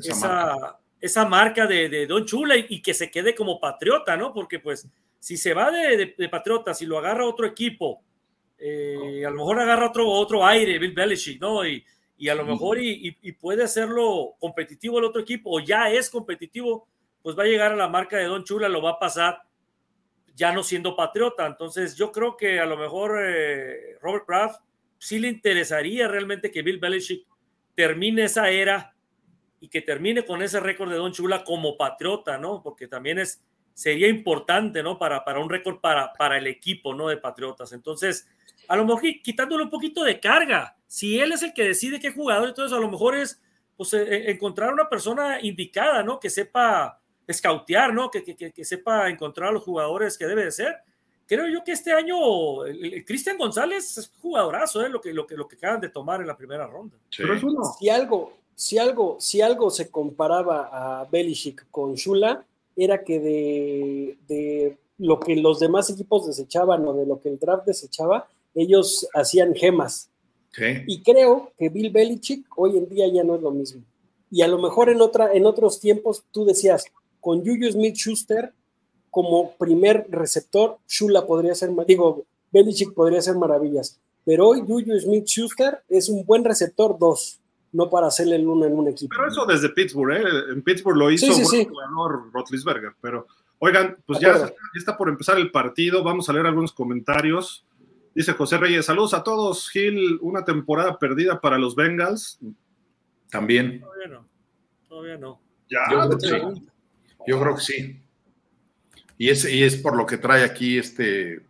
esa, 0.00 0.12
esa 0.12 0.28
marca, 0.28 0.78
esa 1.00 1.24
marca 1.24 1.66
de, 1.66 1.88
de, 1.88 2.06
Don 2.06 2.24
Chula 2.24 2.56
y, 2.56 2.66
y, 2.68 2.82
que 2.82 2.94
se 2.94 3.10
quede 3.10 3.34
como 3.34 3.60
patriota, 3.60 4.16
¿no? 4.16 4.32
Porque 4.32 4.58
pues 4.58 4.88
si 5.18 5.36
se 5.36 5.54
va 5.54 5.70
de, 5.70 6.14
de, 6.16 6.28
Patriotas 6.28 6.80
y 6.82 6.86
lo 6.86 6.98
agarra 6.98 7.26
otro 7.26 7.46
equipo, 7.46 8.02
eh, 8.58 9.24
a 9.26 9.30
lo 9.30 9.36
mejor 9.36 9.60
agarra 9.60 9.88
otro, 9.88 10.08
otro 10.08 10.44
aire, 10.44 10.78
Bill 10.78 10.92
Belichick, 10.92 11.40
¿no? 11.40 11.64
Y, 11.66 11.84
y 12.16 12.28
a 12.28 12.34
lo 12.34 12.44
mejor 12.44 12.78
y, 12.78 13.16
y, 13.22 13.32
puede 13.32 13.64
hacerlo 13.64 14.34
competitivo 14.38 14.98
el 14.98 15.06
otro 15.06 15.22
equipo, 15.22 15.50
o 15.56 15.60
ya 15.60 15.90
es 15.90 16.10
competitivo, 16.10 16.86
pues 17.22 17.38
va 17.38 17.44
a 17.44 17.46
llegar 17.46 17.72
a 17.72 17.76
la 17.76 17.88
marca 17.88 18.16
de 18.16 18.24
Don 18.24 18.44
Chula, 18.44 18.68
lo 18.68 18.82
va 18.82 18.90
a 18.90 18.98
pasar 18.98 19.42
ya 20.34 20.52
no 20.52 20.62
siendo 20.62 20.96
patriota. 20.96 21.46
Entonces 21.46 21.96
yo 21.96 22.12
creo 22.12 22.36
que 22.36 22.60
a 22.60 22.66
lo 22.66 22.76
mejor 22.76 23.18
eh, 23.22 23.98
Robert 24.00 24.26
Kraft 24.26 24.60
sí 24.98 25.18
le 25.18 25.28
interesaría 25.28 26.08
realmente 26.08 26.50
que 26.50 26.62
Bill 26.62 26.78
Belichick 26.78 27.26
termine 27.74 28.24
esa 28.24 28.50
era 28.50 28.94
y 29.60 29.68
que 29.68 29.82
termine 29.82 30.24
con 30.24 30.42
ese 30.42 30.58
récord 30.58 30.90
de 30.90 30.96
Don 30.96 31.12
Chula 31.12 31.44
como 31.44 31.76
patriota, 31.76 32.38
¿no? 32.38 32.62
Porque 32.62 32.88
también 32.88 33.18
es, 33.18 33.42
sería 33.74 34.08
importante, 34.08 34.82
¿no? 34.82 34.98
Para, 34.98 35.24
para 35.24 35.40
un 35.40 35.50
récord 35.50 35.80
para, 35.80 36.12
para 36.14 36.38
el 36.38 36.46
equipo, 36.46 36.94
¿no? 36.94 37.08
De 37.08 37.18
Patriotas. 37.18 37.72
Entonces, 37.72 38.26
a 38.68 38.76
lo 38.76 38.84
mejor 38.84 39.02
quitándole 39.22 39.64
un 39.64 39.70
poquito 39.70 40.02
de 40.02 40.18
carga. 40.18 40.76
Si 40.86 41.18
él 41.20 41.32
es 41.32 41.42
el 41.42 41.52
que 41.52 41.64
decide 41.64 42.00
qué 42.00 42.10
jugador, 42.12 42.48
entonces 42.48 42.76
a 42.76 42.80
lo 42.80 42.90
mejor 42.90 43.16
es 43.16 43.40
pues, 43.76 43.92
e, 43.94 44.02
e, 44.02 44.30
encontrar 44.30 44.72
una 44.72 44.88
persona 44.88 45.38
indicada, 45.40 46.02
¿no? 46.02 46.18
Que 46.18 46.30
sepa 46.30 47.00
escautear, 47.26 47.92
¿no? 47.92 48.10
Que, 48.10 48.24
que, 48.24 48.52
que, 48.52 48.64
sepa 48.64 49.08
encontrar 49.08 49.50
a 49.50 49.52
los 49.52 49.62
jugadores 49.62 50.16
que 50.16 50.26
debe 50.26 50.44
de 50.44 50.50
ser. 50.50 50.76
Creo 51.26 51.46
yo 51.46 51.62
que 51.62 51.72
este 51.72 51.92
año 51.92 52.16
Cristian 53.06 53.38
González 53.38 53.96
es 53.98 54.12
jugadorazo, 54.20 54.84
¿eh? 54.84 54.88
Lo 54.88 55.00
que, 55.00 55.12
lo, 55.14 55.26
que, 55.26 55.36
lo 55.36 55.46
que 55.46 55.54
acaban 55.56 55.80
de 55.80 55.90
tomar 55.90 56.20
en 56.20 56.26
la 56.26 56.36
primera 56.36 56.66
ronda. 56.66 56.96
Sí. 57.08 57.22
Pero 57.22 57.38
si 57.78 57.88
algo, 57.88 58.39
si 58.60 58.76
algo, 58.76 59.16
si 59.20 59.40
algo 59.40 59.70
se 59.70 59.88
comparaba 59.88 60.68
a 60.70 61.06
Belichick 61.06 61.66
con 61.70 61.94
Shula, 61.94 62.44
era 62.76 63.02
que 63.04 63.18
de, 63.18 64.18
de, 64.28 64.76
lo 64.98 65.18
que 65.18 65.34
los 65.34 65.60
demás 65.60 65.88
equipos 65.88 66.26
desechaban 66.26 66.86
o 66.86 66.92
de 66.92 67.06
lo 67.06 67.22
que 67.22 67.30
el 67.30 67.38
draft 67.38 67.64
desechaba, 67.64 68.28
ellos 68.54 69.08
hacían 69.14 69.54
gemas. 69.54 70.10
Y 70.86 71.00
creo 71.00 71.52
que 71.56 71.70
Bill 71.70 71.88
Belichick 71.88 72.44
hoy 72.54 72.76
en 72.76 72.86
día 72.86 73.08
ya 73.08 73.24
no 73.24 73.36
es 73.36 73.40
lo 73.40 73.50
mismo. 73.50 73.82
Y 74.30 74.42
a 74.42 74.48
lo 74.48 74.58
mejor 74.58 74.90
en, 74.90 75.00
otra, 75.00 75.32
en 75.32 75.46
otros 75.46 75.80
tiempos 75.80 76.24
tú 76.30 76.44
decías, 76.44 76.84
con 77.18 77.38
Juju 77.38 77.72
Smith 77.72 77.96
Schuster 77.96 78.52
como 79.10 79.52
primer 79.52 80.06
receptor, 80.10 80.76
Shula 80.86 81.26
podría 81.26 81.54
ser, 81.54 81.70
digo, 81.86 82.26
Belichick 82.52 82.92
podría 82.92 83.22
ser 83.22 83.36
maravillas. 83.36 83.98
Pero 84.26 84.48
hoy 84.48 84.60
Juju 84.60 85.00
Smith 85.00 85.24
Schuster 85.24 85.78
es 85.88 86.10
un 86.10 86.26
buen 86.26 86.44
receptor 86.44 86.98
dos 86.98 87.39
no 87.72 87.88
para 87.88 88.08
hacerle 88.08 88.36
el 88.36 88.46
uno 88.46 88.66
en 88.66 88.76
un 88.76 88.88
equipo. 88.88 89.14
Pero 89.14 89.28
eso 89.28 89.46
desde 89.46 89.68
Pittsburgh, 89.70 90.12
¿eh? 90.12 90.52
En 90.52 90.62
Pittsburgh 90.62 90.96
lo 90.96 91.10
hizo 91.10 91.26
sí, 91.26 91.34
sí, 91.34 91.44
sí. 91.44 91.66
jugador 91.66 92.30
Rotlisberger. 92.32 92.94
Pero, 93.00 93.26
oigan, 93.58 93.96
pues 94.06 94.18
ya, 94.18 94.36
ya, 94.38 94.52
está 94.74 94.96
por 94.96 95.08
empezar 95.08 95.38
el 95.38 95.50
partido. 95.50 96.02
Vamos 96.02 96.28
a 96.28 96.32
leer 96.32 96.46
algunos 96.46 96.72
comentarios. 96.72 97.64
Dice 98.14 98.32
José 98.32 98.58
Reyes, 98.58 98.86
saludos 98.86 99.14
a 99.14 99.22
todos. 99.22 99.70
Gil, 99.70 100.18
una 100.20 100.44
temporada 100.44 100.98
perdida 100.98 101.40
para 101.40 101.58
los 101.58 101.76
Bengals. 101.76 102.40
También. 103.30 103.80
Todavía 103.80 104.08
no. 104.08 104.28
Todavía 104.88 105.16
no. 105.16 105.40
Ya, 105.70 105.80
yo, 105.90 106.00
creo 106.00 106.18
que 106.18 106.26
sí. 106.26 106.66
yo 107.28 107.40
creo 107.40 107.54
que 107.54 107.60
sí. 107.60 108.00
Y 109.16 109.28
es, 109.28 109.44
y 109.48 109.62
es 109.62 109.76
por 109.76 109.96
lo 109.96 110.06
que 110.06 110.18
trae 110.18 110.42
aquí 110.42 110.78
este. 110.78 111.34
Eh, 111.34 111.44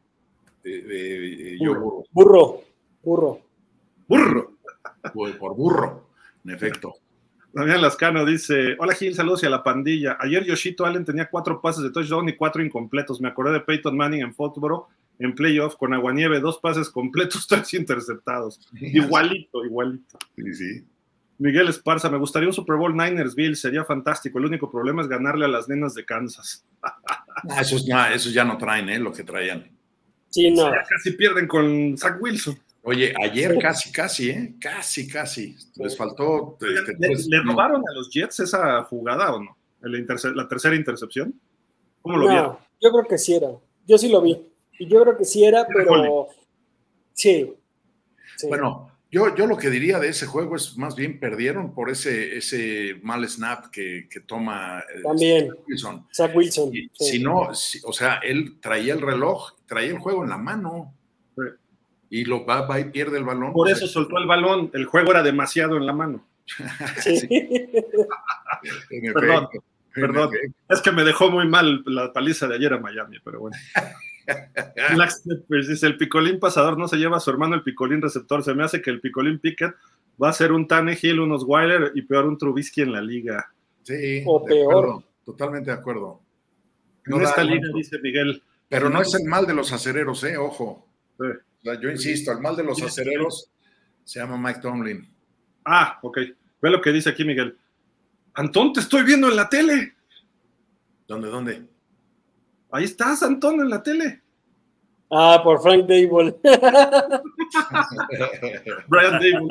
eh, 0.65 1.57
burro. 1.59 2.05
burro. 2.13 2.63
Burro. 3.03 3.41
Burro. 4.07 4.53
Por, 5.15 5.39
por 5.39 5.57
burro 5.57 6.10
en 6.45 6.51
efecto. 6.51 6.95
Damián 7.53 7.83
Lascano 7.83 8.25
dice: 8.25 8.77
Hola 8.79 8.95
Gil, 8.95 9.15
saludos 9.15 9.43
y 9.43 9.47
a 9.47 9.51
la 9.51 9.63
pandilla. 9.63 10.17
Ayer 10.21 10.45
Yoshito 10.45 10.87
Allen 10.87 11.05
tenía 11.05 11.29
cuatro 11.29 11.61
pases 11.61 11.83
de 11.83 11.91
touchdown 11.91 12.29
y 12.29 12.37
cuatro 12.37 12.63
incompletos. 12.63 13.21
Me 13.21 13.29
acordé 13.29 13.53
de 13.53 13.61
Peyton 13.61 13.97
Manning 13.97 14.23
en 14.23 14.35
Football 14.35 14.85
en 15.19 15.35
playoff 15.35 15.77
con 15.77 15.93
Aguanieve, 15.93 16.41
dos 16.41 16.59
pases 16.59 16.89
completos, 16.89 17.47
tres 17.49 17.75
interceptados. 17.75 18.61
Igualito, 18.81 19.65
igualito. 19.65 20.19
Sí, 20.37 20.55
sí. 20.55 20.85
Miguel 21.39 21.69
Esparza, 21.69 22.11
me 22.11 22.19
gustaría 22.19 22.49
un 22.49 22.55
Super 22.55 22.77
Bowl 22.77 22.95
Niners 22.95 23.35
Bill, 23.35 23.57
sería 23.57 23.85
fantástico. 23.85 24.39
El 24.39 24.45
único 24.45 24.71
problema 24.71 25.01
es 25.01 25.09
ganarle 25.09 25.47
a 25.47 25.49
las 25.49 25.69
nenas 25.69 25.95
de 25.95 26.05
Kansas. 26.05 26.65
Ah, 27.49 27.63
esos, 27.63 27.87
no, 27.87 28.07
esos 28.07 28.35
ya 28.35 28.45
no 28.45 28.59
traen, 28.59 28.91
¿eh? 28.91 28.99
Lo 28.99 29.13
que 29.13 29.25
traían. 29.25 29.71
Sí, 30.29 30.51
no. 30.51 30.71
Ya 30.71 30.83
casi 30.87 31.13
pierden 31.13 31.47
con 31.47 31.97
Zach 31.97 32.21
Wilson. 32.21 32.59
Oye, 32.83 33.13
ayer 33.23 33.59
casi, 33.59 33.93
casi, 33.93 34.31
¿eh? 34.31 34.55
Casi, 34.59 35.07
casi. 35.07 35.57
Les 35.77 35.97
faltó. 35.97 36.57
Este, 36.61 36.93
¿Le, 36.99 37.09
pues, 37.09 37.27
¿Le, 37.27 37.43
robaron 37.43 37.83
a 37.87 37.95
los 37.95 38.11
Jets 38.11 38.41
esa 38.41 38.83
jugada 38.85 39.35
o 39.35 39.43
no? 39.43 39.57
¿La, 39.81 40.49
tercera 40.49 40.75
intercepción? 40.75 41.39
¿Cómo 42.01 42.17
lo 42.17 42.25
no, 42.25 42.31
vieron? 42.31 42.57
Yo 42.81 42.91
creo 42.91 43.05
que 43.07 43.19
sí 43.19 43.35
era. 43.35 43.49
Yo 43.87 43.99
sí 43.99 44.09
lo 44.09 44.23
vi. 44.23 44.47
Y 44.79 44.89
yo 44.89 45.03
creo 45.03 45.17
que 45.17 45.25
sí 45.25 45.45
era, 45.45 45.67
pero. 45.67 46.29
Sí. 47.13 47.53
sí. 48.37 48.47
Bueno, 48.49 48.91
yo, 49.11 49.35
yo 49.35 49.47
lo 49.47 49.59
que 49.59 49.69
diría 49.69 49.99
de 49.99 50.09
ese 50.09 50.27
juego 50.27 50.57
es 50.57 50.79
más 50.79 50.97
bien 50.97 51.21
perdieron 51.21 51.75
por 51.75 51.91
ese, 51.91 52.39
ese 52.39 52.99
mal 53.03 53.29
snap 53.29 53.67
que, 53.67 54.09
que 54.09 54.21
toma 54.21 54.83
También. 55.03 55.49
Zach 55.49 55.59
Wilson. 55.69 56.07
Zach 56.15 56.35
Wilson. 56.35 56.75
Y, 56.75 56.89
sí. 56.95 57.05
Si 57.05 57.19
no, 57.19 57.55
si, 57.55 57.79
o 57.85 57.93
sea, 57.93 58.21
él 58.23 58.59
traía 58.61 58.95
el 58.95 59.03
reloj, 59.03 59.53
traía 59.67 59.91
el 59.91 59.99
juego 59.99 60.25
en 60.25 60.31
la 60.31 60.39
mano 60.39 60.95
y 62.11 62.25
lo 62.25 62.45
va, 62.45 62.67
va, 62.67 62.81
y 62.81 62.91
pierde 62.91 63.19
el 63.19 63.25
balón. 63.25 63.53
Por 63.53 63.71
eso 63.71 63.87
soltó 63.87 64.19
el 64.19 64.27
balón, 64.27 64.71
el 64.75 64.85
juego 64.85 65.13
era 65.13 65.23
demasiado 65.23 65.77
en 65.77 65.87
la 65.87 65.93
mano. 65.93 66.27
Sí. 67.01 67.29
perdón, 69.15 69.49
perdón. 69.95 70.31
Es 70.69 70.83
que 70.83 70.91
me 70.91 71.05
dejó 71.05 71.31
muy 71.31 71.47
mal 71.49 71.85
la 71.87 72.13
paliza 72.13 72.49
de 72.49 72.57
ayer 72.57 72.75
a 72.75 72.81
Miami, 72.81 73.19
pero 73.25 73.41
bueno. 73.41 73.57
pues 75.49 75.69
dice, 75.69 75.87
el 75.87 75.97
picolín 75.97 76.41
pasador 76.41 76.77
no 76.77 76.89
se 76.89 76.97
lleva 76.97 77.19
a 77.19 77.21
su 77.21 77.31
hermano 77.31 77.55
el 77.55 77.63
picolín 77.63 78.03
receptor. 78.03 78.43
Se 78.43 78.55
me 78.55 78.65
hace 78.65 78.83
que 78.83 78.91
el 78.91 79.01
picolín 79.01 79.39
Pickett 79.39 79.77
va 80.21 80.31
a 80.31 80.33
ser 80.33 80.51
un 80.51 80.67
Tannehill, 80.67 81.21
unos 81.21 81.45
Weiler 81.47 81.93
y 81.95 82.03
peor 82.03 82.27
un 82.27 82.37
Trubisky 82.37 82.83
en 82.83 82.93
la 82.93 83.01
liga. 83.01 83.53
Sí, 83.85 84.25
o 84.27 84.45
peor. 84.45 84.73
Acuerdo, 84.73 85.05
totalmente 85.25 85.71
de 85.71 85.77
acuerdo. 85.77 86.21
No 87.07 87.17
en 87.17 87.23
esta 87.23 87.45
liga, 87.45 87.69
dice 87.73 87.99
Miguel. 88.01 88.43
Pero 88.69 88.91
no 88.91 89.01
es 89.01 89.15
el 89.15 89.25
mal 89.29 89.47
de 89.47 89.55
los 89.55 89.73
acereros, 89.73 90.23
¿eh? 90.25 90.37
Ojo. 90.37 90.87
Sí. 91.19 91.27
O 91.61 91.65
sea, 91.65 91.81
yo 91.81 91.91
insisto, 91.91 92.33
el 92.33 92.41
mal 92.41 92.57
de 92.57 92.65
los 92.65 92.83
acereros 92.83 93.51
se 94.05 94.19
llama 94.19 94.37
Mike 94.37 94.61
Tomlin. 94.61 95.09
Ah, 95.65 95.99
ok. 96.03 96.19
Ve 96.63 96.71
lo 96.71 96.81
que 96.81 96.93
dice 96.93 97.11
aquí 97.11 97.25
Miguel. 97.25 97.57
Antón, 98.35 98.73
te 98.73 98.81
estoy 98.81 99.03
viendo 99.03 99.29
en 99.29 99.37
la 99.37 99.49
tele. 99.49 99.95
¿Dónde, 101.07 101.29
dónde? 101.29 101.67
Ahí 102.71 102.85
estás, 102.85 103.23
Antón, 103.23 103.61
en 103.61 103.69
la 103.69 103.83
tele. 103.83 104.23
Ah, 105.11 105.41
por 105.43 105.61
Frank 105.61 105.87
Dable. 105.87 106.37
Brian 108.89 109.13
Dable. 109.13 109.49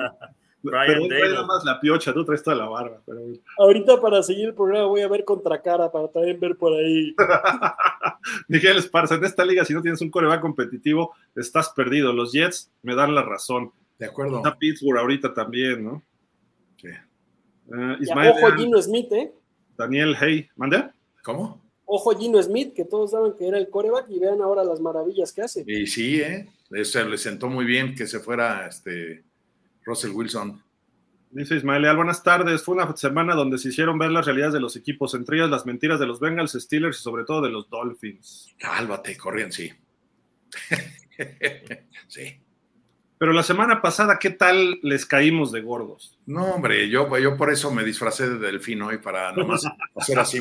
Brian 0.62 1.08
pero 1.08 1.46
más 1.46 1.64
la 1.64 1.80
piocha, 1.80 2.14
tú 2.14 2.26
traes 2.26 2.44
toda 2.44 2.58
la 2.58 2.68
barba. 2.68 3.02
Pero... 3.06 3.22
Ahorita 3.58 4.00
para 4.02 4.22
seguir 4.22 4.50
el 4.50 4.54
programa 4.54 4.88
voy 4.88 5.02
a 5.02 5.08
ver 5.08 5.24
contra 5.24 5.62
cara 5.62 5.92
para 5.92 6.10
también 6.10 6.40
ver 6.40 6.58
por 6.58 6.74
ahí. 6.74 7.16
Miguel 8.48 8.78
Esparza, 8.78 9.16
en 9.16 9.24
esta 9.24 9.46
liga 9.46 9.64
si 9.64 9.74
no 9.74 9.82
tienes 9.82 10.02
un 10.02 10.12
coreback 10.12 10.42
competitivo, 10.42 11.14
estás 11.36 11.70
perdido. 11.70 12.12
Los 12.12 12.34
Jets 12.34 12.72
me 12.82 12.96
dan 12.96 13.16
la 13.16 13.24
razón. 13.24 13.72
De 13.98 14.06
acuerdo. 14.06 14.38
Está 14.38 14.58
Pittsburgh 14.58 15.00
ahorita 15.00 15.34
también, 15.34 15.84
¿no? 15.84 16.04
Sí. 16.78 16.88
Uh, 17.68 18.02
Ismael, 18.02 18.32
ojo 18.32 18.52
Gino 18.58 18.82
Smith, 18.82 19.12
¿eh? 19.12 19.34
Daniel 19.78 20.16
Hey, 20.20 20.50
¿mande? 20.56 20.90
¿Cómo? 21.24 21.62
Ojo 21.86 22.18
Gino 22.18 22.42
Smith, 22.42 22.74
que 22.74 22.86
todos 22.86 23.12
saben 23.12 23.34
que 23.38 23.48
era 23.48 23.58
el 23.58 23.70
coreback 23.70 24.10
y 24.10 24.20
vean 24.20 24.42
ahora 24.42 24.64
las 24.64 24.80
maravillas 24.80 25.34
que 25.34 25.42
hace. 25.42 25.64
Y 25.66 25.88
sí, 25.88 26.22
¿eh? 26.22 26.48
Eso 26.72 27.04
le 27.08 27.18
sentó 27.18 27.50
muy 27.50 27.66
bien 27.66 27.96
que 27.96 28.08
se 28.08 28.20
fuera 28.20 28.68
este 28.68 29.24
Russell 29.90 30.12
Wilson. 30.12 30.64
Dice 31.32 31.56
Ismael, 31.56 31.96
buenas 31.96 32.24
tardes. 32.24 32.64
Fue 32.64 32.76
una 32.76 32.96
semana 32.96 33.36
donde 33.36 33.58
se 33.58 33.70
hicieron 33.70 33.98
ver 33.98 34.12
las 34.12 34.26
realidades 34.26 34.54
de 34.54 34.60
los 34.60 34.76
equipos, 34.76 35.14
entre 35.16 35.38
ellas 35.38 35.50
las 35.50 35.66
mentiras 35.66 36.00
de 36.00 36.06
los 36.06 36.20
Bengals, 36.20 36.54
Steelers 36.54 37.00
y 37.00 37.04
sobre 37.04 37.24
todo 37.24 37.42
de 37.42 37.50
los 37.50 37.70
Dolphins. 37.70 38.56
Cálvate, 38.58 39.18
corrían, 39.18 39.52
sí. 39.52 39.72
sí. 42.08 42.40
Pero 43.18 43.34
la 43.34 43.44
semana 43.44 43.82
pasada, 43.82 44.18
¿qué 44.18 44.30
tal 44.30 44.80
les 44.82 45.06
caímos 45.06 45.52
de 45.52 45.62
gordos? 45.62 46.18
No, 46.26 46.46
hombre, 46.54 46.88
yo, 46.90 47.18
yo 47.18 47.36
por 47.36 47.52
eso 47.52 47.72
me 47.72 47.84
disfracé 47.84 48.30
de 48.30 48.38
delfín 48.40 48.82
hoy 48.82 48.98
para 49.00 49.32
nomás 49.34 49.64
hacer 49.96 50.18
así. 50.20 50.40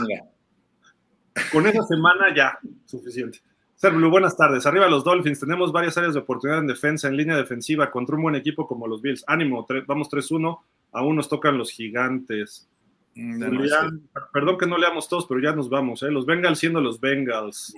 Con 1.53 1.67
esa 1.67 1.83
semana 1.85 2.35
ya, 2.35 2.59
suficiente. 2.87 3.41
Sergio, 3.79 4.11
buenas 4.11 4.37
tardes. 4.37 4.67
Arriba 4.67 4.89
los 4.89 5.05
Dolphins, 5.05 5.39
tenemos 5.39 5.71
varias 5.71 5.97
áreas 5.97 6.13
de 6.15 6.19
oportunidad 6.19 6.59
en 6.59 6.67
defensa, 6.67 7.07
en 7.07 7.17
línea 7.17 7.37
defensiva, 7.37 7.93
contra 7.93 8.17
un 8.17 8.23
buen 8.23 8.35
equipo 8.35 8.67
como 8.67 8.89
los 8.89 9.01
Bills. 9.01 9.23
Ánimo, 9.29 9.65
vamos 9.87 10.11
3-1, 10.11 10.59
aún 10.91 11.15
nos 11.15 11.29
tocan 11.29 11.57
los 11.57 11.71
gigantes. 11.71 12.69
Mm, 13.15 13.41
Julián, 13.41 14.03
perdón 14.33 14.59
que 14.59 14.67
no 14.67 14.79
leamos 14.79 15.09
todos, 15.09 15.27
pero 15.27 15.41
ya 15.41 15.53
nos 15.55 15.71
vamos. 15.71 16.03
¿eh? 16.03 16.11
Los 16.11 16.27
Bengals 16.27 16.59
siendo 16.59 16.81
los 16.81 16.99
Bengals. 16.99 17.73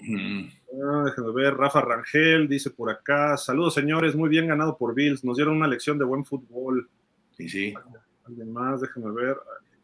Ah, 0.82 1.02
déjenme 1.04 1.32
ver. 1.34 1.54
Rafa 1.58 1.82
Rangel 1.82 2.48
dice 2.48 2.70
por 2.70 2.88
acá: 2.88 3.36
Saludos, 3.36 3.74
señores. 3.74 4.16
Muy 4.16 4.30
bien 4.30 4.46
ganado 4.46 4.78
por 4.78 4.94
Bills. 4.94 5.22
Nos 5.22 5.36
dieron 5.36 5.56
una 5.56 5.66
lección 5.66 5.98
de 5.98 6.06
buen 6.06 6.24
fútbol. 6.24 6.88
Sí, 7.36 7.46
sí. 7.46 7.74
Alguien 8.24 8.50
más, 8.50 8.80
déjenme 8.80 9.12
ver. 9.12 9.36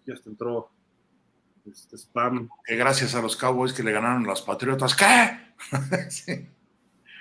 Ya 0.06 0.14
está 0.14 0.30
entró 0.30 0.70
este 1.70 1.96
spam. 1.96 2.48
Que 2.64 2.76
gracias 2.76 3.14
a 3.14 3.20
los 3.20 3.36
Cowboys 3.36 3.74
que 3.74 3.82
le 3.82 3.92
ganaron 3.92 4.24
los 4.24 4.40
Patriotas. 4.40 4.96
¿Qué? 4.96 5.45
sí. 6.08 6.48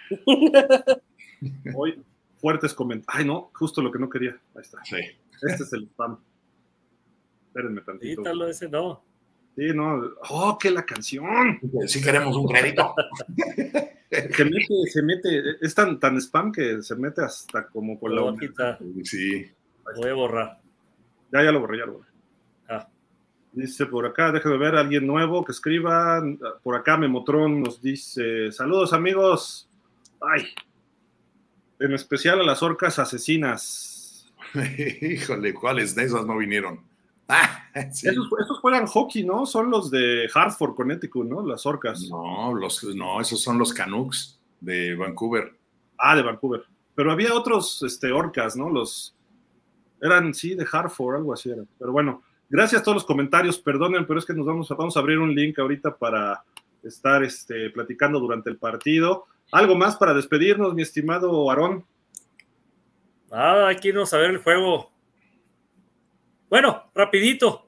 Hoy, 1.76 2.04
fuertes 2.38 2.74
comentarios. 2.74 3.20
Ay, 3.20 3.26
no, 3.26 3.52
justo 3.54 3.82
lo 3.82 3.92
que 3.92 4.00
no 4.00 4.10
quería. 4.10 4.32
Ahí 4.56 4.62
está. 4.62 4.84
Sí. 4.84 4.98
Este 5.42 5.64
es 5.64 5.74
el 5.74 5.88
spam. 5.88 6.20
Espérenme 7.48 7.82
tantito. 7.82 8.22
Quítalo 8.22 8.48
ese, 8.48 8.70
no. 8.70 9.04
Sí, 9.56 9.68
no. 9.74 10.02
¡Oh, 10.30 10.58
qué 10.60 10.70
la 10.70 10.86
canción! 10.86 11.60
Sí 11.88 12.04
queremos 12.04 12.36
un 12.36 12.48
crédito. 12.48 12.94
se 14.10 14.46
mete, 14.46 14.74
se 14.88 15.02
mete, 15.02 15.42
es 15.62 15.74
tan, 15.74 15.98
tan 16.00 16.18
spam 16.18 16.52
que 16.52 16.82
se 16.82 16.96
mete 16.96 17.22
hasta 17.22 17.68
como 17.68 17.98
con 17.98 18.14
la... 18.14 18.36
Sí. 19.04 19.50
Voy 19.96 20.10
a 20.10 20.14
borrar. 20.14 20.62
Ya, 21.32 21.44
ya 21.44 21.52
lo 21.52 21.62
borré, 21.62 21.78
ya 21.78 21.86
lo 21.86 21.94
borré. 21.94 22.10
Ah. 22.68 22.88
Dice 23.56 23.86
por 23.86 24.06
acá, 24.06 24.34
déjeme 24.34 24.58
ver 24.58 24.76
a 24.76 24.82
alguien 24.82 25.08
nuevo 25.08 25.46
que 25.46 25.54
escriba. 25.54 26.22
Por 26.62 26.76
acá 26.76 26.98
Memotron 26.98 27.64
nos 27.64 27.82
dice, 27.82 28.52
saludos 28.52 28.92
amigos. 28.92 29.70
Ay, 30.20 30.54
en 31.80 31.94
especial 31.94 32.42
a 32.42 32.44
las 32.44 32.62
orcas 32.62 33.00
asesinas. 33.00 34.30
Híjole, 35.02 35.54
¿cuáles 35.54 35.96
de 35.96 36.04
esas 36.04 36.26
no 36.26 36.38
vinieron? 36.38 36.82
Ah, 37.28 37.66
esos, 37.74 38.30
juegan 38.62 38.86
hockey, 38.86 39.24
¿no? 39.24 39.48
Son 39.48 39.72
los 39.72 39.90
de 39.90 40.30
Hartford, 40.32 40.76
Connecticut, 40.76 41.26
¿no? 41.26 41.44
Las 41.44 41.66
orcas. 41.66 42.08
No, 42.08 42.54
los, 42.54 42.84
no, 42.84 43.20
esos 43.20 43.42
son 43.42 43.58
los 43.58 43.74
Canucks 43.74 44.40
de 44.62 44.94
Vancouver. 44.94 45.52
Ah, 45.98 46.16
de 46.16 46.22
Vancouver. 46.22 46.64
Pero 46.94 47.12
había 47.12 47.34
otros 47.34 47.82
este, 47.82 48.12
orcas, 48.12 48.56
¿no? 48.56 48.70
Los 48.70 49.16
eran, 50.00 50.36
sí, 50.36 50.54
de 50.54 50.68
Hartford, 50.72 51.16
algo 51.16 51.34
así 51.34 51.50
eran. 51.50 51.68
Pero 51.80 51.92
bueno, 51.92 52.22
gracias 52.50 52.82
a 52.82 52.84
todos 52.84 52.96
los 52.96 53.06
comentarios. 53.06 53.60
Perdonen, 53.60 54.06
pero 54.06 54.20
es 54.20 54.26
que 54.26 54.34
nos 54.34 54.46
vamos 54.46 54.70
a, 54.72 54.76
vamos 54.76 54.96
a 54.98 55.00
abrir 55.00 55.20
un 55.20 55.34
link 55.34 55.58
ahorita 55.60 55.96
para 55.96 56.44
estar 56.84 57.24
este, 57.24 57.70
platicando 57.70 58.20
durante 58.20 58.50
el 58.50 58.58
partido. 58.58 59.26
¿Algo 59.52 59.76
más 59.76 59.96
para 59.96 60.14
despedirnos, 60.14 60.74
mi 60.74 60.82
estimado 60.82 61.50
Aarón? 61.50 61.86
Ah, 63.32 63.68
hay 63.68 63.76
que 63.78 63.90
irnos 63.90 64.14
a 64.14 64.18
ver 64.18 64.32
el 64.32 64.38
juego. 64.38 64.92
Bueno, 66.50 66.90
rapidito. 66.94 67.68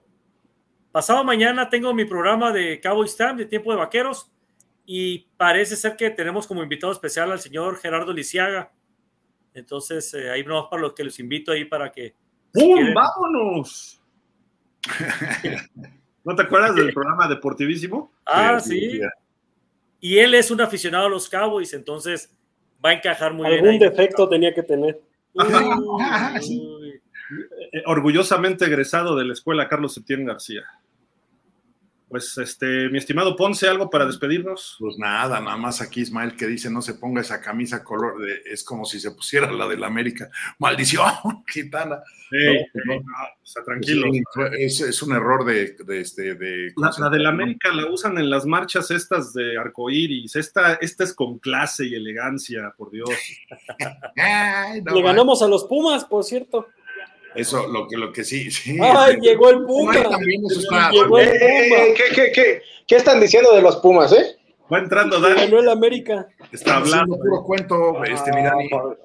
Pasado 0.92 1.24
mañana 1.24 1.70
tengo 1.70 1.94
mi 1.94 2.06
programa 2.06 2.52
de 2.52 2.80
Cowboy 2.82 3.08
Stand 3.08 3.40
de 3.40 3.46
tiempo 3.46 3.72
de 3.72 3.78
vaqueros 3.78 4.32
y 4.86 5.28
parece 5.36 5.76
ser 5.76 5.96
que 5.96 6.10
tenemos 6.10 6.48
como 6.48 6.64
invitado 6.64 6.94
especial 6.94 7.32
al 7.32 7.40
señor 7.40 7.78
Gerardo 7.78 8.14
Lisiaga. 8.14 8.72
Entonces, 9.54 10.14
eh, 10.14 10.32
ahí 10.32 10.44
vamos 10.44 10.68
para 10.70 10.84
los 10.84 10.94
que 10.94 11.04
los 11.04 11.20
invito 11.20 11.52
ahí 11.52 11.66
para 11.66 11.92
que. 11.92 12.16
¡Pum! 12.54 12.94
¡Vámonos! 12.94 13.97
¿No 16.24 16.36
te 16.36 16.42
acuerdas 16.42 16.76
del 16.76 16.94
programa 16.94 17.28
deportivísimo? 17.28 18.12
Ah, 18.26 18.60
sí. 18.60 19.00
Y 20.00 20.18
él 20.18 20.34
es 20.36 20.52
un 20.52 20.62
aficionado 20.62 21.08
a 21.08 21.10
los 21.10 21.30
Cowboys, 21.30 21.74
entonces 21.74 22.36
va 22.84 22.90
a 22.92 22.94
encajar 22.94 23.34
muy 23.34 23.48
bien. 23.48 23.66
Algún 23.66 23.80
defecto 23.80 24.28
tenía 24.28 24.54
que 24.54 24.64
tener. 24.64 25.00
Eh, 27.74 27.84
orgullosamente 27.86 28.64
egresado 28.64 29.18
de 29.18 29.26
la 29.26 29.34
escuela 29.34 29.68
Carlos 29.68 29.94
Septién 29.94 30.24
García. 30.24 30.64
Pues, 32.10 32.38
este, 32.38 32.90
mi 32.90 32.98
estimado 32.98 33.36
Ponce, 33.36 33.68
¿algo 33.68 33.90
para 33.90 34.06
despedirnos? 34.06 34.78
Pues 34.80 34.98
nada, 34.98 35.42
nada 35.42 35.58
más 35.58 35.82
aquí 35.82 36.02
Ismael 36.02 36.38
que 36.38 36.48
dice 36.48 36.70
no 36.70 36.82
se 36.82 36.94
ponga 36.94 37.20
esa 37.20 37.42
camisa 37.42 37.84
color, 37.84 38.22
de, 38.22 38.42
es 38.46 38.64
como 38.64 38.86
si 38.86 39.00
se 39.00 39.12
pusiera 39.12 39.52
la 39.52 39.68
del 39.68 39.84
América. 39.84 40.30
Maldición, 40.58 41.12
gitana. 41.48 42.02
está 43.44 43.64
tranquilo. 43.64 44.08
es, 44.58 45.02
un 45.02 45.16
error 45.16 45.44
de... 45.44 45.76
de, 45.86 46.02
este, 46.02 46.36
de 46.36 46.72
la, 46.78 46.92
la 46.98 47.10
del 47.10 47.26
América 47.26 47.74
la 47.74 47.86
usan 47.88 48.18
en 48.18 48.30
las 48.30 48.46
marchas 48.46 48.90
estas 48.90 49.34
de 49.34 49.58
arcoíris, 49.58 50.36
esta, 50.38 50.76
esta 50.76 51.04
es 51.04 51.14
con 51.14 51.40
clase 51.40 51.86
y 51.86 51.96
elegancia, 51.96 52.74
por 52.78 52.90
Dios. 52.90 53.10
Le 54.16 55.02
ganamos 55.02 55.42
a 55.42 55.48
los 55.48 55.66
Pumas, 55.66 56.06
por 56.06 56.24
cierto. 56.24 56.68
Eso, 57.38 57.68
lo 57.68 57.88
que, 57.88 57.98
lo 57.98 58.12
que 58.12 58.24
sí, 58.24 58.50
sí. 58.52 58.78
¡Ay, 58.82 59.18
llegó 59.22 59.50
el 59.50 59.64
Puma! 59.64 59.94
Llegó 59.94 61.20
el 61.20 61.30
Puma. 61.30 61.78
¿Qué, 61.96 62.04
qué, 62.14 62.32
qué, 62.34 62.62
qué, 62.88 62.96
están 62.96 63.20
diciendo 63.20 63.54
de 63.54 63.62
los 63.62 63.78
Pumas, 63.78 64.12
eh? 64.12 64.38
Va 64.72 64.80
entrando 64.80 65.20
Dani. 65.20 65.42
Ganó 65.42 65.60
el 65.60 65.70
América. 65.70 66.28
Está 66.52 66.78
hablando. 66.78 67.18
puro 67.18 67.44
cuento, 67.44 68.04
este, 68.04 68.34
Mirani. 68.34 68.68
Por, 68.70 69.00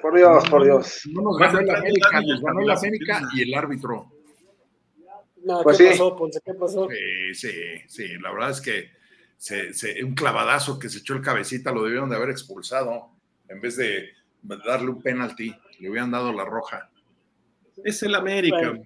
por, 0.00 0.16
Dios, 0.16 0.48
por 0.48 0.64
Dios. 0.64 1.02
No 1.12 1.22
nos 1.22 1.36
ganó 1.38 1.58
el 1.58 1.70
América, 1.70 2.20
nos 2.22 2.40
ganó 2.40 2.60
el 2.60 2.70
América 2.70 3.20
y 3.34 3.42
el 3.42 3.54
árbitro. 3.54 4.10
No, 5.44 5.62
pues 5.62 5.76
¿qué 5.76 5.84
sí. 5.84 5.90
pasó, 5.90 6.16
Ponce? 6.16 6.40
¿Qué 6.44 6.54
pasó? 6.54 6.88
Sí, 6.88 7.34
sí, 7.34 7.52
sí. 7.88 8.08
La 8.20 8.32
verdad 8.32 8.50
es 8.50 8.60
que 8.60 8.90
se, 9.36 9.74
se, 9.74 10.02
un 10.04 10.14
clavadazo 10.14 10.78
que 10.78 10.88
se 10.88 10.98
echó 10.98 11.14
el 11.14 11.20
cabecita 11.20 11.72
lo 11.72 11.82
debieron 11.82 12.08
de 12.08 12.16
haber 12.16 12.30
expulsado 12.30 13.10
en 13.48 13.60
vez 13.60 13.76
de 13.76 14.10
darle 14.42 14.88
un 14.88 15.02
penalti. 15.02 15.54
Le 15.80 15.90
hubieran 15.90 16.12
dado 16.12 16.32
la 16.32 16.44
roja. 16.44 16.91
Es 17.84 18.02
el 18.02 18.14
América. 18.14 18.78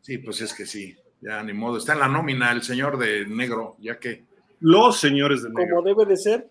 Sí, 0.00 0.18
pues 0.18 0.40
es 0.42 0.52
que 0.52 0.66
sí, 0.66 0.96
ya 1.20 1.42
ni 1.42 1.52
modo. 1.52 1.78
Está 1.78 1.94
en 1.94 2.00
la 2.00 2.08
nómina 2.08 2.52
el 2.52 2.62
señor 2.62 2.98
de 2.98 3.26
negro, 3.26 3.76
ya 3.80 3.98
que. 3.98 4.24
Los 4.60 5.00
señores 5.00 5.42
de 5.42 5.50
negro. 5.50 5.76
Como 5.76 5.88
debe 5.88 6.06
de 6.06 6.16
ser. 6.16 6.48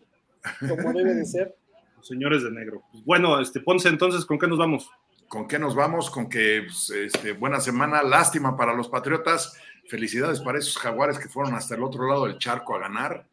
Como 0.60 0.92
debe 0.92 1.14
de 1.14 1.26
ser. 1.26 1.56
Los 1.98 2.08
señores 2.08 2.44
de 2.44 2.52
negro. 2.52 2.84
Pues 2.92 3.06
bueno, 3.06 3.40
este, 3.40 3.60
Ponce, 3.60 3.90
entonces, 3.90 4.26
¿con 4.26 4.38
qué 4.38 4.48
nos 4.48 4.58
vamos? 4.58 4.90
¿Con 5.28 5.48
qué 5.48 5.58
nos 5.58 5.74
vamos? 5.76 6.10
Con 6.10 6.30
que 6.30 6.64
pues, 6.66 6.90
este, 6.90 7.34
buena 7.34 7.60
semana, 7.60 8.04
lástima 8.04 8.58
para 8.58 8.74
los 8.74 8.90
Patriotas, 8.90 9.58
felicidades 9.88 10.42
para 10.42 10.60
esos 10.60 10.78
jaguares 10.78 11.18
que 11.18 11.30
fueron 11.30 11.54
hasta 11.56 11.76
el 11.76 11.84
otro 11.84 12.08
lado 12.08 12.26
del 12.26 12.38
charco 12.38 12.76
a 12.76 12.80
ganar. 12.80 13.28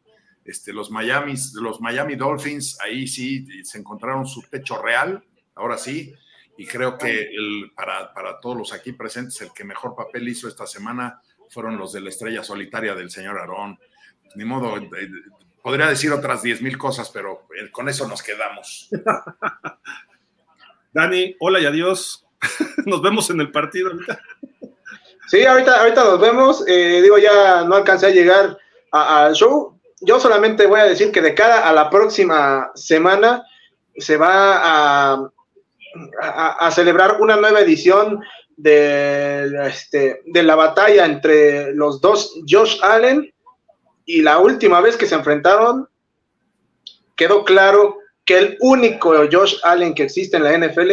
Este, 0.45 0.73
los, 0.73 0.89
Miami, 0.89 1.33
los 1.55 1.81
Miami 1.81 2.15
Dolphins, 2.15 2.79
ahí 2.81 3.07
sí 3.07 3.63
se 3.63 3.77
encontraron 3.77 4.25
su 4.25 4.41
techo 4.43 4.81
real, 4.81 5.23
ahora 5.53 5.77
sí, 5.77 6.13
y 6.61 6.67
creo 6.67 6.95
que 6.95 7.21
el, 7.21 7.71
para, 7.75 8.13
para, 8.13 8.39
todos 8.39 8.55
los 8.55 8.71
aquí 8.71 8.91
presentes, 8.91 9.41
el 9.41 9.51
que 9.51 9.63
mejor 9.63 9.95
papel 9.95 10.29
hizo 10.29 10.47
esta 10.47 10.67
semana 10.67 11.19
fueron 11.49 11.75
los 11.75 11.91
de 11.91 12.01
la 12.01 12.09
estrella 12.09 12.43
solitaria 12.43 12.93
del 12.93 13.09
señor 13.09 13.39
Aarón. 13.39 13.79
Ni 14.35 14.45
modo, 14.45 14.77
eh, 14.77 15.09
podría 15.63 15.87
decir 15.87 16.11
otras 16.11 16.43
10 16.43 16.61
mil 16.61 16.77
cosas, 16.77 17.09
pero 17.09 17.47
eh, 17.59 17.71
con 17.71 17.89
eso 17.89 18.07
nos 18.07 18.21
quedamos. 18.21 18.89
Dani, 20.93 21.35
hola 21.39 21.59
y 21.61 21.65
adiós. 21.65 22.27
Nos 22.85 23.01
vemos 23.01 23.27
en 23.31 23.41
el 23.41 23.49
partido 23.49 23.89
ahorita. 23.89 24.21
Sí, 25.27 25.43
ahorita, 25.43 25.79
ahorita 25.79 26.03
nos 26.03 26.19
vemos. 26.19 26.63
Eh, 26.67 27.01
digo, 27.01 27.17
ya 27.17 27.63
no 27.63 27.75
alcancé 27.75 28.07
a 28.07 28.09
llegar 28.09 28.57
al 28.91 29.33
show. 29.33 29.79
Yo 30.01 30.19
solamente 30.19 30.67
voy 30.67 30.79
a 30.79 30.85
decir 30.85 31.11
que 31.11 31.21
de 31.21 31.33
cara 31.33 31.67
a 31.67 31.73
la 31.73 31.89
próxima 31.89 32.71
semana 32.75 33.43
se 33.95 34.17
va 34.17 35.13
a, 35.13 35.31
a, 36.21 36.71
celebrar 36.71 37.21
una 37.21 37.35
nueva 37.35 37.61
edición 37.61 38.21
de, 38.57 39.67
este, 39.67 40.21
de 40.25 40.43
la 40.43 40.55
batalla 40.55 41.05
entre 41.05 41.73
los 41.73 42.01
dos 42.01 42.39
Josh 42.47 42.79
Allen 42.81 43.33
y 44.05 44.21
la 44.21 44.39
última 44.39 44.81
vez 44.81 44.97
que 44.97 45.05
se 45.05 45.15
enfrentaron 45.15 45.87
quedó 47.15 47.43
claro 47.43 47.97
que 48.25 48.37
el 48.37 48.57
único 48.61 49.13
Josh 49.31 49.55
Allen 49.63 49.93
que 49.93 50.03
existe 50.03 50.37
en 50.37 50.43
la 50.43 50.57
NFL 50.57 50.91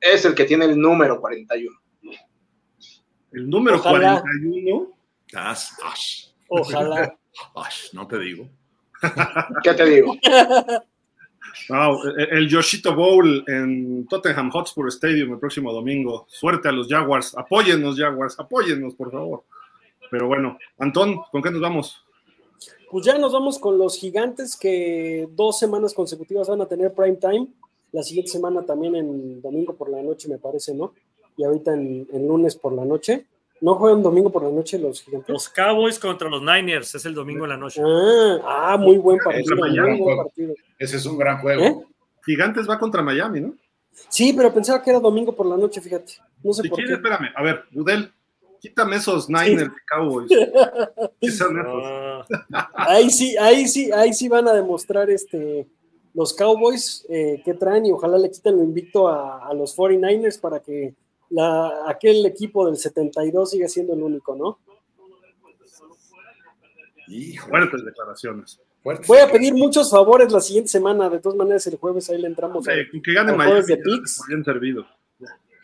es 0.00 0.24
el 0.24 0.34
que 0.34 0.44
tiene 0.44 0.64
el 0.64 0.78
número 0.78 1.20
41. 1.20 1.80
El 3.32 3.48
número 3.48 3.80
41. 3.82 4.88
Ojalá. 6.48 7.16
no 7.92 8.08
te 8.08 8.18
digo. 8.18 8.48
¿Qué 9.62 9.74
te 9.74 9.84
digo? 9.84 10.16
el 12.16 12.48
Yoshito 12.48 12.94
Bowl 12.94 13.44
en 13.46 14.06
Tottenham 14.06 14.50
Hotspur 14.50 14.88
Stadium 14.88 15.32
el 15.32 15.38
próximo 15.38 15.72
domingo. 15.72 16.26
Suerte 16.28 16.68
a 16.68 16.72
los 16.72 16.88
Jaguars. 16.88 17.36
Apóyennos, 17.36 17.98
Jaguars. 17.98 18.38
Apóyennos, 18.38 18.94
por 18.94 19.10
favor. 19.10 19.44
Pero 20.10 20.26
bueno, 20.26 20.58
Antón, 20.78 21.20
¿con 21.30 21.42
qué 21.42 21.50
nos 21.50 21.60
vamos? 21.60 22.04
Pues 22.90 23.06
ya 23.06 23.16
nos 23.18 23.32
vamos 23.32 23.58
con 23.58 23.78
los 23.78 23.96
gigantes 23.96 24.56
que 24.56 25.28
dos 25.30 25.58
semanas 25.58 25.94
consecutivas 25.94 26.48
van 26.48 26.60
a 26.60 26.66
tener 26.66 26.92
prime 26.92 27.16
time. 27.16 27.46
La 27.92 28.02
siguiente 28.02 28.32
semana 28.32 28.66
también 28.66 28.96
en 28.96 29.40
domingo 29.40 29.76
por 29.76 29.90
la 29.90 30.02
noche, 30.02 30.28
me 30.28 30.38
parece, 30.38 30.74
¿no? 30.74 30.94
Y 31.36 31.44
ahorita 31.44 31.72
en, 31.72 32.06
lunes 32.26 32.56
por 32.56 32.72
la 32.72 32.84
noche. 32.84 33.26
¿No 33.60 33.74
juegan 33.74 34.02
domingo 34.02 34.30
por 34.30 34.42
la 34.42 34.50
noche 34.50 34.78
los 34.78 35.02
gigantes? 35.02 35.28
Los 35.28 35.48
Cowboys 35.48 35.98
contra 35.98 36.28
los 36.30 36.40
Niners 36.40 36.94
es 36.94 37.04
el 37.04 37.14
domingo 37.14 37.44
en 37.44 37.50
la 37.50 37.56
noche. 37.56 37.82
Ah, 37.84 38.72
ah 38.72 38.76
muy 38.78 38.96
buen 38.96 39.18
partido. 39.18 39.56
Muy 39.56 39.98
buen 40.00 40.16
partido. 40.16 40.54
Ese 40.78 40.96
es 40.96 41.04
un 41.06 41.18
gran 41.18 41.40
juego. 41.40 41.62
¿Eh? 41.62 41.76
Gigantes 42.24 42.68
va 42.68 42.78
contra 42.78 43.02
Miami, 43.02 43.40
¿no? 43.40 43.54
Sí, 44.08 44.32
pero 44.32 44.52
pensaba 44.52 44.82
que 44.82 44.90
era 44.90 44.98
domingo 45.00 45.34
por 45.34 45.46
la 45.46 45.56
noche, 45.56 45.80
fíjate. 45.80 46.14
No 46.42 46.52
sé 46.54 46.62
Si 46.62 46.68
por 46.68 46.76
quieres, 46.78 46.96
qué. 46.96 47.02
espérame. 47.08 47.32
A 47.36 47.42
ver, 47.42 47.64
Budel, 47.70 48.10
quítame 48.60 48.96
esos 48.96 49.28
Niners 49.28 49.70
de 49.70 49.80
Cowboys. 49.88 50.30
¿Qué 51.20 51.30
son 51.30 51.60
esos? 51.60 51.82
Ah, 52.52 52.70
Ahí 52.74 53.10
sí, 53.10 53.36
ahí 53.36 53.68
sí, 53.68 53.90
ahí 53.92 54.14
sí 54.14 54.28
van 54.28 54.48
a 54.48 54.54
demostrar 54.54 55.10
este 55.10 55.66
los 56.14 56.34
Cowboys 56.34 57.06
eh, 57.08 57.40
que 57.44 57.54
traen 57.54 57.86
y 57.86 57.92
ojalá 57.92 58.18
le 58.18 58.30
quiten 58.30 58.56
lo 58.56 58.64
invicto 58.64 59.06
a, 59.06 59.46
a 59.46 59.54
los 59.54 59.76
49ers 59.76 60.40
para 60.40 60.60
que 60.60 60.94
la, 61.30 61.88
aquel 61.88 62.24
equipo 62.26 62.66
del 62.66 62.76
72 62.76 63.50
siga 63.50 63.68
siendo 63.68 63.94
el 63.94 64.02
único, 64.02 64.34
¿no? 64.36 64.58
Hijo, 67.08 67.48
Fuertes 67.48 67.84
declaraciones. 67.84 68.60
Voy 69.06 69.18
a 69.18 69.30
pedir 69.30 69.52
muchos 69.54 69.90
favores 69.90 70.32
la 70.32 70.40
siguiente 70.40 70.70
semana, 70.70 71.08
de 71.10 71.18
todas 71.18 71.36
maneras 71.36 71.66
el 71.66 71.76
jueves 71.76 72.08
ahí 72.08 72.20
le 72.20 72.28
entramos. 72.28 72.66
a- 72.66 72.72
que 72.72 73.12
gane 73.12 73.30
¿Los 73.30 73.36
Miami, 73.38 73.62
de 73.66 73.76
por 73.76 74.28
bien 74.28 74.44
servido. 74.44 74.86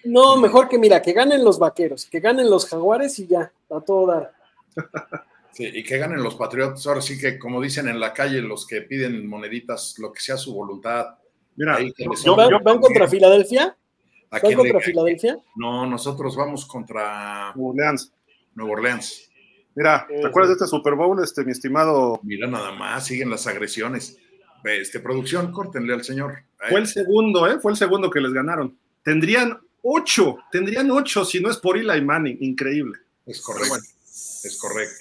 No, 0.05 0.37
mejor 0.37 0.69
que 0.69 0.79
mira, 0.79 1.01
que 1.03 1.13
ganen 1.13 1.43
los 1.45 1.59
vaqueros, 1.59 2.07
que 2.07 2.21
ganen 2.21 2.49
los 2.51 2.67
jaguares 2.67 3.19
y 3.19 3.27
ya, 3.27 3.53
a 3.71 3.81
todo 3.81 4.07
dar. 4.07 4.33
Sí, 5.53 5.65
y 5.73 5.83
que 5.85 5.97
ganen 5.97 6.23
los 6.23 6.35
Patriotas. 6.35 6.87
Ahora 6.87 7.01
sí 7.01 7.19
que, 7.19 7.39
como 7.39 7.63
dicen 7.63 7.89
en 7.89 7.99
la 7.99 8.13
calle, 8.13 8.43
los 8.43 8.67
que 8.67 8.83
piden 8.83 9.27
moneditas, 9.27 9.95
lo 9.99 10.13
que 10.13 10.21
sea 10.21 10.37
su 10.37 10.53
voluntad. 10.53 11.17
Mira, 11.57 11.77
Ahí 11.77 11.95
que 11.95 12.05
les- 12.05 12.23
yo- 12.23 12.37
¿Van, 12.37 12.51
yo- 12.51 12.61
van 12.63 12.79
contra 12.79 13.09
Filadelfia? 13.09 13.75
¿A 14.31 14.37
¿Van 14.37 14.41
quién 14.41 14.57
contra 14.57 14.79
le- 14.79 14.85
Filadelfia? 14.85 15.39
No, 15.57 15.87
nosotros 15.87 16.37
vamos 16.37 16.67
contra 16.67 17.53
New 17.55 17.69
Orleans. 17.69 18.13
Nueva 18.55 18.73
Orleans. 18.73 19.31
Mira, 19.75 20.07
¿te 20.09 20.27
acuerdas 20.27 20.49
de 20.51 20.55
este 20.55 20.67
Super 20.67 20.95
Bowl, 20.95 21.23
este, 21.23 21.45
mi 21.45 21.53
estimado? 21.53 22.19
Mira 22.23 22.47
nada 22.47 22.73
más, 22.73 23.05
siguen 23.07 23.29
las 23.31 23.47
agresiones. 23.47 24.19
Este, 24.65 25.01
producción, 25.01 25.53
córtenle 25.53 25.93
al 25.93 26.03
señor. 26.03 26.39
Ahí. 26.59 26.71
Fue 26.71 26.81
el 26.81 26.87
segundo, 26.87 27.47
¿eh? 27.47 27.61
Fue 27.61 27.73
el 27.73 27.77
segundo 27.79 28.11
que 28.11 28.21
les 28.21 28.33
ganaron. 28.33 28.77
Tendrían 29.03 29.59
ocho, 29.83 30.39
tendrían 30.51 30.91
ocho 30.91 31.25
si 31.25 31.41
no 31.41 31.51
es 31.51 31.59
por 31.59 31.77
Eli 31.77 32.01
Manning. 32.01 32.39
Increíble. 32.41 32.99
Es 33.27 33.41
correcto. 33.43 33.75
Es 33.75 34.59
correcto. 34.61 34.95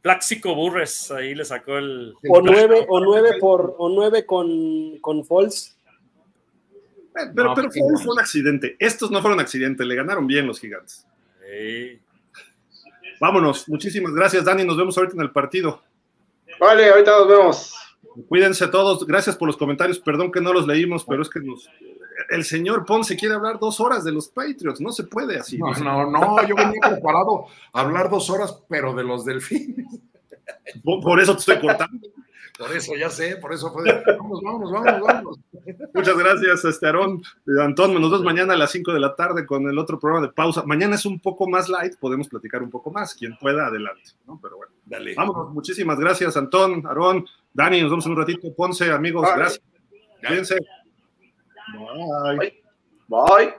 Plaxico 0.00 0.54
Burres, 0.56 1.10
ahí 1.12 1.34
le 1.34 1.44
sacó 1.44 1.76
el. 1.76 2.14
O 2.28 2.40
nueve, 2.40 2.86
o 2.88 2.98
nueve 2.98 3.34
por, 3.38 3.76
o 3.78 3.88
nueve 3.90 4.24
con, 4.26 4.98
con 5.00 5.24
Falls. 5.24 5.76
Pero, 7.14 7.32
No, 7.34 7.54
pero 7.54 7.70
fue, 7.70 7.80
no. 7.90 7.98
fue 7.98 8.14
un 8.14 8.20
accidente. 8.20 8.76
Estos 8.78 9.10
no 9.10 9.20
fueron 9.20 9.40
accidente, 9.40 9.84
le 9.84 9.94
ganaron 9.94 10.26
bien 10.26 10.46
los 10.46 10.58
gigantes. 10.60 11.06
Vámonos. 13.20 13.68
Muchísimas 13.68 14.12
gracias, 14.12 14.44
Dani. 14.44 14.64
Nos 14.64 14.76
vemos 14.76 14.96
ahorita 14.96 15.14
en 15.14 15.22
el 15.22 15.30
partido. 15.30 15.82
Vale, 16.58 16.90
ahorita 16.90 17.10
nos 17.18 17.28
vemos. 17.28 17.74
Cuídense 18.28 18.66
todos. 18.68 19.06
Gracias 19.06 19.36
por 19.36 19.46
los 19.46 19.56
comentarios. 19.56 19.98
Perdón 19.98 20.32
que 20.32 20.40
no 20.40 20.52
los 20.52 20.66
leímos, 20.66 21.04
pero 21.04 21.22
es 21.22 21.30
que 21.30 21.40
nos. 21.40 21.68
El 22.30 22.44
señor 22.44 22.84
Ponce 22.84 23.16
quiere 23.16 23.34
hablar 23.34 23.58
dos 23.58 23.80
horas 23.80 24.04
de 24.04 24.12
los 24.12 24.28
Patriots. 24.28 24.80
No 24.80 24.92
se 24.92 25.04
puede 25.04 25.38
así. 25.38 25.58
No, 25.58 25.72
no, 25.72 26.10
no, 26.10 26.46
yo 26.46 26.54
venía 26.54 26.80
preparado 26.82 27.46
a 27.72 27.80
hablar 27.80 28.10
dos 28.10 28.28
horas, 28.30 28.60
pero 28.68 28.94
de 28.94 29.04
los 29.04 29.24
delfines. 29.24 29.86
Por, 30.84 31.00
por 31.00 31.20
eso 31.20 31.34
te 31.34 31.40
estoy 31.40 31.60
cortando. 31.60 32.08
Por 32.62 32.76
eso 32.76 32.94
ya 32.94 33.10
sé, 33.10 33.36
por 33.38 33.52
eso 33.52 33.72
fue. 33.72 33.82
de, 33.82 34.04
Vámonos, 34.16 34.40
vámonos, 34.40 34.70
vámonos, 34.72 35.00
vámonos. 35.00 35.38
Muchas 35.92 36.16
gracias, 36.16 36.64
este 36.64 36.86
Aarón. 36.86 37.20
Eh, 37.44 37.60
Antón, 37.60 37.92
nos 37.94 38.08
vemos 38.08 38.22
mañana 38.22 38.54
a 38.54 38.56
las 38.56 38.70
5 38.70 38.92
de 38.92 39.00
la 39.00 39.16
tarde 39.16 39.44
con 39.44 39.68
el 39.68 39.76
otro 39.80 39.98
programa 39.98 40.28
de 40.28 40.32
pausa. 40.32 40.62
Mañana 40.64 40.94
es 40.94 41.04
un 41.04 41.18
poco 41.18 41.48
más 41.48 41.68
light, 41.68 41.96
podemos 41.98 42.28
platicar 42.28 42.62
un 42.62 42.70
poco 42.70 42.92
más. 42.92 43.14
Quien 43.14 43.36
pueda, 43.36 43.66
adelante. 43.66 44.10
¿no? 44.28 44.38
Pero 44.40 44.58
bueno, 44.58 44.72
Dale. 44.86 45.12
vámonos. 45.16 45.52
Muchísimas 45.52 45.98
gracias, 45.98 46.36
Antón, 46.36 46.86
Aarón, 46.86 47.26
Dani. 47.52 47.80
Nos 47.80 47.90
vemos 47.90 48.06
en 48.06 48.12
un 48.12 48.18
ratito. 48.18 48.54
Ponce, 48.54 48.92
amigos, 48.92 49.22
Bye. 49.22 49.36
gracias. 49.38 49.62
Cuídense. 50.24 50.56
Bye. 52.38 52.62
Bye. 53.08 53.54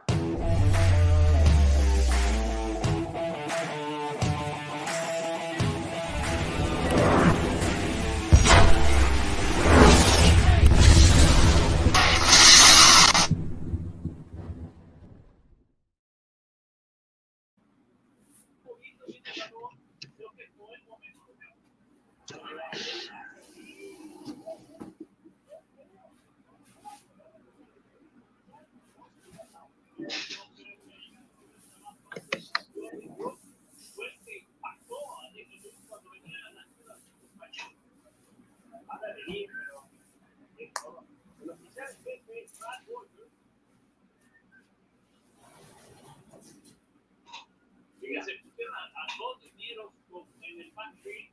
Fíjese, 47.99 48.34
pusieron 48.43 48.76
a, 48.76 49.07
dos 49.18 49.41
dineros 49.41 49.93
en 50.41 50.61
el 50.61 50.72
pantry. 50.73 51.32